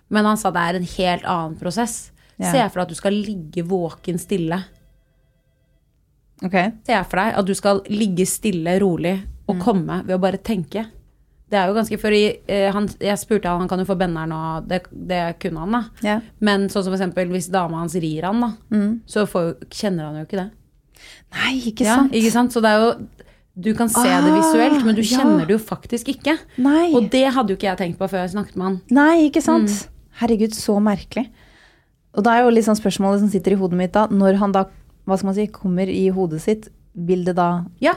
men 0.10 0.26
han 0.26 0.38
sa 0.38 0.52
det 0.52 0.62
er 0.62 0.76
en 0.80 0.88
helt 0.98 1.24
annen 1.26 1.58
prosess. 1.60 2.12
Ja. 2.40 2.52
Se 2.52 2.70
for 2.70 2.80
deg 2.80 2.86
at 2.88 2.90
du 2.90 2.96
skal 2.96 3.14
ligge 3.14 3.64
våken 3.68 4.18
stille. 4.20 4.64
Okay. 6.44 6.72
Se 6.88 6.98
for 7.06 7.22
deg 7.22 7.36
at 7.38 7.46
du 7.48 7.54
skal 7.58 7.84
ligge 7.92 8.26
stille, 8.30 8.80
rolig 8.82 9.18
og 9.48 9.56
Mm. 9.58 9.62
komme 9.62 10.04
ved 10.08 10.16
å 10.16 10.22
bare 10.22 10.38
tenke. 10.42 10.88
Det 11.52 11.58
er 11.60 11.68
jo 11.68 11.74
ganske 11.76 12.00
For 12.00 12.12
eh, 12.12 12.72
han, 12.72 12.88
jeg 13.00 13.18
spurte 13.20 13.46
han, 13.50 13.60
han 13.60 13.68
kan 13.68 13.80
jo 13.80 13.86
få 13.86 13.98
benderen, 14.00 14.32
og 14.32 14.68
det, 14.68 14.84
det 14.92 15.38
kunne 15.40 15.60
han, 15.60 15.72
da. 15.72 15.84
Ja. 16.02 16.22
Men 16.40 16.70
sånn 16.70 16.84
som 16.86 16.94
for 16.94 16.98
eksempel 16.98 17.28
hvis 17.30 17.50
dama 17.52 17.78
hans 17.82 17.94
rir 17.96 18.24
han, 18.24 18.40
da, 18.40 18.52
Mm. 18.72 19.02
så 19.06 19.26
får, 19.28 19.56
kjenner 19.70 20.06
han 20.06 20.16
jo 20.16 20.26
ikke 20.26 20.40
det. 20.40 20.52
Nei, 21.34 21.54
ikke 21.68 21.86
sant. 21.86 22.12
Ja, 22.14 22.20
ikke 22.22 22.32
sant? 22.32 22.52
Så 22.54 22.62
det 22.62 22.70
er 22.72 22.80
jo 22.80 23.08
Du 23.56 23.74
kan 23.76 23.90
se 23.92 24.00
det 24.02 24.32
Ah, 24.32 24.36
visuelt, 24.38 24.86
men 24.86 24.96
du 24.96 25.02
ja. 25.02 25.18
kjenner 25.18 25.46
det 25.46 25.58
jo 25.58 25.60
faktisk 25.60 26.08
ikke. 26.14 26.38
Nei. 26.58 26.94
Og 26.96 27.10
det 27.12 27.26
hadde 27.36 27.52
jo 27.52 27.58
ikke 27.58 27.68
jeg 27.68 27.78
tenkt 27.82 27.98
på 28.00 28.08
før 28.10 28.22
jeg 28.24 28.32
snakket 28.36 28.56
med 28.56 28.66
han. 28.66 28.78
Nei, 28.90 29.28
ikke 29.30 29.42
sant? 29.44 29.68
Mm. 29.70 30.06
Herregud, 30.22 30.54
så 30.56 30.78
merkelig. 30.82 31.26
Og 32.16 32.24
da 32.24 32.38
er 32.38 32.44
jo 32.46 32.54
liksom 32.56 32.76
spørsmålet 32.80 33.20
som 33.20 33.30
sitter 33.32 33.52
i 33.56 33.60
hodet 33.60 33.78
mitt 33.78 33.92
da, 33.96 34.06
når 34.08 34.40
han 34.40 34.52
da, 34.56 34.66
hva 35.08 35.18
skal 35.18 35.32
man 35.32 35.36
si, 35.36 35.48
kommer 35.52 35.88
i 35.92 36.08
hodet 36.16 36.42
sitt, 36.44 36.70
vil 36.96 37.24
det 37.28 37.36
da 37.38 37.64
Ja, 37.80 37.94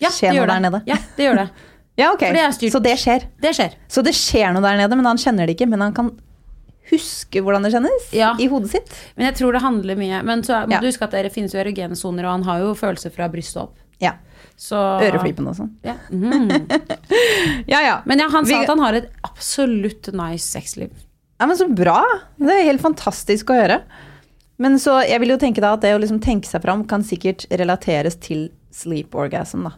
ja 0.00 0.10
skje 0.12 0.32
det 0.32 0.36
noe 0.40 0.46
der 0.46 0.54
det. 0.60 0.62
nede? 0.66 0.82
Ja, 0.86 0.96
det 1.16 1.24
gjør 1.30 1.40
det. 1.44 1.48
Ja, 1.96 2.08
ok. 2.10 2.24
Det. 2.34 2.70
Så 2.72 2.80
det 2.82 2.96
skjer. 2.98 3.22
Det 3.38 3.52
skjer. 3.54 3.74
Så 3.86 4.02
det 4.02 4.16
skjer 4.18 4.50
noe 4.52 4.60
der 4.64 4.80
nede, 4.80 4.96
men 4.98 5.06
han 5.06 5.16
kjenner 5.16 5.46
det 5.46 5.54
ikke, 5.54 5.68
men 5.70 5.80
han 5.84 5.92
kan 5.94 6.08
huske 6.90 7.38
hvordan 7.40 7.62
det 7.62 7.70
kjennes 7.72 8.08
Ja. 8.12 8.32
i 8.40 8.48
hodet 8.50 8.70
sitt. 8.72 8.90
Men 9.16 9.26
jeg 9.28 9.36
tror 9.38 9.52
det 9.54 9.62
handler 9.62 9.94
mye 9.96 10.22
Men 10.26 10.42
så 10.42 10.66
må 10.66 10.72
Ja. 10.74 10.80
du 10.80 10.86
huske 10.88 11.02
at 11.06 11.12
det 11.12 11.30
finnes 11.32 11.52
jo 11.54 11.60
erogene 11.60 11.94
soner, 11.96 12.24
og 12.26 12.32
han 12.32 12.42
har 12.42 12.58
jo 12.64 12.74
følelser 12.74 13.12
fra 13.14 13.28
brystet 13.28 13.62
opp. 13.62 13.76
Ja. 14.02 14.14
Så 14.56 14.78
Øreflippen 15.02 15.46
og 15.50 15.56
sånn. 15.58 15.72
Ja. 15.84 15.96
Mm. 16.10 16.68
Ja, 17.70 17.80
ja. 17.82 17.94
Men 18.06 18.18
ja, 18.22 18.28
han 18.30 18.46
sa 18.46 18.52
Vi- 18.58 18.62
at 18.62 18.68
han 18.70 18.78
har 18.82 18.94
et 18.98 19.10
absolutt 19.26 20.10
nice 20.14 20.46
sexliv. 20.46 20.90
Ja, 21.40 21.46
men 21.46 21.56
så 21.58 21.66
bra. 21.74 21.98
Det 22.38 22.52
er 22.54 22.68
helt 22.70 22.82
fantastisk 22.84 23.50
å 23.50 23.56
høre. 23.58 23.80
Men 24.62 24.76
så, 24.78 25.00
jeg 25.02 25.18
vil 25.20 25.32
jo 25.34 25.38
tenke 25.42 25.60
da 25.64 25.72
at 25.74 25.82
det 25.82 25.90
å 25.96 25.98
liksom 25.98 26.20
tenke 26.22 26.46
seg 26.46 26.62
fram 26.62 26.84
kan 26.86 27.02
sikkert 27.02 27.46
relateres 27.50 28.14
til 28.22 28.48
sleep 28.74 29.14
orgasm, 29.18 29.64
da. 29.66 29.74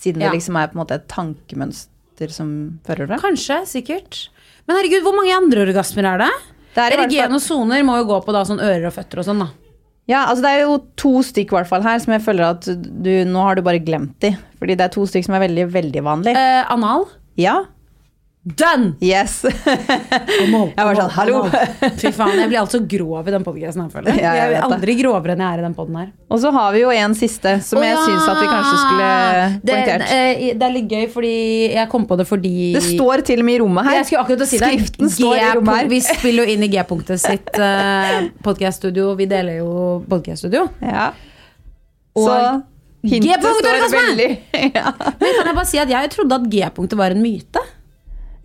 Siden 0.00 0.22
Ja. 0.22 0.30
det 0.30 0.40
liksom 0.40 0.56
er 0.58 0.66
på 0.68 0.74
en 0.78 0.82
måte 0.82 0.96
et 0.98 1.06
tankemønster 1.08 2.30
som 2.34 2.80
fører 2.84 3.06
det. 3.06 3.20
Kanskje, 3.22 3.60
sikkert. 3.68 4.28
Men 4.66 4.76
herregud, 4.80 5.02
hvor 5.04 5.14
mange 5.14 5.36
andre 5.36 5.66
orgasmer 5.68 6.04
er 6.14 6.18
det? 6.24 6.32
Det 6.74 6.82
er 6.92 7.30
og 7.30 7.40
soner 7.42 7.82
må 7.84 7.96
jo 7.98 8.04
gå 8.06 8.24
på 8.24 8.32
da 8.32 8.42
sånn 8.46 8.60
ører 8.62 8.86
og 8.86 8.94
føtter 8.94 9.18
og 9.18 9.26
sånn, 9.26 9.38
da. 9.42 9.48
Ja, 10.08 10.24
altså 10.26 10.42
det 10.42 10.52
er 10.52 10.62
jo 10.64 10.78
to 10.98 11.20
stykk 11.26 11.52
i 11.52 11.56
hvert 11.58 11.68
fall 11.70 11.84
her 11.84 12.00
som 12.02 12.14
jeg 12.14 12.24
føler 12.24 12.54
at 12.54 12.66
du, 12.66 13.10
nå 13.28 13.42
har 13.46 13.58
du 13.58 13.62
bare 13.66 13.82
glemt 13.84 14.16
de. 14.24 14.32
Fordi 14.58 14.76
det 14.78 14.86
er 14.86 14.94
to 14.94 15.04
stykk 15.06 15.28
som 15.28 15.36
er 15.38 15.44
veldig, 15.44 15.66
veldig 15.74 16.02
vanlig. 16.06 16.34
Eh, 16.38 16.62
anal. 16.72 17.06
Ja. 17.38 17.60
Done! 18.40 18.94
Yes. 19.04 19.42
Jeg 19.44 20.72
var 20.72 20.96
sånn, 20.96 21.10
hallo. 21.12 21.40
Fy 22.00 22.08
faen, 22.08 22.38
jeg 22.40 22.48
blir 22.48 22.60
altså 22.62 22.78
grov 22.88 23.26
i 23.28 23.32
den 23.34 23.42
podcasten 23.44 23.82
her, 23.82 23.90
føler 23.92 24.14
jeg. 24.14 24.22
Ja, 24.24 24.30
jeg 24.32 24.52
jeg 24.54 24.56
er 24.56 24.64
aldri 24.64 24.94
grovere 24.96 25.34
enn 25.34 25.42
jeg 25.44 25.56
er 25.56 25.60
i 25.60 25.64
den 25.66 25.74
podden 25.76 25.98
her. 26.00 26.06
Og 26.32 26.40
så 26.40 26.52
har 26.54 26.70
vi 26.72 26.80
jo 26.80 26.92
en 26.94 27.16
siste 27.18 27.52
som 27.66 27.82
oh, 27.82 27.84
jeg 27.84 27.92
ja! 27.92 28.04
syns 28.06 28.30
at 28.32 28.38
vi 28.40 28.46
kanskje 28.48 28.78
skulle 28.80 29.08
poengtert. 29.60 30.04
Det, 30.06 30.54
det 30.56 30.66
er 30.66 30.72
litt 30.72 30.94
gøy, 30.94 31.04
fordi 31.12 31.32
jeg 31.74 31.90
kom 31.92 32.06
på 32.08 32.16
det 32.16 32.26
fordi 32.30 32.52
Det 32.78 32.82
står 32.86 33.24
til 33.28 33.42
og 33.42 33.48
med 33.50 33.58
i 33.58 33.60
rommet 33.60 33.90
her. 33.90 34.00
Si. 34.08 34.16
Skriften 34.54 35.12
står 35.12 35.34
i 35.36 35.50
rommet 35.58 35.76
her. 35.76 35.90
Vi 35.92 35.98
spiller 36.06 36.48
jo 36.48 36.54
inn 36.54 36.64
i 36.64 36.70
G-punktet 36.72 37.20
sitt 37.20 37.50
uh, 37.60 38.22
podkaststudio. 38.46 39.10
Vi 39.20 39.26
deler 39.28 39.58
jo 39.60 39.74
podkaststudio. 40.08 40.64
Ja. 40.80 41.10
Og 42.16 42.24
Så 42.24 42.40
G-punktet 43.04 43.60
står 43.60 43.84
veldig 43.98 44.30
ja. 44.78 44.94
Men 44.96 45.36
kan 45.36 45.52
jeg 45.52 45.58
bare 45.60 45.68
si 45.68 45.82
at 45.84 45.92
jeg 45.92 46.12
trodde 46.16 46.40
at 46.40 46.48
G-punktet 46.56 47.02
var 47.04 47.12
en 47.12 47.20
myte. 47.20 47.66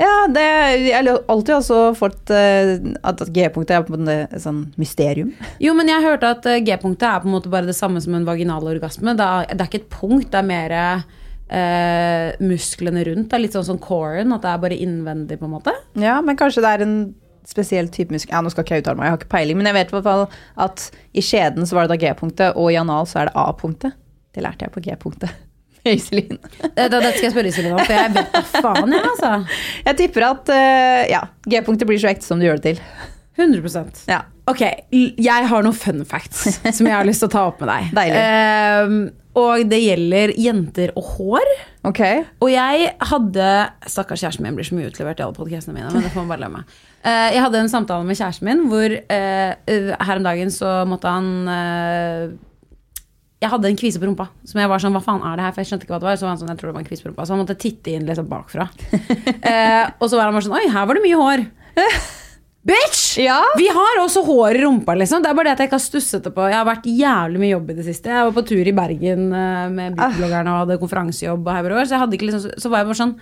Ja, 0.01 0.27
det 0.27 0.45
Jeg 0.81 0.95
har 0.97 1.21
alltid 1.31 1.55
også 1.55 1.79
fått 1.95 2.31
eh, 2.35 2.75
at 3.07 3.21
G-punktet 3.31 3.77
er 3.77 3.85
på 3.87 3.95
en 3.95 4.03
måte 4.03 4.39
sånn 4.43 4.63
mysterium. 4.81 5.31
Jo, 5.63 5.75
men 5.77 5.87
jeg 5.91 6.03
hørte 6.03 6.33
at 6.35 6.47
eh, 6.51 6.61
G-punktet 6.65 7.07
er 7.07 7.21
på 7.23 7.29
en 7.29 7.35
måte 7.37 7.51
bare 7.53 7.69
det 7.69 7.77
samme 7.77 8.01
som 8.03 8.17
en 8.17 8.27
vaginal 8.27 8.67
orgasme. 8.75 9.15
Det 9.15 9.27
er, 9.27 9.53
det 9.53 9.63
er 9.63 9.69
ikke 9.71 9.83
et 9.85 9.93
punkt, 9.93 10.27
det 10.33 10.41
er 10.41 10.49
mer 10.49 10.75
eh, 10.79 12.35
musklene 12.43 13.05
rundt. 13.07 13.29
Det 13.31 13.39
er 13.39 13.45
litt 13.45 13.55
sånn 13.55 13.69
som 13.69 13.79
coren, 13.79 14.35
at 14.35 14.43
det 14.43 14.51
er 14.51 14.65
bare 14.65 14.81
innvendig, 14.83 15.39
på 15.39 15.47
en 15.47 15.55
måte. 15.55 15.75
Ja, 16.01 16.17
men 16.25 16.39
kanskje 16.39 16.65
det 16.65 16.73
er 16.75 16.85
en 16.85 16.97
spesiell 17.45 17.87
type 17.93 18.09
muskel 18.09 18.33
Ja, 18.33 18.41
nå 18.41 18.49
skal 18.49 18.65
ikke 18.65 18.79
jeg 18.79 18.83
uttale 18.83 18.97
meg, 18.99 19.07
jeg 19.07 19.15
har 19.15 19.21
ikke 19.21 19.33
peiling, 19.35 19.59
men 19.59 19.69
jeg 19.69 19.77
vet 19.77 19.91
i 19.93 19.95
hvert 19.95 20.07
fall 20.07 20.27
at 20.65 20.87
i 21.13 21.23
skjeden 21.23 21.69
så 21.69 21.77
var 21.77 21.87
det 21.87 21.95
da 21.95 22.01
G-punktet, 22.03 22.59
og 22.59 22.71
i 22.73 22.79
anal 22.81 23.07
så 23.07 23.21
er 23.21 23.29
det 23.29 23.37
A-punktet. 23.39 23.95
Det 24.35 24.43
lærte 24.43 24.67
jeg 24.67 24.75
på 24.75 24.83
G-punktet. 24.83 25.44
Iselin. 25.93 26.39
Det, 26.61 26.87
det, 26.91 27.01
skal 27.15 27.27
jeg 27.27 27.33
spørre 27.35 27.51
Iselin 27.51 27.75
om, 27.75 27.81
for 27.83 27.95
jeg 27.95 28.13
vet 28.15 28.31
da 28.33 28.41
faen, 28.53 28.95
jeg, 28.95 29.03
altså. 29.11 29.33
Jeg 29.85 29.99
tipper 30.01 30.29
at 30.29 30.55
eh, 30.55 31.01
ja, 31.11 31.25
G-punktet 31.45 31.89
blir 31.89 32.01
så 32.01 32.09
ekte 32.11 32.27
som 32.27 32.41
du 32.41 32.47
gjør 32.47 32.61
det 32.61 32.75
til. 32.75 32.87
100% 33.35 34.05
Ja. 34.07 34.23
Ok, 34.47 34.61
jeg 34.93 35.47
har 35.49 35.63
noen 35.65 35.75
fun 35.75 36.03
facts 36.07 36.45
som 36.77 36.85
jeg 36.85 36.93
har 36.93 37.07
lyst 37.07 37.23
til 37.23 37.31
å 37.31 37.33
ta 37.33 37.45
opp 37.49 37.61
med 37.63 37.71
deg. 37.71 37.93
Deilig. 37.97 38.25
Uh, 38.25 39.23
og 39.35 39.65
det 39.67 39.81
gjelder 39.83 40.31
jenter 40.39 40.93
og 40.95 41.09
hår. 41.17 41.49
Ok. 41.85 42.01
Og 42.39 42.49
jeg 42.53 42.91
hadde 43.09 43.47
Stakkars 43.91 44.23
kjæresten 44.23 44.45
min 44.45 44.55
blir 44.55 44.67
så 44.67 44.77
mye 44.77 44.87
utlevert 44.87 45.19
i 45.19 45.25
alle 45.25 45.35
podkastene 45.35 45.75
mine. 45.75 45.91
Men 45.91 46.05
det 46.05 46.13
får 46.13 46.23
man 46.23 46.31
bare 46.31 46.51
meg. 46.53 46.77
Eh, 47.05 47.35
jeg 47.35 47.43
hadde 47.43 47.59
en 47.61 47.69
samtale 47.69 48.07
med 48.07 48.17
kjæresten 48.17 48.47
min 48.47 48.63
hvor 48.71 48.95
eh, 48.95 49.51
eh, 49.69 49.91
her 50.07 50.21
om 50.21 50.25
dagen 50.25 50.53
så 50.53 50.77
måtte 50.89 51.11
han 51.11 51.27
Jeg 53.45 53.53
hadde 53.53 53.69
en 53.69 53.77
kvise 53.77 54.01
på 54.01 54.09
rumpa. 54.09 54.25
Som 54.49 54.59
jeg 54.63 54.71
var 54.71 54.81
sånn, 54.81 54.95
hva 54.97 55.03
faen 55.05 55.21
er 55.21 55.37
det 55.37 55.45
her? 55.45 55.53
For 55.53 55.61
jeg 55.61 55.69
skjønte 55.69 55.85
ikke 55.85 55.93
hva 55.95 56.01
det 56.01 56.09
var. 56.09 56.19
Så 56.19 56.25
var 56.25 56.33
han 56.33 56.41
sånn, 56.41 56.51
jeg 56.51 56.61
tror 56.61 56.71
det 56.71 56.75
var 56.75 56.83
en 56.83 56.89
kvise 56.89 57.05
på 57.05 57.11
rumpa 57.11 57.25
Så 57.27 57.35
han 57.35 57.41
måtte 57.43 57.57
titte 57.61 57.93
inn 57.93 58.09
liksom 58.09 58.29
bakfra. 58.31 58.69
Eh, 59.45 59.85
og 60.01 60.09
så 60.09 60.17
var 60.17 60.25
han 60.25 60.33
bare 60.33 60.41
sånn 60.47 60.55
Oi, 60.57 60.67
her 60.73 60.87
var 60.89 60.97
det 60.97 61.03
mye 61.03 61.17
hår. 61.19 61.41
Bitch! 62.65 63.01
Ja. 63.21 63.37
Vi 63.59 63.67
har 63.69 63.99
også 64.01 64.23
hår 64.25 64.57
i 64.57 64.61
rumpa, 64.63 64.95
liksom. 64.97 65.21
Det 65.21 65.29
er 65.29 65.37
bare 65.37 65.51
det 65.51 65.53
at 65.53 65.59
jeg 65.61 65.69
ikke 65.69 65.77
har 65.77 65.83
stusset 65.83 66.25
det 66.25 66.31
på. 66.33 66.47
Jeg 66.49 66.57
har 66.57 66.65
vært 66.65 66.87
jævlig 66.89 67.41
mye 67.43 67.51
jobb 67.51 67.69
i 67.69 67.75
det 67.77 67.85
siste. 67.85 68.09
Jeg 68.09 68.25
var 68.25 68.33
på 68.33 68.43
tur 68.49 68.71
i 68.71 68.73
Bergen 68.73 69.27
eh, 69.37 69.67
med 69.75 69.99
bloggerne 69.99 70.49
og 70.55 70.63
hadde 70.63 70.79
konferansejobb. 70.81 71.45
og 71.45 71.69
år, 71.77 71.85
Så, 71.91 71.99
liksom, 72.09 72.47
så 72.57 72.71
var 72.73 72.81
jeg 72.81 72.89
bare 72.89 73.01
sånn 73.03 73.17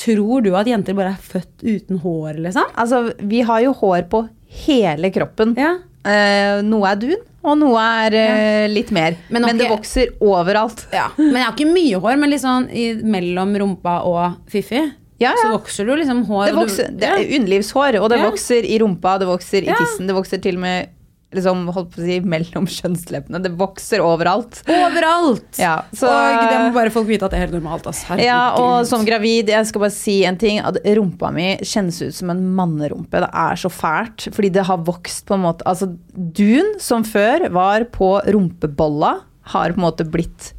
Tror 0.00 0.42
du 0.44 0.52
at 0.54 0.68
jenter 0.70 0.94
bare 0.94 1.14
er 1.16 1.22
født 1.22 1.64
uten 1.66 1.98
hår, 2.02 2.36
liksom? 2.44 2.74
Altså, 2.78 3.00
vi 3.26 3.40
har 3.46 3.62
jo 3.64 3.72
hår 3.74 4.04
på 4.10 4.24
hele 4.66 5.10
kroppen. 5.14 5.54
Ja. 5.58 5.72
Eh, 6.06 6.60
noe 6.66 6.90
er 6.90 7.00
dun, 7.00 7.24
og 7.42 7.58
noe 7.58 7.80
er 8.06 8.14
eh, 8.20 8.68
litt 8.68 8.90
mer. 8.90 9.16
Men 9.30 9.42
Men, 9.42 9.56
det 9.58 9.66
det 9.66 9.70
vokser 9.72 10.12
overalt. 10.20 10.86
ja. 10.92 11.08
Men 11.16 11.36
jeg 11.40 11.44
har 11.44 11.54
ikke 11.56 11.72
mye 11.72 12.00
hår, 12.00 12.16
men 12.20 12.38
sånn 12.38 12.68
i, 12.72 12.94
mellom 13.02 13.54
rumpa 13.56 14.00
og 14.04 14.36
fiffi. 14.50 14.92
Ja, 15.20 15.34
Så 15.36 15.50
vokser 15.52 15.84
du 15.84 15.94
liksom 15.96 16.24
hår. 16.26 16.46
Det, 16.46 16.52
og 16.52 16.56
du- 16.56 16.62
vokser, 16.64 16.88
det 16.96 17.08
ja. 17.08 17.16
er 17.18 17.34
underlivshår, 17.38 18.00
og 18.00 18.08
det 18.10 18.18
Ja. 18.18 18.30
vokser 18.30 18.64
i 18.64 18.78
rumpa, 18.80 19.18
det 19.18 19.26
vokser 19.28 19.62
i 19.62 19.66
Ja. 19.66 19.74
tissen, 19.76 20.06
det 20.06 20.14
vokser 20.16 20.40
til 20.40 20.54
og 20.56 20.60
med 20.60 20.88
liksom, 21.32 21.66
holdt 21.72 21.92
på 21.94 22.00
å 22.02 22.04
si, 22.06 22.16
mellom 22.20 22.66
kjønnsleppene. 22.66 23.40
Det 23.44 23.52
vokser 23.58 24.02
overalt. 24.02 24.62
Overalt! 24.66 25.58
Ja, 25.60 25.82
så- 25.94 26.10
og 26.10 26.50
det 26.50 26.58
må 26.60 26.72
bare 26.74 26.90
folk 26.90 27.06
vite 27.08 27.24
at 27.24 27.30
det 27.30 27.38
er 27.38 27.46
helt 27.46 27.56
normalt. 27.62 27.86
Altså. 27.86 28.18
Ja, 28.18 28.54
og 28.58 28.86
som 28.86 29.04
gravid, 29.06 29.48
jeg 29.48 29.66
skal 29.66 29.80
bare 29.80 29.90
si 29.94 30.24
en 30.24 30.36
ting, 30.36 30.58
at 30.60 30.76
rumpa 30.84 31.32
mi 31.32 31.56
kjennes 31.62 32.00
ut 32.02 32.14
som 32.14 32.30
en 32.30 32.42
mannerumpe. 32.56 33.10
Det 33.22 33.30
er 33.32 33.54
så 33.56 33.70
fælt, 33.70 34.28
fordi 34.34 34.50
det 34.52 34.66
har 34.66 34.78
vokst 34.78 35.24
på 35.26 35.34
en 35.34 35.42
måte 35.46 35.62
Altså, 35.66 35.96
dun 36.16 36.78
som 36.80 37.02
før 37.04 37.48
var 37.50 37.84
på 37.84 38.22
rumpebolla, 38.26 39.20
har 39.50 39.70
på 39.72 39.78
en 39.78 39.84
måte 39.86 40.04
blitt 40.10 40.52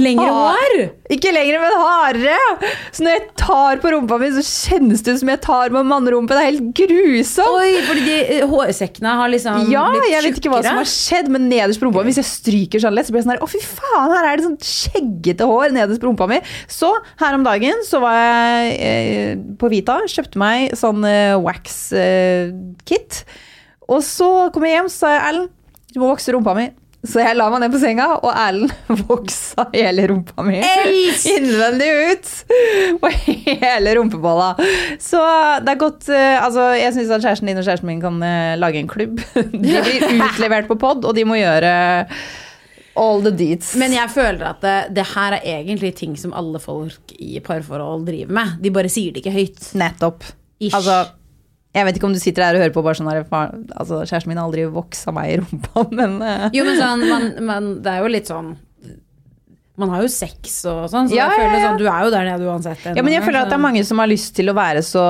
Lengre 0.00 0.24
hår! 0.32 0.74
Ikke 1.12 1.28
lengre, 1.34 1.58
men 1.60 1.74
hardere! 1.76 2.70
Så 2.96 3.04
når 3.04 3.12
jeg 3.12 3.24
tar 3.36 3.80
på 3.82 3.90
rumpa 3.92 4.16
mi, 4.22 4.30
så 4.32 4.40
kjennes 4.46 5.02
det 5.04 5.12
ut 5.12 5.20
som 5.20 5.30
jeg 5.34 5.40
tar 5.44 5.68
på 5.74 5.80
en 5.82 5.90
mannerumpe. 5.90 6.32
Det 6.32 6.40
er 6.40 6.48
helt 6.48 6.70
grusomt! 6.78 7.58
Oi, 7.60 7.82
fordi 7.84 8.04
de 8.06 8.14
eh, 8.38 8.46
hårsekkene 8.48 9.12
har 9.20 9.32
liksom 9.34 9.68
Ja, 9.68 9.84
blitt 9.92 10.08
jeg 10.14 10.24
vet 10.30 10.40
ikke 10.40 10.54
hva 10.54 10.62
som 10.64 10.80
har 10.80 10.88
skjedd, 10.88 11.28
men 11.34 11.44
nederst 11.52 11.82
på 11.82 11.90
rumpa 11.90 12.06
Hvis 12.08 12.22
jeg 12.22 12.28
stryker 12.30 12.80
sånn 12.86 12.96
lett, 12.96 13.10
så 13.10 13.12
blir 13.12 13.20
jeg 13.20 13.28
sånn 13.28 13.34
her 13.36 13.44
Å, 13.44 13.50
fy 13.52 13.60
faen, 13.68 14.16
her 14.16 14.30
er 14.30 14.40
det 14.40 14.48
sånn 14.48 14.58
skjeggete 14.72 15.48
hår 15.52 15.76
nederst 15.76 16.00
på 16.00 16.08
rumpa 16.08 16.30
mi. 16.32 16.40
Så 16.72 16.94
her 17.20 17.36
om 17.36 17.44
dagen 17.44 17.84
så 17.84 18.00
var 18.00 18.16
jeg 18.16 18.76
eh, 18.88 19.32
på 19.60 19.68
Vita, 19.76 20.00
kjøpte 20.08 20.40
meg 20.40 20.72
sånn 20.80 21.04
eh, 21.04 21.36
wax-kit. 21.42 23.24
og 23.92 24.00
så 24.08 24.32
kom 24.54 24.64
jeg 24.64 24.78
hjem, 24.78 24.88
så 24.92 25.04
sa 25.04 25.12
jeg 25.18 25.26
Ellen, 25.34 25.50
du 25.92 26.00
må 26.00 26.08
vokse 26.14 26.32
rumpa 26.32 26.56
mi. 26.56 26.70
Så 27.02 27.18
jeg 27.18 27.34
la 27.34 27.48
meg 27.50 27.64
ned 27.64 27.72
på 27.74 27.80
senga, 27.82 28.04
og 28.22 28.30
Erlend 28.30 28.72
voksa 29.08 29.64
hele 29.72 30.04
rumpa 30.12 30.44
mi. 30.46 30.60
Elsk! 30.62 31.24
Innvendig 31.32 31.88
ut! 32.12 32.28
På 33.02 33.10
hele 33.10 33.96
rumpebolla. 33.98 34.52
Så 35.02 35.22
det 35.64 35.72
er 35.74 35.80
godt 35.80 36.06
eh, 36.14 36.36
Altså, 36.38 36.68
jeg 36.78 36.94
syns 36.94 37.10
at 37.16 37.24
kjæresten 37.24 37.50
din 37.50 37.58
og 37.58 37.66
kjæresten 37.66 37.90
min 37.90 38.04
kan 38.04 38.22
eh, 38.26 38.54
lage 38.60 38.78
en 38.78 38.90
klubb. 38.90 39.18
De 39.50 39.58
blir 39.82 40.06
utlevert 40.28 40.70
på 40.70 40.78
pod, 40.78 41.02
og 41.08 41.18
de 41.18 41.26
må 41.26 41.40
gjøre 41.40 41.72
all 43.02 43.22
the 43.24 43.32
deeds. 43.34 43.72
Men 43.80 43.94
jeg 43.96 44.12
føler 44.12 44.44
at 44.52 44.62
det, 44.62 44.76
det 45.00 45.08
her 45.14 45.38
er 45.40 45.48
egentlig 45.56 45.94
ting 45.98 46.14
som 46.20 46.34
alle 46.36 46.60
folk 46.62 47.16
i 47.18 47.40
parforhold 47.42 48.06
driver 48.06 48.38
med. 48.38 48.54
De 48.62 48.70
bare 48.74 48.92
sier 48.92 49.14
det 49.14 49.24
ikke 49.24 49.34
høyt. 49.34 49.72
Nettopp. 49.80 50.28
Ish. 50.62 50.76
Altså, 50.76 51.00
jeg 51.72 51.86
vet 51.88 51.96
ikke 51.96 52.08
om 52.08 52.12
du 52.12 52.20
sitter 52.20 52.44
her 52.44 52.58
og 52.58 52.62
hører 52.66 52.74
på 52.74 52.82
bare 52.84 52.98
sånn 52.98 53.08
her, 53.08 53.22
altså, 53.32 54.02
Kjæresten 54.04 54.28
min 54.28 54.40
har 54.40 54.50
aldri 54.50 54.66
voksa 54.68 55.14
meg 55.16 55.30
i 55.32 55.38
rumpa, 55.40 55.86
men 55.98 56.18
uh. 56.20 56.46
Jo, 56.52 56.66
men 56.68 56.78
sånn, 56.80 57.06
man, 57.08 57.26
man, 57.48 57.72
det 57.84 57.94
er 57.94 58.04
jo 58.04 58.12
litt 58.12 58.28
sånn 58.28 58.52
Man 59.80 59.92
har 59.94 60.04
jo 60.04 60.10
sex 60.12 60.60
og 60.68 60.84
sånn, 60.92 61.08
så 61.08 61.16
Ja, 61.16 61.30
jeg 61.32 61.40
føler 61.40 61.64
sånn, 61.64 61.80
du 61.80 61.86
er 61.88 62.04
jo 62.04 62.12
der 62.12 62.28
nede 62.28 62.48
uansett. 62.52 62.84
Ja, 62.92 63.00
men 63.00 63.14
jeg 63.14 63.24
føler 63.24 63.46
at 63.46 63.52
det 63.52 63.56
er 63.56 63.64
mange 63.64 63.84
som 63.88 64.02
har 64.02 64.10
lyst 64.10 64.34
til 64.36 64.52
å 64.52 64.56
være 64.56 64.84
så 64.84 65.04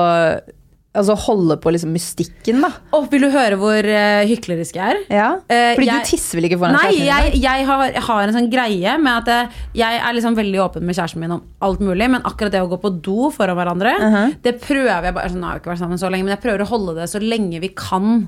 altså, 0.93 1.15
holde 1.25 1.57
på 1.63 1.71
liksom 1.73 1.91
mystikken, 1.95 2.61
da. 2.63 2.69
Og 2.93 3.07
vil 3.11 3.25
du 3.25 3.29
høre 3.33 3.57
hvor 3.59 3.87
uh, 3.87 4.21
hyklerisk 4.29 4.75
jeg 4.77 4.93
er? 4.93 4.99
Ja. 5.09 5.27
Eh, 5.49 5.73
Fordi 5.75 5.87
jeg- 5.89 6.03
du 6.05 6.09
tisser 6.11 6.37
vel 6.39 6.47
ikke 6.49 6.59
foran 6.61 6.77
Nei, 6.77 6.91
kjæresten 6.93 7.01
din? 7.33 7.41
jeg, 7.41 7.41
jeg, 7.43 7.65
har, 7.69 7.83
jeg 7.95 8.03
har 8.07 8.23
en 8.27 8.35
sånn 8.37 8.49
greie 8.53 8.93
med 9.01 9.13
at 9.23 9.31
jeg, 9.33 9.49
jeg 9.81 10.01
er 10.05 10.13
liksom 10.19 10.37
veldig 10.37 10.61
åpen 10.67 10.85
med 10.87 10.95
kjæresten 10.99 11.19
min 11.25 11.35
om 11.37 11.43
alt 11.65 11.79
mulig, 11.81 12.09
men 12.13 12.21
akkurat 12.29 12.53
det 12.53 12.61
å 12.61 12.69
gå 12.71 12.79
på 12.85 12.93
do 13.09 13.29
foran 13.33 13.57
hverandre, 13.57 13.95
Uh-huh. 14.03 14.33
det 14.45 14.55
prøver 14.61 15.03
jeg 15.09 15.13
bare 15.17 15.25
altså, 15.27 15.37
Nå 15.41 15.47
har 15.49 15.57
vi 15.57 15.63
ikke 15.63 15.73
vært 15.73 15.83
sammen 15.83 15.97
så 16.01 16.09
lenge, 16.13 16.23
men 16.29 16.35
jeg 16.37 16.43
prøver 16.45 16.61
å 16.65 16.69
holde 16.69 16.95
det 17.01 17.09
så 17.09 17.19
lenge 17.21 17.59
vi 17.63 17.69
kan 17.77 18.27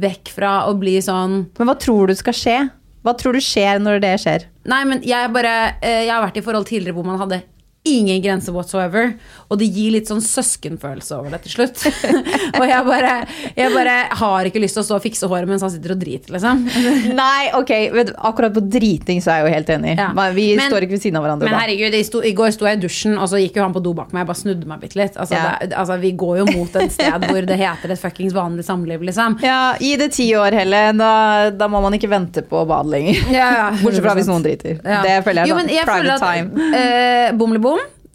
vekk 0.00 0.28
fra 0.34 0.52
å 0.68 0.72
bli 0.78 0.96
sånn 1.04 1.46
Men 1.58 1.68
hva 1.70 1.76
tror 1.78 2.08
du 2.10 2.14
skal 2.18 2.34
skje? 2.34 2.56
Hva 3.04 3.12
tror 3.20 3.36
du 3.36 3.40
skjer 3.44 3.78
når 3.84 4.00
det 4.02 4.14
skjer? 4.22 4.46
Nei, 4.66 4.80
men 4.88 5.02
jeg 5.06 5.28
bare 5.34 5.52
eh, 5.84 6.06
Jeg 6.06 6.10
har 6.10 6.24
vært 6.24 6.38
i 6.40 6.42
forhold 6.46 6.66
tidligere 6.66 6.96
hvor 6.96 7.04
man 7.06 7.20
hadde 7.20 7.42
ingen 7.84 8.22
grense 8.24 8.52
whatsoever. 8.52 9.10
Og 9.52 9.58
det 9.60 9.66
gir 9.68 9.92
litt 9.92 10.08
sånn 10.08 10.22
søskenfølelse 10.24 11.18
over 11.18 11.34
det 11.34 11.42
til 11.44 11.52
slutt. 11.52 11.82
og 12.58 12.64
jeg 12.64 12.84
bare, 12.86 13.10
jeg 13.58 13.72
bare 13.74 13.96
har 14.20 14.48
ikke 14.48 14.62
lyst 14.62 14.78
til 14.78 14.82
å 14.82 14.86
stå 14.88 14.96
og 14.98 15.04
fikse 15.04 15.28
håret 15.28 15.50
mens 15.50 15.62
han 15.66 15.72
sitter 15.74 15.92
og 15.92 16.00
driter, 16.00 16.32
liksom. 16.34 16.62
Nei, 17.20 17.50
ok, 17.58 17.72
du, 18.08 18.12
akkurat 18.30 18.54
på 18.56 18.62
driting 18.72 19.20
så 19.24 19.34
er 19.34 19.42
jeg 19.42 19.46
jo 19.50 19.54
helt 19.58 19.72
enig. 19.76 19.94
Ja. 20.00 20.08
Vi 20.34 20.46
Men- 20.58 20.70
står 20.72 20.86
ikke 20.86 20.96
ved 20.96 21.04
siden 21.04 21.20
av 21.20 21.26
hverandre 21.26 21.50
Men 21.50 21.58
herregud, 21.60 21.98
sto, 22.08 22.22
i 22.24 22.32
går 22.36 22.54
sto 22.56 22.66
jeg 22.70 22.80
i 22.80 22.82
dusjen, 22.86 23.18
og 23.20 23.28
så 23.30 23.40
gikk 23.42 23.60
jo 23.60 23.66
han 23.66 23.76
på 23.76 23.82
do 23.84 23.92
bak 23.98 24.14
meg. 24.16 24.24
Jeg 24.24 24.30
bare 24.32 24.40
snudde 24.40 24.70
meg 24.72 24.80
bitte 24.86 24.98
litt. 25.02 25.20
Altså, 25.20 25.36
Ja. 25.36 25.52
det, 25.60 25.72
altså, 25.84 25.98
vi 26.00 26.14
går 26.24 26.38
jo 26.40 26.46
mot 26.54 26.80
et 26.80 26.92
sted 26.96 27.28
hvor 27.28 27.46
det 27.52 27.58
heter 27.60 27.92
et 27.94 28.00
fuckings 28.00 28.32
vanlig 28.36 28.64
samliv, 28.66 29.04
liksom. 29.10 29.38
Ja, 29.44 29.60
Gi 29.80 29.92
det 30.00 30.10
ti 30.16 30.30
år, 30.40 30.56
Helle. 30.56 30.82
Da, 30.96 31.12
da 31.52 31.68
må 31.68 31.82
man 31.84 31.92
ikke 32.00 32.08
vente 32.10 32.42
på 32.48 32.64
bad 32.68 32.88
lenger. 32.90 33.20
Ja, 33.34 33.50
ja, 33.58 33.68
Bortsett 33.82 34.04
fra 34.08 34.16
hvis 34.16 34.28
noen 34.30 34.42
driter. 34.46 34.80
Det 34.80 35.18
føler 35.26 35.44
jeg 35.44 35.52
jo, 35.52 35.60
men 35.60 35.68
jeg 35.72 35.84
føler 35.84 36.16
private 36.16 36.24
at, 36.24 36.50
time. 36.56 36.72
eh, 36.80 37.32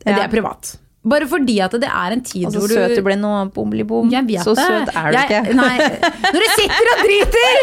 det 0.05 0.15
er 0.23 0.29
privat. 0.31 0.77
Bare 1.09 1.25
fordi 1.31 1.53
at 1.63 1.71
det 1.79 1.87
er 1.87 2.11
en 2.11 2.21
tid 2.27 2.43
Og 2.49 2.51
så 2.51 2.61
søt 2.67 2.91
du 2.91 2.95
du 2.99 3.03
ble 3.05 3.15
nå, 3.15 3.29
bomli-bom. 3.55 4.09
Så 4.43 4.51
det. 4.57 4.65
søt 4.67 4.89
er 4.99 5.13
du 5.13 5.15
jeg, 5.15 5.29
ikke. 5.29 5.53
Nei, 5.55 5.77
når 6.25 6.43
du 6.43 6.47
sitter 6.57 6.89
og 6.91 7.03
driter! 7.05 7.61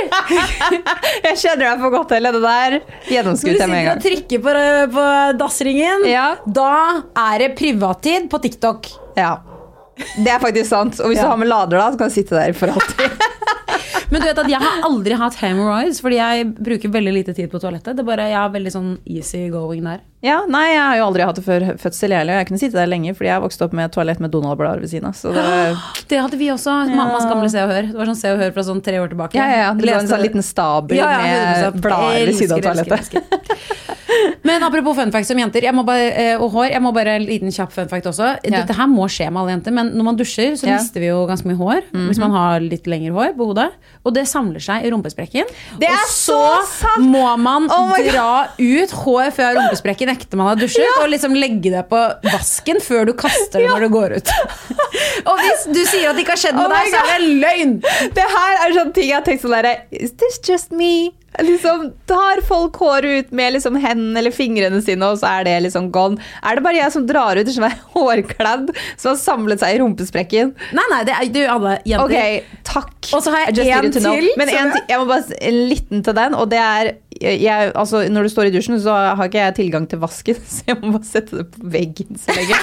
Jeg 1.26 1.37
kjenner 1.43 1.64
deg 1.66 1.82
for 1.82 1.93
godt, 1.93 2.14
Helle. 2.16 2.32
Det 2.32 2.41
der 2.47 2.76
Når 2.78 2.80
du 2.80 3.12
gjennomskuet 3.12 3.61
jeg 3.61 3.68
med 3.68 3.76
sitter 3.76 3.76
en 3.76 3.76
og 3.76 3.91
gang. 3.91 4.01
trykker 4.07 4.43
på, 4.47 4.55
på 4.97 5.05
dassringen, 5.43 6.07
Ja. 6.09 6.24
da 6.47 6.70
er 7.26 7.45
det 7.45 7.51
privattid 7.61 8.30
på 8.32 8.41
TikTok. 8.47 8.89
Ja. 9.20 9.34
Det 10.16 10.32
er 10.32 10.41
faktisk 10.43 10.72
sant. 10.72 10.99
Og 11.05 11.12
hvis 11.12 11.20
Ja. 11.20 11.28
du 11.28 11.34
har 11.34 11.37
med 11.45 11.49
lader 11.53 11.76
da, 11.78 11.91
så 11.93 11.99
kan 12.01 12.09
du 12.09 12.14
sitte 12.16 12.41
der 12.41 12.53
for 12.57 12.72
alltid. 12.72 13.11
Men 14.11 14.22
du 14.22 14.26
vet 14.28 14.39
at 14.39 14.49
jeg 14.49 14.61
har 14.62 14.82
aldri 14.87 15.16
hatt 15.18 15.34
hemorrhoids, 15.43 16.01
fordi 16.01 16.16
jeg 16.20 16.45
bruker 16.57 16.89
veldig 16.95 17.12
lite 17.12 17.34
tid 17.34 17.51
på 17.51 17.59
toalettet. 17.61 17.97
Det 17.97 18.05
er 18.05 18.07
bare, 18.07 18.28
Jeg 18.30 18.39
er 18.39 18.53
veldig 18.55 18.72
sånn 18.72 18.91
easy 19.05 19.49
going 19.51 19.82
der. 19.84 20.01
Ja, 20.27 20.41
nei, 20.51 20.64
jeg 20.72 20.83
har 20.83 20.97
jo 20.99 21.05
aldri 21.07 21.27
hatt 21.29 21.39
det 21.39 21.45
før 21.47 21.66
fødsel. 21.79 22.11
Jeg, 22.14 22.18
heller. 22.24 22.41
jeg 22.41 22.49
kunne 22.51 22.62
sitte 22.62 22.79
der 22.81 22.91
lenge, 22.91 23.14
fordi 23.14 23.31
jeg 23.31 23.45
vokste 23.45 23.66
opp 23.68 23.77
med 23.79 23.93
toalett 23.95 24.22
med 24.24 24.33
Donald-blader 24.35 24.83
ved 24.83 24.91
siden 24.91 25.07
av. 25.12 25.20
Det, 25.22 25.47
Det 26.11 26.18
hadde 26.24 26.41
vi 26.41 26.51
også. 26.55 26.74
Mammas 26.91 27.27
gamle 27.31 27.51
Se 27.53 27.62
og 27.62 27.70
Hør. 27.70 27.91
Det 27.93 28.01
var 28.01 28.11
sånn 28.11 28.18
Se 28.20 28.33
og 28.35 28.43
Hør 28.43 28.55
fra 28.57 28.66
sånn 28.66 28.83
tre 28.85 28.99
år 29.03 29.12
tilbake. 29.14 29.39
ja, 29.39 29.47
ja, 29.53 29.59
ja. 29.68 29.72
Det 29.79 29.87
var 29.93 30.03
en 30.03 30.11
sånn 30.11 30.24
liten 30.27 30.43
stabel 30.47 30.99
Ja, 30.99 31.11
ja, 31.14 31.22
med 31.22 31.74
100%. 31.77 31.81
blader 31.87 32.27
ved 32.27 32.41
siden 32.43 32.57
av 32.57 32.66
toalettet. 32.66 33.22
Men 34.47 34.62
apropos 34.62 34.95
fun 34.97 35.11
facts 35.12 35.31
om 35.35 35.39
jenter 35.41 35.64
jeg 35.66 35.74
må 35.74 35.83
bare, 35.85 36.07
eh, 36.14 36.37
og 36.41 36.53
hår, 36.55 36.68
jeg 36.70 36.81
må 36.85 36.93
bare 36.95 37.16
en 37.18 37.24
liten 37.27 37.51
kjapp 37.53 37.72
fun 37.74 37.89
fact 37.91 38.07
også. 38.09 38.29
Dette 38.47 38.77
her 38.79 38.87
må 38.89 39.09
skje 39.11 39.27
med 39.35 39.41
alle 39.43 39.55
jenter, 39.57 39.74
men 39.74 39.91
når 39.99 40.07
man 40.07 40.16
dusjer, 40.20 40.55
så 40.57 40.68
Ja. 40.70 40.77
mister 40.79 41.03
vi 41.03 41.09
jo 41.11 41.27
ganske 41.27 41.45
mye 41.51 41.59
hår. 41.59 41.83
Hvis 42.07 42.18
man 42.22 42.31
har 42.31 42.61
litt 42.62 42.87
lengre 42.87 43.12
hår 43.12 43.35
på 43.37 43.49
hodet. 43.51 43.70
Og 44.07 44.14
det 44.14 44.24
samler 44.31 44.62
seg 44.62 44.87
i 44.87 44.91
rumpesprekken. 44.95 45.45
Det 45.83 45.89
er 45.91 45.99
og 45.99 46.09
så 46.09 46.39
sant! 46.70 47.03
må 47.11 47.27
man 47.43 47.66
Oh 47.68 47.93
dra 47.99 48.47
ut 48.59 48.91
hår 49.03 49.31
fra 49.35 49.51
rumpesprekken 49.59 50.09
etter 50.24 50.40
man 50.40 50.48
har 50.52 50.56
dusjet, 50.60 50.88
og 51.02 51.10
liksom 51.12 51.36
legge 51.36 51.72
det 51.74 51.84
på 51.90 52.00
vasken 52.24 52.80
før 52.82 53.06
du 53.10 53.12
kaster 53.18 53.60
det 53.60 53.68
når 53.68 53.86
du 53.86 53.90
går 53.96 54.16
ut. 54.16 54.32
og 55.28 55.42
hvis 55.42 55.66
du 55.74 55.82
sier 55.84 56.10
at 56.10 56.16
det 56.16 56.24
ikke 56.24 56.36
har 56.36 56.42
skjedd 56.46 56.56
med 56.58 56.66
Oh 56.66 56.74
deg, 56.74 56.90
så 56.94 57.04
er 57.04 57.22
det 57.22 57.36
løgn! 57.44 57.76
Det 58.16 58.26
her 58.36 58.58
er 58.64 58.76
sånne 58.80 58.96
ting 58.96 59.10
jeg 59.10 59.18
har 59.18 59.26
tenkt 59.26 59.44
sånn 59.44 59.56
derre 59.56 59.76
Is 59.94 60.16
this 60.20 60.40
just 60.48 60.72
me? 60.76 61.12
Liksom, 61.36 61.90
tar 62.08 62.40
folk 62.48 62.78
håret 62.80 63.26
ut 63.26 63.32
med 63.36 63.52
liksom 63.58 63.74
hendene 63.76 64.22
eller 64.22 64.32
fingrene 64.32 64.78
sine, 64.80 65.04
og 65.12 65.18
så 65.20 65.34
er 65.36 65.44
det 65.44 65.56
liksom 65.66 65.90
gone? 65.92 66.16
Er 66.40 66.56
det 66.56 66.64
bare 66.64 66.78
jeg 66.78 66.94
som 66.94 67.04
drar 67.08 67.36
ut 67.36 67.50
som 67.52 67.66
er 67.68 67.74
hårkledd, 67.96 68.70
som 68.96 69.10
har 69.12 69.18
samlet 69.20 69.60
seg 69.60 69.76
i 69.76 69.80
rumpesprekken? 69.82 70.54
Nei, 70.76 70.86
nei, 70.94 71.02
det 71.08 71.16
er 71.18 71.32
du 71.34 71.42
alle 71.44 71.74
jenter. 71.84 72.38
Ok, 72.40 72.62
takk. 72.70 73.10
Og 73.12 73.20
så 73.26 73.34
har 73.34 73.50
jeg 73.50 73.68
én 73.68 73.92
til, 73.92 74.08
Men 74.40 74.48
en, 74.48 74.72
jeg- 74.88 75.00
må 75.02 75.08
bare 75.10 75.36
en 75.50 75.60
liten 75.68 76.06
til 76.06 76.16
den, 76.16 76.38
og 76.40 76.48
det 76.54 76.62
er 76.62 76.94
jeg, 77.20 77.70
altså, 77.74 78.02
Når 78.12 78.26
du 78.26 78.30
står 78.32 78.48
i 78.48 78.52
dusjen, 78.54 78.76
så 78.82 78.94
har 79.16 79.28
ikke 79.28 79.40
jeg 79.40 79.54
tilgang 79.58 79.86
til 79.88 80.00
vasken, 80.02 80.38
så 80.54 80.66
jeg 80.68 80.78
må 80.82 80.92
bare 80.96 81.08
sette 81.08 81.38
det 81.38 81.46
på 81.54 81.70
veggen 81.72 82.18
så 82.20 82.36
lenge. 82.36 82.58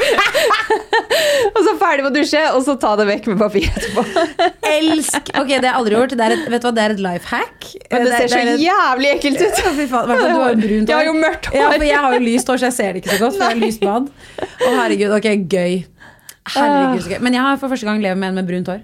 og 1.55 1.59
så 1.65 1.73
ferdig 1.81 2.05
med 2.05 2.09
å 2.11 2.13
dusje, 2.17 2.43
og 2.53 2.61
så 2.67 2.75
ta 2.81 2.93
det 2.99 3.07
vekk 3.09 3.31
med 3.33 3.41
papir 3.41 3.67
etterpå. 3.71 4.05
Elsk! 4.75 5.33
Ok, 5.39 5.49
det 5.49 5.59
har 5.61 5.69
jeg 5.71 5.79
aldri 5.81 5.97
gjort. 5.97 6.15
Det 6.19 6.27
er 6.27 6.37
et, 6.37 6.45
vet 6.53 6.63
du 6.65 6.69
hva, 6.69 6.73
det 6.77 6.85
er 6.85 6.95
et 6.97 7.03
life 7.07 7.31
hack. 7.33 7.71
Men 7.89 8.07
det 8.07 8.21
ser 8.21 8.33
så 8.35 8.43
jævlig 8.67 9.11
ekkelt 9.15 9.43
ut. 9.43 9.63
Fy 9.79 9.89
faen, 9.91 10.13
du 10.13 10.15
har 10.15 10.55
brunt 10.61 10.69
hår. 10.69 10.93
Jeg 10.93 10.97
har 10.97 11.09
jo 11.09 11.17
mørkt 11.17 11.51
hår. 11.51 11.59
Ja, 11.59 11.73
for 11.73 11.87
jeg 11.89 12.05
har 12.07 12.17
jo 12.17 12.23
lyst 12.27 12.53
hår, 12.53 12.63
så 12.63 12.69
jeg 12.69 12.77
ser 12.79 12.93
det 12.93 13.03
ikke 13.03 13.17
så 13.17 13.21
godt. 13.25 13.37
For 13.39 13.45
jeg 13.47 13.57
har 13.57 13.61
lyst 13.65 13.83
bad. 13.83 14.09
Å 14.43 14.73
herregud, 14.79 15.17
ok, 15.19 15.29
gøy. 15.49 15.77
Herregud, 16.53 17.05
så 17.05 17.15
gøy. 17.15 17.21
Men 17.25 17.39
jeg 17.39 17.47
har 17.49 17.61
for 17.61 17.73
første 17.73 17.89
gang 17.89 18.03
levd 18.03 18.21
med 18.21 18.33
en 18.33 18.41
med 18.41 18.51
brunt 18.51 18.73
hår. 18.75 18.83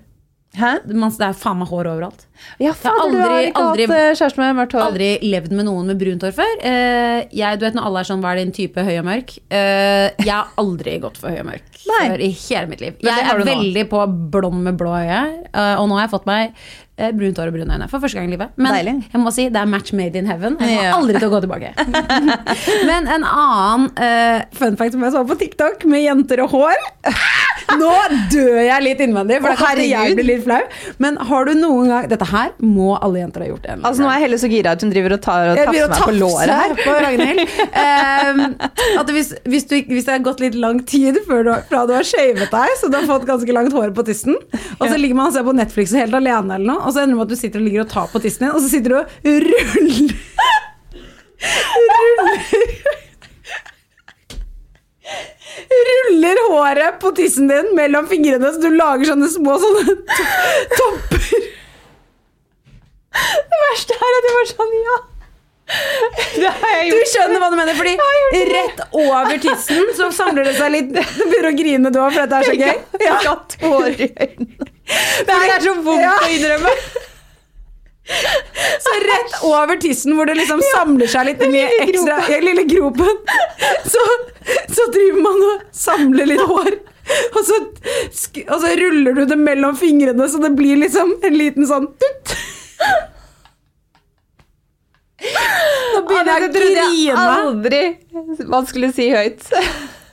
Hæ? 0.58 0.80
Man- 0.94 1.12
Det 1.14 1.22
er 1.28 1.34
faen 1.38 1.60
meg 1.60 1.68
hår 1.70 1.86
overalt. 1.92 2.26
Ja, 2.60 2.72
fader, 2.74 3.12
du 3.12 3.18
har 3.20 3.30
aldri- 3.30 3.48
ikke 3.52 3.62
aldri- 3.62 3.86
hatt 3.88 3.98
eh, 4.00 4.16
kjæreste 4.18 4.38
med 4.40 4.56
mørkt 4.56 4.72
hår. 4.74 4.82
Aldri 4.88 5.10
levd 5.22 5.52
med 5.52 5.66
noen 5.68 5.86
med 5.92 6.00
brunt 6.00 6.22
hår 6.24 6.32
før. 6.34 6.54
Eh, 6.64 7.28
jeg, 7.36 7.60
du 7.60 7.66
vet 7.66 7.76
når 7.76 7.86
alle 7.86 8.00
er 8.00 8.04
sånn, 8.10 8.22
hva 8.24 8.32
er 8.32 8.40
din 8.42 8.52
type, 8.56 8.78
høy 8.84 8.98
og 9.00 9.06
mørk? 9.06 9.38
Eh, 9.52 10.10
jeg 10.24 10.32
har 10.34 10.48
aldri 10.58 11.00
gått 11.04 11.18
for 11.18 11.30
høy 11.30 11.40
og 11.44 11.50
mørk 11.52 11.62
Nei. 11.90 12.08
før 12.10 12.20
i 12.24 12.32
hele 12.32 12.68
mitt 12.72 12.82
liv. 12.82 12.96
Jeg 13.04 13.26
er 13.30 13.44
veldig 13.46 13.86
på 13.92 14.06
blond 14.32 14.64
med 14.64 14.78
blå 14.80 14.90
øye, 14.96 15.22
eh, 15.54 15.76
og 15.80 15.90
nå 15.90 16.00
har 16.00 16.08
jeg 16.08 16.14
fått 16.16 16.26
meg 16.26 16.54
eh, 16.98 17.12
brunt 17.12 17.38
hår 17.38 17.48
og 17.52 17.54
brune 17.54 17.76
øyne 17.76 17.90
for 17.92 18.00
første 18.00 18.16
gang 18.18 18.28
i 18.32 18.32
livet. 18.38 18.50
Men 18.58 18.74
Deilig. 18.74 18.96
jeg 19.14 19.22
må 19.22 19.32
si, 19.36 19.50
det 19.50 19.60
er 19.62 19.66
match 19.68 19.94
made 19.94 20.16
in 20.16 20.26
heaven. 20.26 20.58
Jeg 20.60 20.78
kommer 20.80 20.84
Ja. 20.84 20.96
aldri 20.98 21.20
til 21.20 21.30
å 21.30 21.34
gå 21.36 21.42
tilbake. 21.46 21.74
Men 22.90 23.08
en 23.08 23.24
annen 23.24 23.92
uh, 24.00 24.42
fun 24.56 24.76
fact 24.80 24.94
som 24.94 25.04
jeg 25.04 25.12
så 25.14 25.26
på 25.28 25.38
TikTok 25.40 25.86
med 25.86 26.04
jenter 26.08 26.44
og 26.44 26.50
hår 26.52 26.76
Nå 27.78 27.92
dør 28.34 28.60
jeg 28.64 28.86
litt 28.86 29.02
innvendig, 29.04 29.40
for 29.44 29.52
Å, 29.52 29.56
da 29.56 29.70
kan 29.74 29.82
jeg 29.84 30.16
bli 30.18 30.26
litt 30.26 30.44
flau. 30.46 30.60
Men 31.04 31.20
har 31.30 31.50
du 31.50 31.54
noen 31.60 31.92
gang 31.92 32.08
Dette 32.12 32.28
her 32.30 32.54
må 32.64 32.96
alle 32.98 33.22
jenter 33.22 33.46
ha 33.46 33.50
gjort. 33.52 33.68
en 33.70 33.86
Altså, 33.86 34.04
nå 34.04 34.10
er 34.12 34.24
Helle 34.24 34.40
så 34.42 34.50
gira 34.52 34.74
at 34.76 34.84
hun 34.86 34.94
driver 34.94 35.16
og 35.18 35.22
tar 35.24 35.52
og 35.52 35.60
tafser 35.60 35.92
meg 35.94 36.04
på 36.06 36.16
låret 36.18 36.54
her. 36.54 36.76
på 36.80 36.96
at 39.00 39.14
hvis, 39.14 39.34
hvis, 39.50 39.68
du, 39.70 39.76
hvis 39.90 40.08
det 40.08 40.16
har 40.16 40.24
gått 40.26 40.42
litt 40.44 40.58
lang 40.60 40.82
tid 40.90 41.20
du, 41.20 41.22
fra 41.28 41.84
du 41.88 41.94
har 41.96 42.08
shavet 42.08 42.50
deg, 42.52 42.76
så 42.80 42.90
du 42.92 42.98
har 43.00 43.08
fått 43.10 43.28
ganske 43.30 43.56
langt 43.56 43.76
hår 43.76 43.94
på 43.96 44.06
tissen, 44.08 44.38
og 44.78 44.86
så 44.86 44.98
ligger 45.00 45.18
man 45.18 45.30
og 45.30 45.36
ser 45.36 45.46
på 45.48 45.56
Netflix 45.56 45.94
helt 45.98 46.16
alene, 46.16 46.58
eller 46.58 46.68
noe, 46.74 46.84
og 46.86 46.94
så 46.94 47.04
ender 47.04 47.16
det 47.16 47.20
med 47.20 47.28
at 47.28 47.34
du 47.34 47.40
sitter 47.40 47.62
og 47.62 47.68
ligger 47.70 47.86
og 47.86 47.92
tar 47.94 48.08
på 48.12 48.22
tissen 48.24 48.48
din, 48.48 48.54
og 48.54 48.64
så 48.64 48.72
sitter 48.72 48.96
du 48.96 49.00
og 49.00 49.06
ruller 49.46 50.16
Ruller 51.40 52.89
håret 56.50 57.00
på 57.00 57.12
tissen 57.16 57.48
din 57.48 57.76
mellom 57.76 58.08
fingrene, 58.08 58.52
så 58.54 58.62
du 58.62 58.70
lager 58.76 59.12
sånne 59.12 59.30
små 59.32 59.58
sånne 59.62 59.96
topper. 60.78 61.30
Det 63.50 63.60
verste 63.66 63.98
er 63.98 64.18
at 64.18 64.28
jeg 64.30 64.36
var 64.38 64.50
sånn, 64.54 64.76
ja. 64.88 64.98
Du 66.90 66.96
skjønner 67.12 67.42
hva 67.44 67.50
du 67.54 67.58
mener, 67.60 67.76
fordi 67.78 67.96
rett 68.50 68.80
over 68.98 69.36
tissen 69.44 69.92
så 69.98 70.10
samler 70.16 70.48
det 70.50 70.56
seg 70.58 70.72
litt 70.74 70.88
Du 70.96 71.02
begynner 71.30 71.50
å 71.52 71.58
grine 71.60 71.92
du 71.94 72.00
òg, 72.02 72.16
for 72.16 72.24
dette 72.24 72.40
er 72.40 72.50
så 72.50 72.56
gøy. 72.58 72.76
Jeg 73.04 73.20
har 73.28 73.44
tårer 73.54 74.02
i 74.08 74.10
øynene. 74.10 74.70
Det 75.30 75.36
er 75.38 75.62
så 75.62 75.76
vondt 75.86 76.10
å 76.10 76.30
innrømme. 76.34 76.74
Så 78.84 78.94
rett 79.06 79.36
over 79.46 79.78
tissen, 79.82 80.16
hvor 80.18 80.26
det 80.30 80.36
liksom 80.40 80.62
samler 80.72 81.10
seg 81.12 81.28
litt 81.30 81.44
mye 81.52 81.68
ekstra 81.86 82.20
i 82.34 82.40
lille 82.42 82.64
gropen, 82.70 83.20
så, 83.86 84.06
så 84.74 84.88
driver 84.94 85.22
man 85.26 85.44
og 85.50 85.68
samler 85.76 86.30
litt 86.32 86.46
hår. 86.50 86.80
Og 87.10 87.40
så, 87.46 87.60
og 88.48 88.58
så 88.62 88.74
ruller 88.78 89.18
du 89.18 89.24
det 89.30 89.38
mellom 89.40 89.78
fingrene, 89.78 90.28
så 90.30 90.42
det 90.44 90.52
blir 90.58 90.78
liksom 90.82 91.16
en 91.26 91.38
liten 91.38 91.66
sånn 91.70 91.88
tutt. 92.02 92.36
Nå 95.20 96.02
begynner 96.08 96.32
jeg 96.32 96.44
å 96.44 96.50
Det 96.50 96.52
trodde 96.56 96.84
jeg 97.04 97.16
aldri 97.20 97.82
man 98.50 98.68
skulle 98.70 98.92
si 98.96 99.10
høyt. 99.12 99.42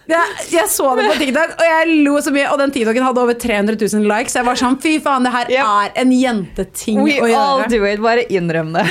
Jeg, 0.06 0.46
jeg 0.52 0.70
så 0.70 0.92
det 0.94 1.08
på 1.08 1.16
TikTok, 1.18 1.56
og 1.58 1.66
jeg 1.66 1.98
lo 2.06 2.14
så 2.22 2.32
mye. 2.34 2.46
Og 2.52 2.60
den 2.62 2.72
TikToken 2.74 3.06
hadde 3.08 3.22
over 3.24 3.34
300 3.42 3.78
000 3.80 4.06
likes. 4.06 4.36
Jeg 4.38 4.46
var 4.46 4.58
sånn, 4.60 4.78
fy 4.82 4.96
faen, 5.02 5.26
det 5.26 5.34
her 5.34 5.52
er 5.58 6.00
en 6.02 6.14
jenteting 6.14 7.02
We 7.02 7.18
å 7.18 7.30
all 7.34 7.64
do 7.70 7.82
it. 7.88 8.02
Bare 8.04 8.26
innrøm 8.30 8.72
det. 8.76 8.86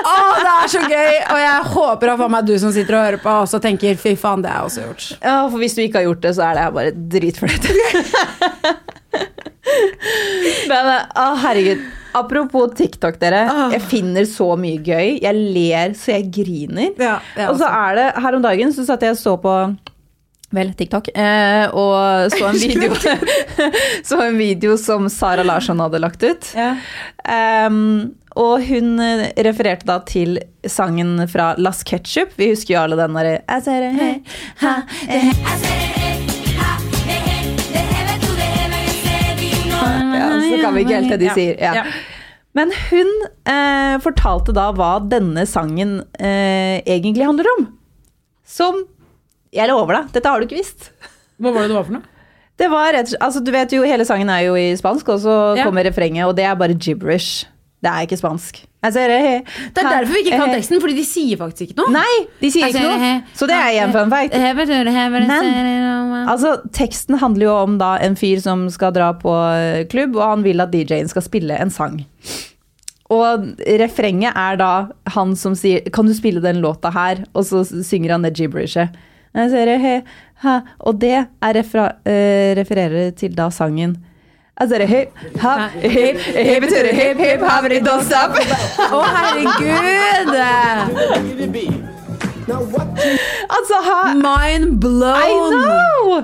Å, 0.00 0.12
det 0.38 0.50
er 0.52 0.68
så 0.70 0.80
gøy! 0.86 1.16
Og 1.34 1.38
jeg 1.42 1.70
håper 1.74 2.12
at 2.12 2.20
meg 2.30 2.46
du 2.46 2.54
som 2.62 2.70
sitter 2.72 2.94
og 2.96 3.02
hører 3.08 3.22
på, 3.24 3.32
også 3.42 3.58
tenker 3.62 3.98
fy 3.98 4.14
faen, 4.18 4.44
det 4.44 4.52
har 4.52 4.62
jeg 4.62 4.68
også 4.68 4.84
gjort. 4.84 5.06
Ja, 5.18 5.36
for 5.50 5.58
hvis 5.60 5.74
du 5.76 5.82
ikke 5.82 5.98
har 6.00 6.06
gjort 6.06 6.22
det, 6.24 6.32
så 6.38 6.46
er 6.46 6.56
det 6.56 6.62
her 6.66 6.76
bare 6.76 6.92
dritflaut. 7.16 7.64
Men 10.70 10.92
å, 10.94 11.26
herregud. 11.42 11.82
Apropos 12.16 12.72
TikTok, 12.78 13.18
dere. 13.20 13.44
Ah. 13.50 13.68
Jeg 13.74 13.82
finner 13.90 14.26
så 14.26 14.48
mye 14.58 14.80
gøy. 14.82 15.20
Jeg 15.22 15.34
ler 15.54 15.94
så 15.98 16.16
jeg 16.16 16.30
griner. 16.34 16.94
Ja, 16.98 17.18
og 17.50 17.58
så 17.60 17.68
er 17.70 17.98
det 17.98 18.06
Her 18.24 18.38
om 18.38 18.42
dagen 18.42 18.74
så 18.74 18.86
satt 18.86 19.04
jeg 19.06 19.14
og 19.14 19.20
så 19.20 19.36
på 19.42 19.54
Vel, 20.50 20.72
TikTok. 20.74 21.08
Eh, 21.14 21.70
og 21.78 22.32
så 22.34 22.48
en 22.48 22.58
video 22.58 22.94
Så 24.08 24.18
en 24.24 24.38
video 24.38 24.74
som 24.80 25.06
Sara 25.12 25.44
Larsson 25.46 25.78
hadde 25.78 26.00
lagt 26.02 26.24
ut. 26.26 26.48
Ehm, 27.30 28.16
og 28.34 28.64
hun 28.66 28.98
eh, 29.04 29.28
refererte 29.46 29.86
da 29.86 30.00
til 30.06 30.40
sangen 30.66 31.22
fra 31.30 31.52
Las 31.58 31.84
Ketchup. 31.86 32.34
Vi 32.40 32.50
husker 32.50 32.74
jo 32.74 32.82
alle 32.82 32.98
den 32.98 33.14
derre 33.18 33.38
Jeg 33.38 33.66
ser 33.66 33.86
det, 33.86 33.92
hei, 34.00 34.12
ha, 34.64 34.74
det, 35.06 35.22
ja, 40.18 40.28
Så 40.50 40.62
kan 40.62 40.74
vi 40.74 40.82
ikke 40.84 40.98
helt 40.98 41.14
det 41.14 41.22
de 41.22 41.34
sier. 41.38 41.58
Ja. 41.62 41.86
Men 42.58 42.72
hun 42.90 43.10
eh, 43.46 43.96
fortalte 44.02 44.54
da 44.56 44.72
hva 44.74 44.96
denne 45.06 45.46
sangen 45.46 46.00
eh, 46.18 46.82
egentlig 46.82 47.28
handler 47.28 47.46
om. 47.54 47.68
Som 48.42 48.82
Jeg 49.52 49.68
lover 49.70 49.96
deg, 49.98 50.10
dette 50.14 50.30
har 50.30 50.40
du 50.40 50.46
ikke 50.46 50.60
visst. 50.60 50.90
Hva 51.40 51.52
var 51.54 51.64
det 51.64 51.72
det 51.72 51.76
var 51.78 51.86
for 51.88 51.96
noe? 51.98 52.02
Det 52.60 52.68
var 52.68 52.92
rett, 52.92 53.14
altså 53.24 53.40
du 53.40 53.48
vet 53.54 53.72
jo, 53.72 53.80
Hele 53.88 54.04
sangen 54.04 54.28
er 54.28 54.42
jo 54.44 54.56
i 54.58 54.68
spansk, 54.76 55.08
og 55.14 55.22
så 55.22 55.56
Ja. 55.56 55.64
kommer 55.64 55.84
refrenget, 55.84 56.26
og 56.28 56.36
det 56.36 56.44
er 56.44 56.54
bare 56.54 56.76
gibberish. 56.76 57.46
Det 57.80 57.88
er 57.88 58.04
ikke 58.04 58.18
spansk. 58.20 58.66
Altså, 58.84 59.00
det, 59.08 59.44
Det 59.74 59.82
er 59.82 59.88
derfor 59.88 60.12
vi 60.12 60.20
ikke 60.24 60.36
kan 60.36 60.52
teksten, 60.52 60.80
fordi 60.80 60.94
de 60.96 61.04
sier 61.04 61.36
faktisk 61.40 61.62
ikke 61.70 61.76
noe. 61.80 61.92
Nei, 61.92 62.26
de 62.40 62.50
sier 62.52 62.68
ikke 62.68 62.82
noe. 62.84 63.22
Så 63.34 63.46
det 63.48 63.56
er 63.56 63.72
igjen 63.72 63.92
fun 63.92 64.10
fact. 64.12 64.36
Men 64.36 66.28
altså, 66.28 66.54
teksten 66.76 67.18
handler 67.20 67.46
jo 67.46 67.54
om 67.56 67.78
da 67.80 67.94
en 68.04 68.16
fyr 68.16 68.40
som 68.44 68.68
skal 68.72 68.92
dra 68.92 69.12
på 69.16 69.32
eh, 69.56 69.84
klubb, 69.88 70.16
og 70.16 70.24
han 70.28 70.42
vil 70.44 70.60
at 70.60 70.72
DJ-en 70.72 71.08
skal 71.08 71.22
spille 71.24 71.56
en 71.60 71.70
sang. 71.72 72.00
Og 73.10 73.48
refrenget 73.80 74.36
er 74.38 74.56
da 74.60 74.72
han 75.16 75.34
som 75.36 75.54
sier 75.54 75.80
'Kan 75.90 76.06
du 76.06 76.14
spille 76.14 76.40
den 76.40 76.60
låta 76.62 76.92
her?' 76.92 77.24
Og 77.34 77.44
så 77.44 77.64
synger 77.84 78.10
han 78.12 78.22
det 78.22 78.34
gibberishet. 78.36 78.90
Jeg 79.34 79.50
ser 79.52 79.68
det, 79.70 79.78
he, 79.80 79.96
ha. 80.44 80.60
Og 80.80 81.00
det 81.00 81.16
er 81.16 81.56
refra, 81.56 81.90
uh, 82.02 82.50
refererer 82.58 83.12
til 83.16 83.34
da 83.36 83.50
sangen 83.54 83.98
jeg. 88.44 88.58
Å, 88.92 89.00
herregud! 89.14 90.34
Altså, 93.48 93.80
ha, 93.86 94.00
Mind 94.18 94.76
blown! 94.82 95.16
I 95.16 95.32
know! 95.54 96.20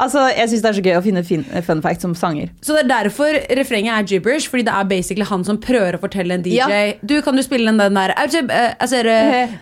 Altså, 0.00 0.24
jeg 0.32 0.50
syns 0.50 0.64
det 0.64 0.70
er 0.70 0.76
så 0.78 0.84
gøy 0.84 0.96
å 0.98 1.02
finne 1.04 1.22
fin, 1.26 1.44
fun 1.66 1.82
facts 1.84 2.06
om 2.08 2.14
sanger. 2.16 2.50
Så 2.64 2.76
det 2.76 2.84
er 2.84 2.90
derfor 2.92 3.38
refrenget 3.58 3.92
er 3.94 4.08
gibberish, 4.14 4.48
fordi 4.50 4.66
det 4.68 4.74
er 4.74 4.88
basically 4.90 5.26
han 5.28 5.44
som 5.46 5.60
prøver 5.60 5.98
å 5.98 6.02
fortelle 6.02 6.38
en 6.38 6.44
DJ 6.44 6.58
Ja. 6.60 6.68
Du, 7.04 7.18
kan 7.24 7.36
du 7.36 7.44
spille 7.44 7.68
den, 7.70 7.80
den 7.80 7.98
der 7.98 8.14
eh, 8.16 9.56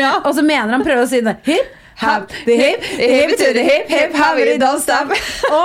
eh. 0.00 0.20
Og 0.26 0.32
så 0.36 0.42
mener 0.42 0.74
han 0.74 0.86
prøver 0.86 1.04
å 1.06 1.10
si 1.10 1.22
det. 1.24 1.36
Hip, 1.46 1.76
Hop, 2.00 2.30
the 2.46 2.56
hip, 2.56 2.80
the 2.96 3.08
hip 3.12 3.30
to 3.36 3.52
the 3.52 3.62
hip, 3.62 3.88
hip, 3.88 4.14
it 4.40 4.60
don't 4.60 4.80
stop. 4.80 5.10
Å, 5.12 5.58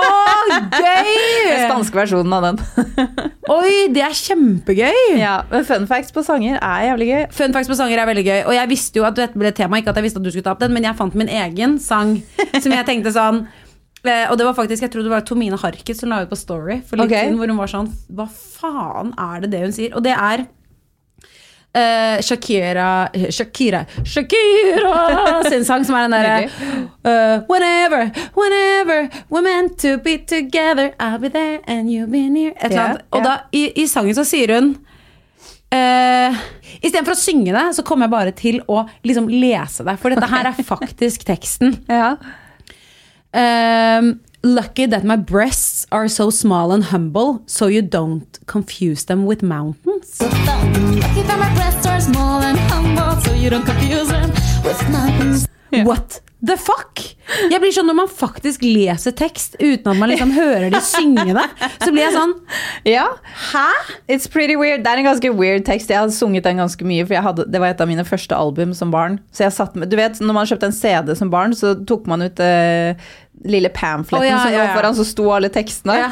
Den 0.74 1.06
gøy! 1.08 1.62
spanske 1.64 1.96
versjonen 1.96 2.34
av 2.36 2.44
den. 2.44 2.58
Oi, 3.56 3.86
det 3.94 4.02
er 4.04 4.12
kjempegøy! 4.12 4.98
ja, 5.16 5.38
men 5.48 5.64
fun 5.64 5.86
facts 5.88 6.12
på 6.12 6.20
sanger 6.26 6.58
er 6.60 6.90
jævlig 6.90 7.08
gøy. 7.08 7.22
Fun 7.38 7.56
facts 7.56 7.72
på 7.72 7.78
sanger 7.78 8.02
er 8.02 8.10
veldig 8.10 8.24
gøy. 8.26 8.40
Og 8.50 8.52
jeg 8.52 8.70
visste 8.74 9.00
jo 9.00 9.06
at 9.08 9.16
dette 9.16 9.40
ble 9.40 9.54
tema, 9.56 9.80
ikke 9.80 9.94
at 9.94 10.00
jeg 10.02 10.10
visste 10.10 10.20
at 10.20 10.28
du 10.28 10.32
skulle 10.34 10.44
ta 10.44 10.52
opp 10.52 10.60
den, 10.60 10.76
men 10.76 10.84
jeg 10.84 10.98
fant 10.98 11.16
min 11.16 11.32
egen 11.32 11.78
sang 11.80 12.18
som 12.52 12.74
jeg 12.74 12.84
tenkte 12.88 13.14
sånn 13.16 13.46
eh, 14.10 14.26
og 14.28 14.36
det 14.36 14.44
var 14.44 14.58
faktisk, 14.58 14.84
Jeg 14.84 14.92
tror 14.92 15.06
det 15.06 15.14
var 15.14 15.24
Tomine 15.24 15.56
Harket 15.62 15.96
som 15.96 16.12
la 16.12 16.20
ut 16.26 16.32
på 16.32 16.36
Story 16.36 16.82
for 16.84 17.00
litt 17.00 17.08
okay. 17.08 17.30
siden, 17.30 17.40
hvor 17.40 17.48
hun 17.48 17.62
var 17.62 17.72
sånn 17.72 17.88
Hva 18.12 18.28
faen 18.28 19.16
er 19.16 19.46
det 19.46 19.54
det 19.56 19.64
hun 19.64 19.74
sier? 19.74 19.96
Og 19.96 20.04
det 20.04 20.12
er 20.12 20.44
eh, 21.76 22.22
Shakira 22.24 23.10
Shakira 23.30 23.84
Shakira 24.04 25.42
sin 25.48 25.64
sang, 25.64 25.84
som 25.86 25.96
er 25.98 26.06
den 26.06 26.16
derre 26.16 26.48
uh, 27.04 27.44
Whenever, 27.50 28.10
whenever 28.34 29.08
we're 29.30 29.44
meant 29.44 29.78
to 29.78 29.98
be 29.98 30.18
together, 30.18 30.94
I'll 30.98 31.18
be 31.18 31.28
there 31.28 31.60
and 31.66 31.90
you'll 31.90 32.10
be 32.10 32.28
near. 32.28 32.54
Et 32.56 32.70
eller 32.70 32.82
annet. 32.82 33.06
Og 33.10 33.24
da, 33.24 33.38
i, 33.52 33.68
i 33.82 33.86
sangen 33.90 34.16
så 34.16 34.24
sier 34.26 34.56
hun 34.56 34.72
uh, 35.74 36.40
Istedenfor 36.80 37.14
å 37.14 37.18
synge 37.18 37.54
det, 37.54 37.66
så 37.76 37.84
kommer 37.86 38.06
jeg 38.06 38.14
bare 38.16 38.34
til 38.36 38.58
å 38.70 38.82
liksom 39.06 39.30
lese 39.32 39.86
det. 39.86 39.96
For 40.00 40.12
dette 40.12 40.28
her 40.30 40.50
er 40.50 40.66
faktisk 40.66 41.24
teksten. 41.28 41.78
Ja. 41.88 42.16
Um, 43.36 44.16
Lucky 44.42 44.86
that 44.86 45.04
my 45.04 45.16
breasts 45.16 45.86
are 45.90 46.08
so 46.08 46.30
small 46.30 46.70
and 46.70 46.84
humble, 46.84 47.42
so 47.46 47.66
you 47.66 47.82
don't 47.82 48.38
confuse 48.46 49.06
them 49.06 49.26
with 49.26 49.42
mountains. 49.42 50.20
Lucky 50.20 51.22
that 51.22 51.38
my 51.38 51.52
breasts 51.54 51.86
are 51.86 52.00
small 52.00 52.40
and 52.42 52.58
humble, 52.70 53.20
so 53.22 53.32
you 53.32 53.50
don't 53.50 53.64
confuse 53.64 54.08
them 54.08 54.30
with 54.62 54.90
mountains. 54.90 55.48
What 55.70 56.20
the 56.44 56.56
fuck? 56.60 57.00
Jeg 57.50 57.58
blir 57.62 57.72
sånn 57.72 57.88
Når 57.88 57.96
man 57.96 58.10
faktisk 58.12 58.60
leser 58.62 59.14
tekst 59.16 59.56
uten 59.56 59.88
at 59.92 59.98
man 59.98 60.10
liksom 60.12 60.34
hører 60.36 60.68
de 60.72 60.80
synge 60.84 61.32
det, 61.32 61.44
så 61.80 61.88
blir 61.88 62.04
jeg 62.04 62.14
sånn 62.14 62.34
ja. 62.86 63.06
Hæ? 63.50 63.66
It's 64.12 64.28
pretty 64.30 64.54
weird. 64.58 64.84
Det 64.84 64.92
er 64.92 65.00
en 65.00 65.08
ganske 65.08 65.32
weird 65.34 65.64
tekst. 65.66 65.90
Jeg 65.90 65.98
har 65.98 66.12
sunget 66.14 66.46
den 66.46 66.60
ganske 66.60 66.86
mye, 66.86 67.06
for 67.08 67.24
hadde, 67.24 67.46
det 67.50 67.62
var 67.62 67.72
et 67.72 67.82
av 67.82 67.88
mine 67.90 68.04
første 68.06 68.36
album 68.36 68.74
som 68.76 68.92
barn. 68.94 69.18
Så 69.34 69.46
jeg 69.46 69.56
satt 69.56 69.74
med, 69.78 69.90
du 69.90 69.96
vet, 69.98 70.20
når 70.22 70.36
man 70.36 70.48
kjøpte 70.48 70.70
en 70.70 70.76
CD 70.76 71.12
som 71.18 71.32
barn, 71.32 71.56
så 71.56 71.72
tok 71.88 72.06
man 72.10 72.22
ut 72.22 72.42
eh, 72.44 73.08
lille 73.48 73.72
pamfletten 73.74 74.22
oh, 74.22 74.28
ja, 74.28 74.40
som 74.44 74.54
ja, 74.54 74.62
lå 74.62 74.68
ja. 74.68 74.74
foran, 74.76 74.96
så 74.98 75.06
sto 75.08 75.28
alle 75.34 75.50
tekstene. 75.52 75.98
Ja. 75.98 76.10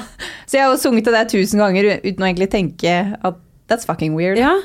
Så 0.49 0.59
jeg 0.59 0.67
har 0.67 0.79
sunget 0.81 1.09
det 1.09 1.17
der 1.17 1.31
tusen 1.31 1.63
ganger 1.63 1.95
uten 2.03 2.25
å 2.25 2.31
egentlig 2.31 2.51
tenke 2.53 2.95
at 3.15 3.43
that's 3.71 3.87
fucking 3.89 4.17
weird. 4.19 4.41
Ja. 4.41 4.57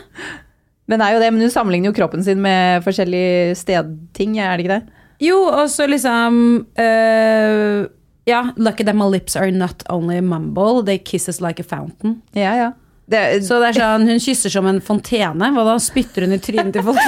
Men 0.89 1.01
det 1.01 1.05
er 1.05 1.15
jo 1.15 1.21
det, 1.21 1.33
men 1.35 1.45
hun 1.45 1.53
sammenligner 1.53 1.91
jo 1.91 1.97
kroppen 1.99 2.25
sin 2.25 2.41
med 2.41 2.81
forskjellige 2.85 3.59
stedting, 3.59 4.39
er 4.41 4.57
det 4.57 4.65
ikke 4.65 4.79
det? 4.79 4.98
Jo, 5.19 5.39
og 5.51 5.69
så 5.71 5.87
liksom 5.89 6.35
uh, 6.79 7.87
Ja, 8.29 8.43
lucky 8.57 8.85
that 8.85 8.95
my 8.95 9.07
lips 9.09 9.35
are 9.35 9.51
not 9.51 9.83
only 9.89 10.21
mumble, 10.21 10.83
they 10.85 10.97
kisses 10.97 11.41
like 11.41 11.59
a 11.59 11.65
fountain. 11.65 12.21
Ja, 12.37 12.53
ja. 12.55 12.71
Det, 13.09 13.41
Så 13.41 13.57
det 13.57 13.71
er 13.71 13.77
sånn, 13.79 14.03
Hun 14.05 14.19
kysser 14.21 14.51
som 14.53 14.67
en 14.69 14.81
fontene, 14.85 15.47
Hva 15.55 15.63
da 15.65 15.75
spytter 15.81 16.27
hun 16.27 16.35
i 16.35 16.37
trynet 16.43 16.75
til 16.75 16.85
folk. 16.85 17.01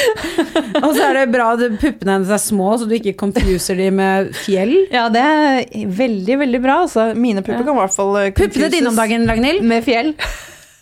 og 0.84 0.90
så 0.92 1.06
er 1.06 1.16
det 1.16 1.30
bra 1.32 1.54
at 1.54 1.64
puppene 1.80 2.18
hennes 2.18 2.32
er 2.34 2.42
små, 2.42 2.74
så 2.76 2.88
du 2.88 2.92
ikke 2.98 3.16
confuser 3.22 3.80
dem 3.80 3.96
med 4.02 4.34
fjell. 4.36 4.74
ja, 4.92 5.06
det 5.12 5.24
er 5.24 5.88
veldig, 5.96 6.36
veldig 6.44 6.60
bra. 6.60 6.82
Altså. 6.84 7.10
Mine 7.16 7.40
pupper 7.46 7.64
kan 7.64 7.72
i 7.72 7.80
hvert 7.80 7.96
fall 7.96 8.12
eh, 8.20 8.30
Puppene 8.34 8.52
confuses 8.52 8.76
dine 8.76 8.92
om 8.92 9.00
dagen, 9.00 9.26
Ragnhild. 9.30 9.64
Med 9.72 9.86
fjell. 9.88 10.12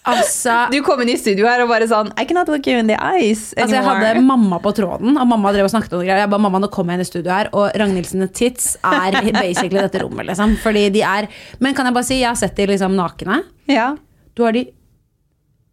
Altså, 0.09 0.55
Du 0.73 0.79
kom 0.87 1.01
inn 1.05 1.11
i 1.13 1.17
studio 1.21 1.47
her 1.47 1.61
og 1.65 1.69
bare 1.73 1.87
sånn 1.91 2.09
I 2.21 2.25
cannot 2.29 2.49
look 2.49 2.67
you 2.67 2.79
in 2.81 2.89
the 2.89 2.97
eyes 2.97 3.53
altså 3.57 3.77
Jeg 3.77 3.85
hadde 3.85 4.23
mamma 4.25 4.59
på 4.65 4.73
tråden, 4.77 5.17
og 5.21 5.27
mamma 5.29 5.53
drev 5.53 5.69
og 5.69 5.73
snakket 5.75 5.93
om 5.99 6.01
greier. 6.05 6.23
Jeg 6.25 6.31
ba, 6.33 6.39
mamma, 6.39 6.59
nå 6.65 6.71
kommer 6.73 6.95
jeg 6.95 7.01
inn 7.03 7.07
i 7.07 7.11
studio 7.11 7.33
her, 7.35 7.51
og 7.53 7.71
Ragnhild 7.79 8.07
sine 8.11 8.29
tits 8.33 8.77
er 8.83 9.19
basically 9.37 9.79
dette 9.83 10.01
rommet, 10.03 10.27
liksom. 10.31 10.57
Fordi 10.63 10.87
de 10.95 11.03
er 11.03 11.29
Men 11.61 11.75
kan 11.75 11.87
jeg 11.87 11.95
bare 11.99 12.09
si, 12.09 12.21
jeg 12.23 12.29
har 12.31 12.37
sett 12.41 12.57
de 12.57 12.67
liksom 12.73 12.97
nakne. 12.99 13.43
ja. 13.69 13.95
Du 14.39 14.45
har 14.47 14.53
de 14.55 14.67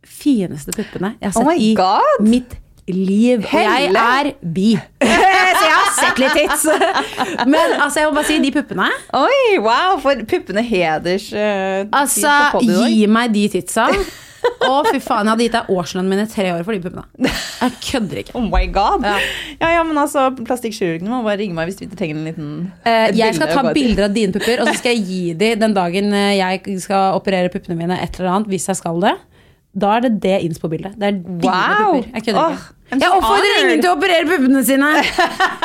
fineste 0.05 0.71
puppene 0.75 1.15
jeg 1.21 1.31
har 1.31 1.41
Oh 1.41 1.49
sett 1.49 1.57
oh 1.57 1.61
i 1.61 1.73
God. 1.77 2.27
mitt 2.27 2.49
liv. 2.53 2.61
Og 2.85 3.61
jeg 3.63 3.87
er 3.97 4.27
bi. 4.41 4.75
Så 5.05 5.63
jeg 5.65 5.71
har 5.73 5.87
sett 5.97 6.19
litt 6.21 6.35
tits. 6.37 6.67
Men 7.53 7.79
altså, 7.79 8.03
jeg 8.03 8.09
må 8.09 8.17
bare 8.19 8.27
si, 8.27 8.37
de 8.43 8.51
puppene 8.53 8.89
Oi, 9.17 9.57
wow, 9.63 9.95
for 10.03 10.21
puppene 10.29 10.61
heders 10.65 11.31
uh, 11.33 11.87
Altså, 11.89 12.29
gi 12.61 13.07
meg 13.09 13.33
de 13.33 13.47
titsa. 13.55 13.87
Å, 14.45 14.73
fy 14.85 14.99
faen, 15.01 15.25
jeg 15.25 15.31
hadde 15.31 15.45
gitt 15.47 15.55
deg 15.55 15.69
årslønnen 15.73 16.11
min 16.11 16.21
i 16.21 16.27
tre 16.29 16.51
år 16.53 16.61
for 16.67 16.75
de 16.75 16.81
puppene. 16.83 17.31
Jeg 17.61 17.75
kødder 17.87 18.21
ikke. 18.21 18.35
Oh 18.39 18.45
my 18.45 18.65
god. 18.73 19.05
Ja. 19.07 19.15
Ja, 19.61 19.71
ja, 19.77 19.83
men 19.87 19.97
altså, 19.97 20.27
plastikkkirurgene 20.37 21.09
må 21.09 21.23
bare 21.25 21.39
ringe 21.41 21.57
meg 21.57 21.71
hvis 21.71 21.79
du 21.81 21.87
trenger 21.97 22.19
en 22.19 22.27
liten 22.29 22.49
Eh, 22.85 23.07
jeg 23.17 23.37
skal 23.37 23.53
ta 23.53 23.73
bilder 23.73 24.07
av 24.09 24.15
dine 24.15 24.35
pupper, 24.35 24.61
og 24.61 24.69
så 24.69 24.75
skal 24.79 24.93
jeg 24.93 25.05
gi 25.09 25.21
de 25.39 25.53
den 25.61 25.73
dagen 25.75 26.13
eh, 26.13 26.35
jeg 26.37 26.77
skal 26.83 27.17
operere 27.17 27.49
puppene 27.53 27.77
mine, 27.79 27.97
et 28.01 28.19
eller 28.19 28.35
annet, 28.35 28.51
hvis 28.51 28.69
jeg 28.69 28.77
skal 28.81 29.01
det. 29.01 29.15
Da 29.75 29.97
er 29.97 30.05
det 30.05 30.13
det 30.23 30.37
inns 30.45 30.59
på 30.61 30.69
bildet. 30.71 30.93
Det 30.95 31.03
er 31.09 31.17
dine 31.19 31.41
Wow. 31.43 31.97
pupper. 31.99 32.11
Jeg 32.15 32.23
kødder 32.29 32.53
ikke. 32.55 32.71
I'm 32.93 32.99
Jeg 33.01 33.09
oppfordrer 33.09 33.47
honored. 33.49 33.65
ingen 33.65 33.81
til 33.81 33.89
å 33.89 33.93
operere 33.97 34.25
puppene 34.29 34.59
sine! 34.63 34.89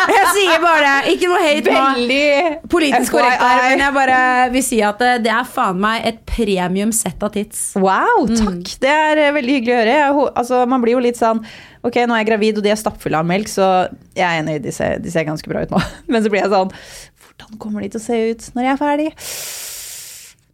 Jeg 0.08 0.22
sier 0.34 0.62
bare 0.62 0.80
det. 1.04 1.12
Ikke 1.12 1.28
noe 1.28 1.40
hate 1.44 1.74
nå. 1.74 2.62
Politisk 2.72 3.12
korrekt 3.12 3.42
her, 3.44 3.60
men 3.68 3.82
jeg 3.84 3.92
bare 3.94 4.20
vil 4.54 4.64
si 4.64 4.78
at 4.82 4.98
det, 5.04 5.10
det 5.26 5.30
er 5.34 5.44
faen 5.44 5.78
meg 5.84 6.06
et 6.08 6.22
premium 6.26 6.94
sett 6.96 7.22
av 7.22 7.30
tits. 7.36 7.74
Wow, 7.76 8.24
Mm. 8.24 8.40
takk. 8.40 8.72
Det 8.80 8.88
er 8.94 9.18
eh, 9.26 9.32
veldig 9.36 9.54
hyggelig 9.58 9.74
å 9.76 9.80
høre. 9.82 9.98
Jeg, 10.00 10.32
altså, 10.42 10.62
man 10.66 10.80
blir 10.82 10.96
jo 10.96 11.04
litt 11.06 11.20
sånn 11.20 11.44
Ok, 11.84 11.94
nå 12.04 12.12
er 12.12 12.24
jeg 12.24 12.26
gravid, 12.32 12.58
og 12.58 12.64
de 12.64 12.70
er 12.74 12.76
stappfulle 12.76 13.16
av 13.20 13.24
melk, 13.28 13.48
så 13.48 13.68
jeg 14.16 14.24
er 14.26 14.42
enig, 14.42 14.58
de 14.62 14.72
ser, 14.72 14.98
de 15.00 15.10
ser 15.12 15.24
ganske 15.24 15.48
bra 15.48 15.62
ut 15.64 15.70
nå. 15.72 15.80
Men 16.12 16.22
så 16.24 16.28
blir 16.32 16.42
jeg 16.42 16.50
sånn 16.52 16.72
Hvordan 16.72 17.58
kommer 17.62 17.80
de 17.84 17.88
til 17.94 18.00
å 18.00 18.04
se 18.04 18.18
ut 18.32 18.50
når 18.56 18.64
jeg 18.66 18.72
er 18.74 18.80
ferdig? 18.80 19.08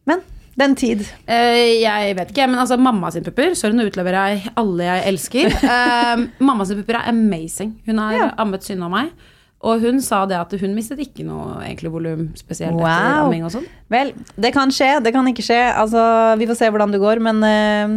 Men 0.06 0.22
den 0.56 0.74
tid. 0.78 1.04
Uh, 1.28 1.82
jeg 1.82 2.16
vet 2.16 2.30
ikke, 2.32 2.46
men 2.48 2.58
altså 2.62 2.78
mamma 2.80 3.10
sin 3.12 3.24
pupper 3.26 3.54
Sorry, 3.58 3.74
nå 3.76 3.84
utleverer 3.90 4.32
jeg 4.34 4.52
alle 4.56 4.84
jeg 4.88 5.06
elsker. 5.12 5.56
Uh, 5.62 6.26
mamma 6.48 6.64
sin 6.68 6.78
pupper 6.82 7.00
er 7.02 7.08
amazing. 7.12 7.74
Hun 7.86 7.98
har 8.02 8.12
Ja. 8.16 8.28
ammet 8.38 8.64
synd 8.64 8.82
av 8.86 8.90
meg. 8.94 9.10
Og 9.66 9.80
hun 9.80 10.00
sa 10.04 10.24
det 10.28 10.36
at 10.36 10.52
hun 10.60 10.74
mistet 10.76 10.98
ikke 11.00 11.24
noe 11.26 11.56
egentlig 11.64 11.90
volum 11.90 12.26
spesielt 12.36 12.76
etter 12.76 12.84
Wow. 12.84 13.26
amming 13.26 13.44
og 13.46 13.50
sånn. 13.54 13.64
Vel, 13.90 14.12
det 14.36 14.52
kan 14.54 14.68
skje, 14.70 15.02
det 15.02 15.12
kan 15.16 15.26
ikke 15.26 15.42
skje. 15.42 15.60
Altså, 15.74 16.02
vi 16.38 16.46
får 16.46 16.58
se 16.60 16.68
hvordan 16.70 16.92
det 16.92 17.00
går, 17.00 17.22
men 17.24 17.40
eh, 17.48 17.96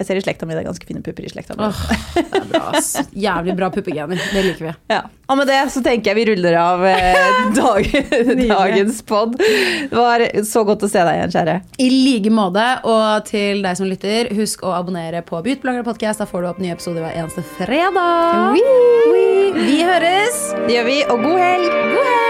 Jeg 0.00 0.08
ser 0.08 0.16
i 0.16 0.20
slekta 0.24 0.46
mi 0.48 0.54
det 0.56 0.62
er 0.62 0.68
ganske 0.70 0.86
fine 0.88 1.02
pupper 1.04 1.26
i 1.28 1.30
slekta 1.30 1.54
mi. 1.58 1.66
Oh, 1.66 1.80
det 2.16 2.38
er 2.38 2.46
bra, 2.48 2.60
ass. 2.78 2.94
Jævlig 3.26 3.52
bra 3.58 3.68
puppegener. 3.74 4.16
Det 4.32 4.44
liker 4.46 4.70
vi. 4.70 4.72
Ja. 4.88 5.02
Og 5.28 5.36
med 5.36 5.50
det 5.50 5.58
så 5.74 5.82
tenker 5.84 6.10
jeg 6.10 6.18
vi 6.18 6.24
ruller 6.30 6.56
av 6.56 6.86
eh, 6.88 7.36
dag, 7.58 7.90
dagens 8.40 9.02
pod. 9.04 9.36
Det 9.36 9.92
var 9.92 10.24
så 10.48 10.64
godt 10.64 10.88
å 10.88 10.90
se 10.90 11.04
deg 11.04 11.20
igjen, 11.20 11.34
kjære. 11.36 11.58
I 11.84 11.90
like 11.92 12.32
måte. 12.32 12.64
Og 12.88 13.28
til 13.28 13.60
deg 13.66 13.76
som 13.76 13.92
lytter, 13.92 14.32
husk 14.40 14.64
å 14.64 14.72
abonnere 14.78 15.20
på 15.26 15.44
Beautyblogger 15.44 15.84
podcast. 15.84 16.24
Da 16.24 16.30
får 16.30 16.46
du 16.46 16.50
opp 16.54 16.64
nye 16.64 16.72
episoder 16.78 17.04
hver 17.04 17.20
eneste 17.20 17.44
fredag. 17.60 18.56
Wee! 18.56 19.52
Vi 19.60 19.78
høres! 19.84 20.42
Det 20.64 20.78
gjør 20.78 20.88
vi, 20.88 20.98
og 21.12 21.24
god 21.28 21.40
helg! 21.44 21.70
God 21.92 22.04
helg! 22.14 22.29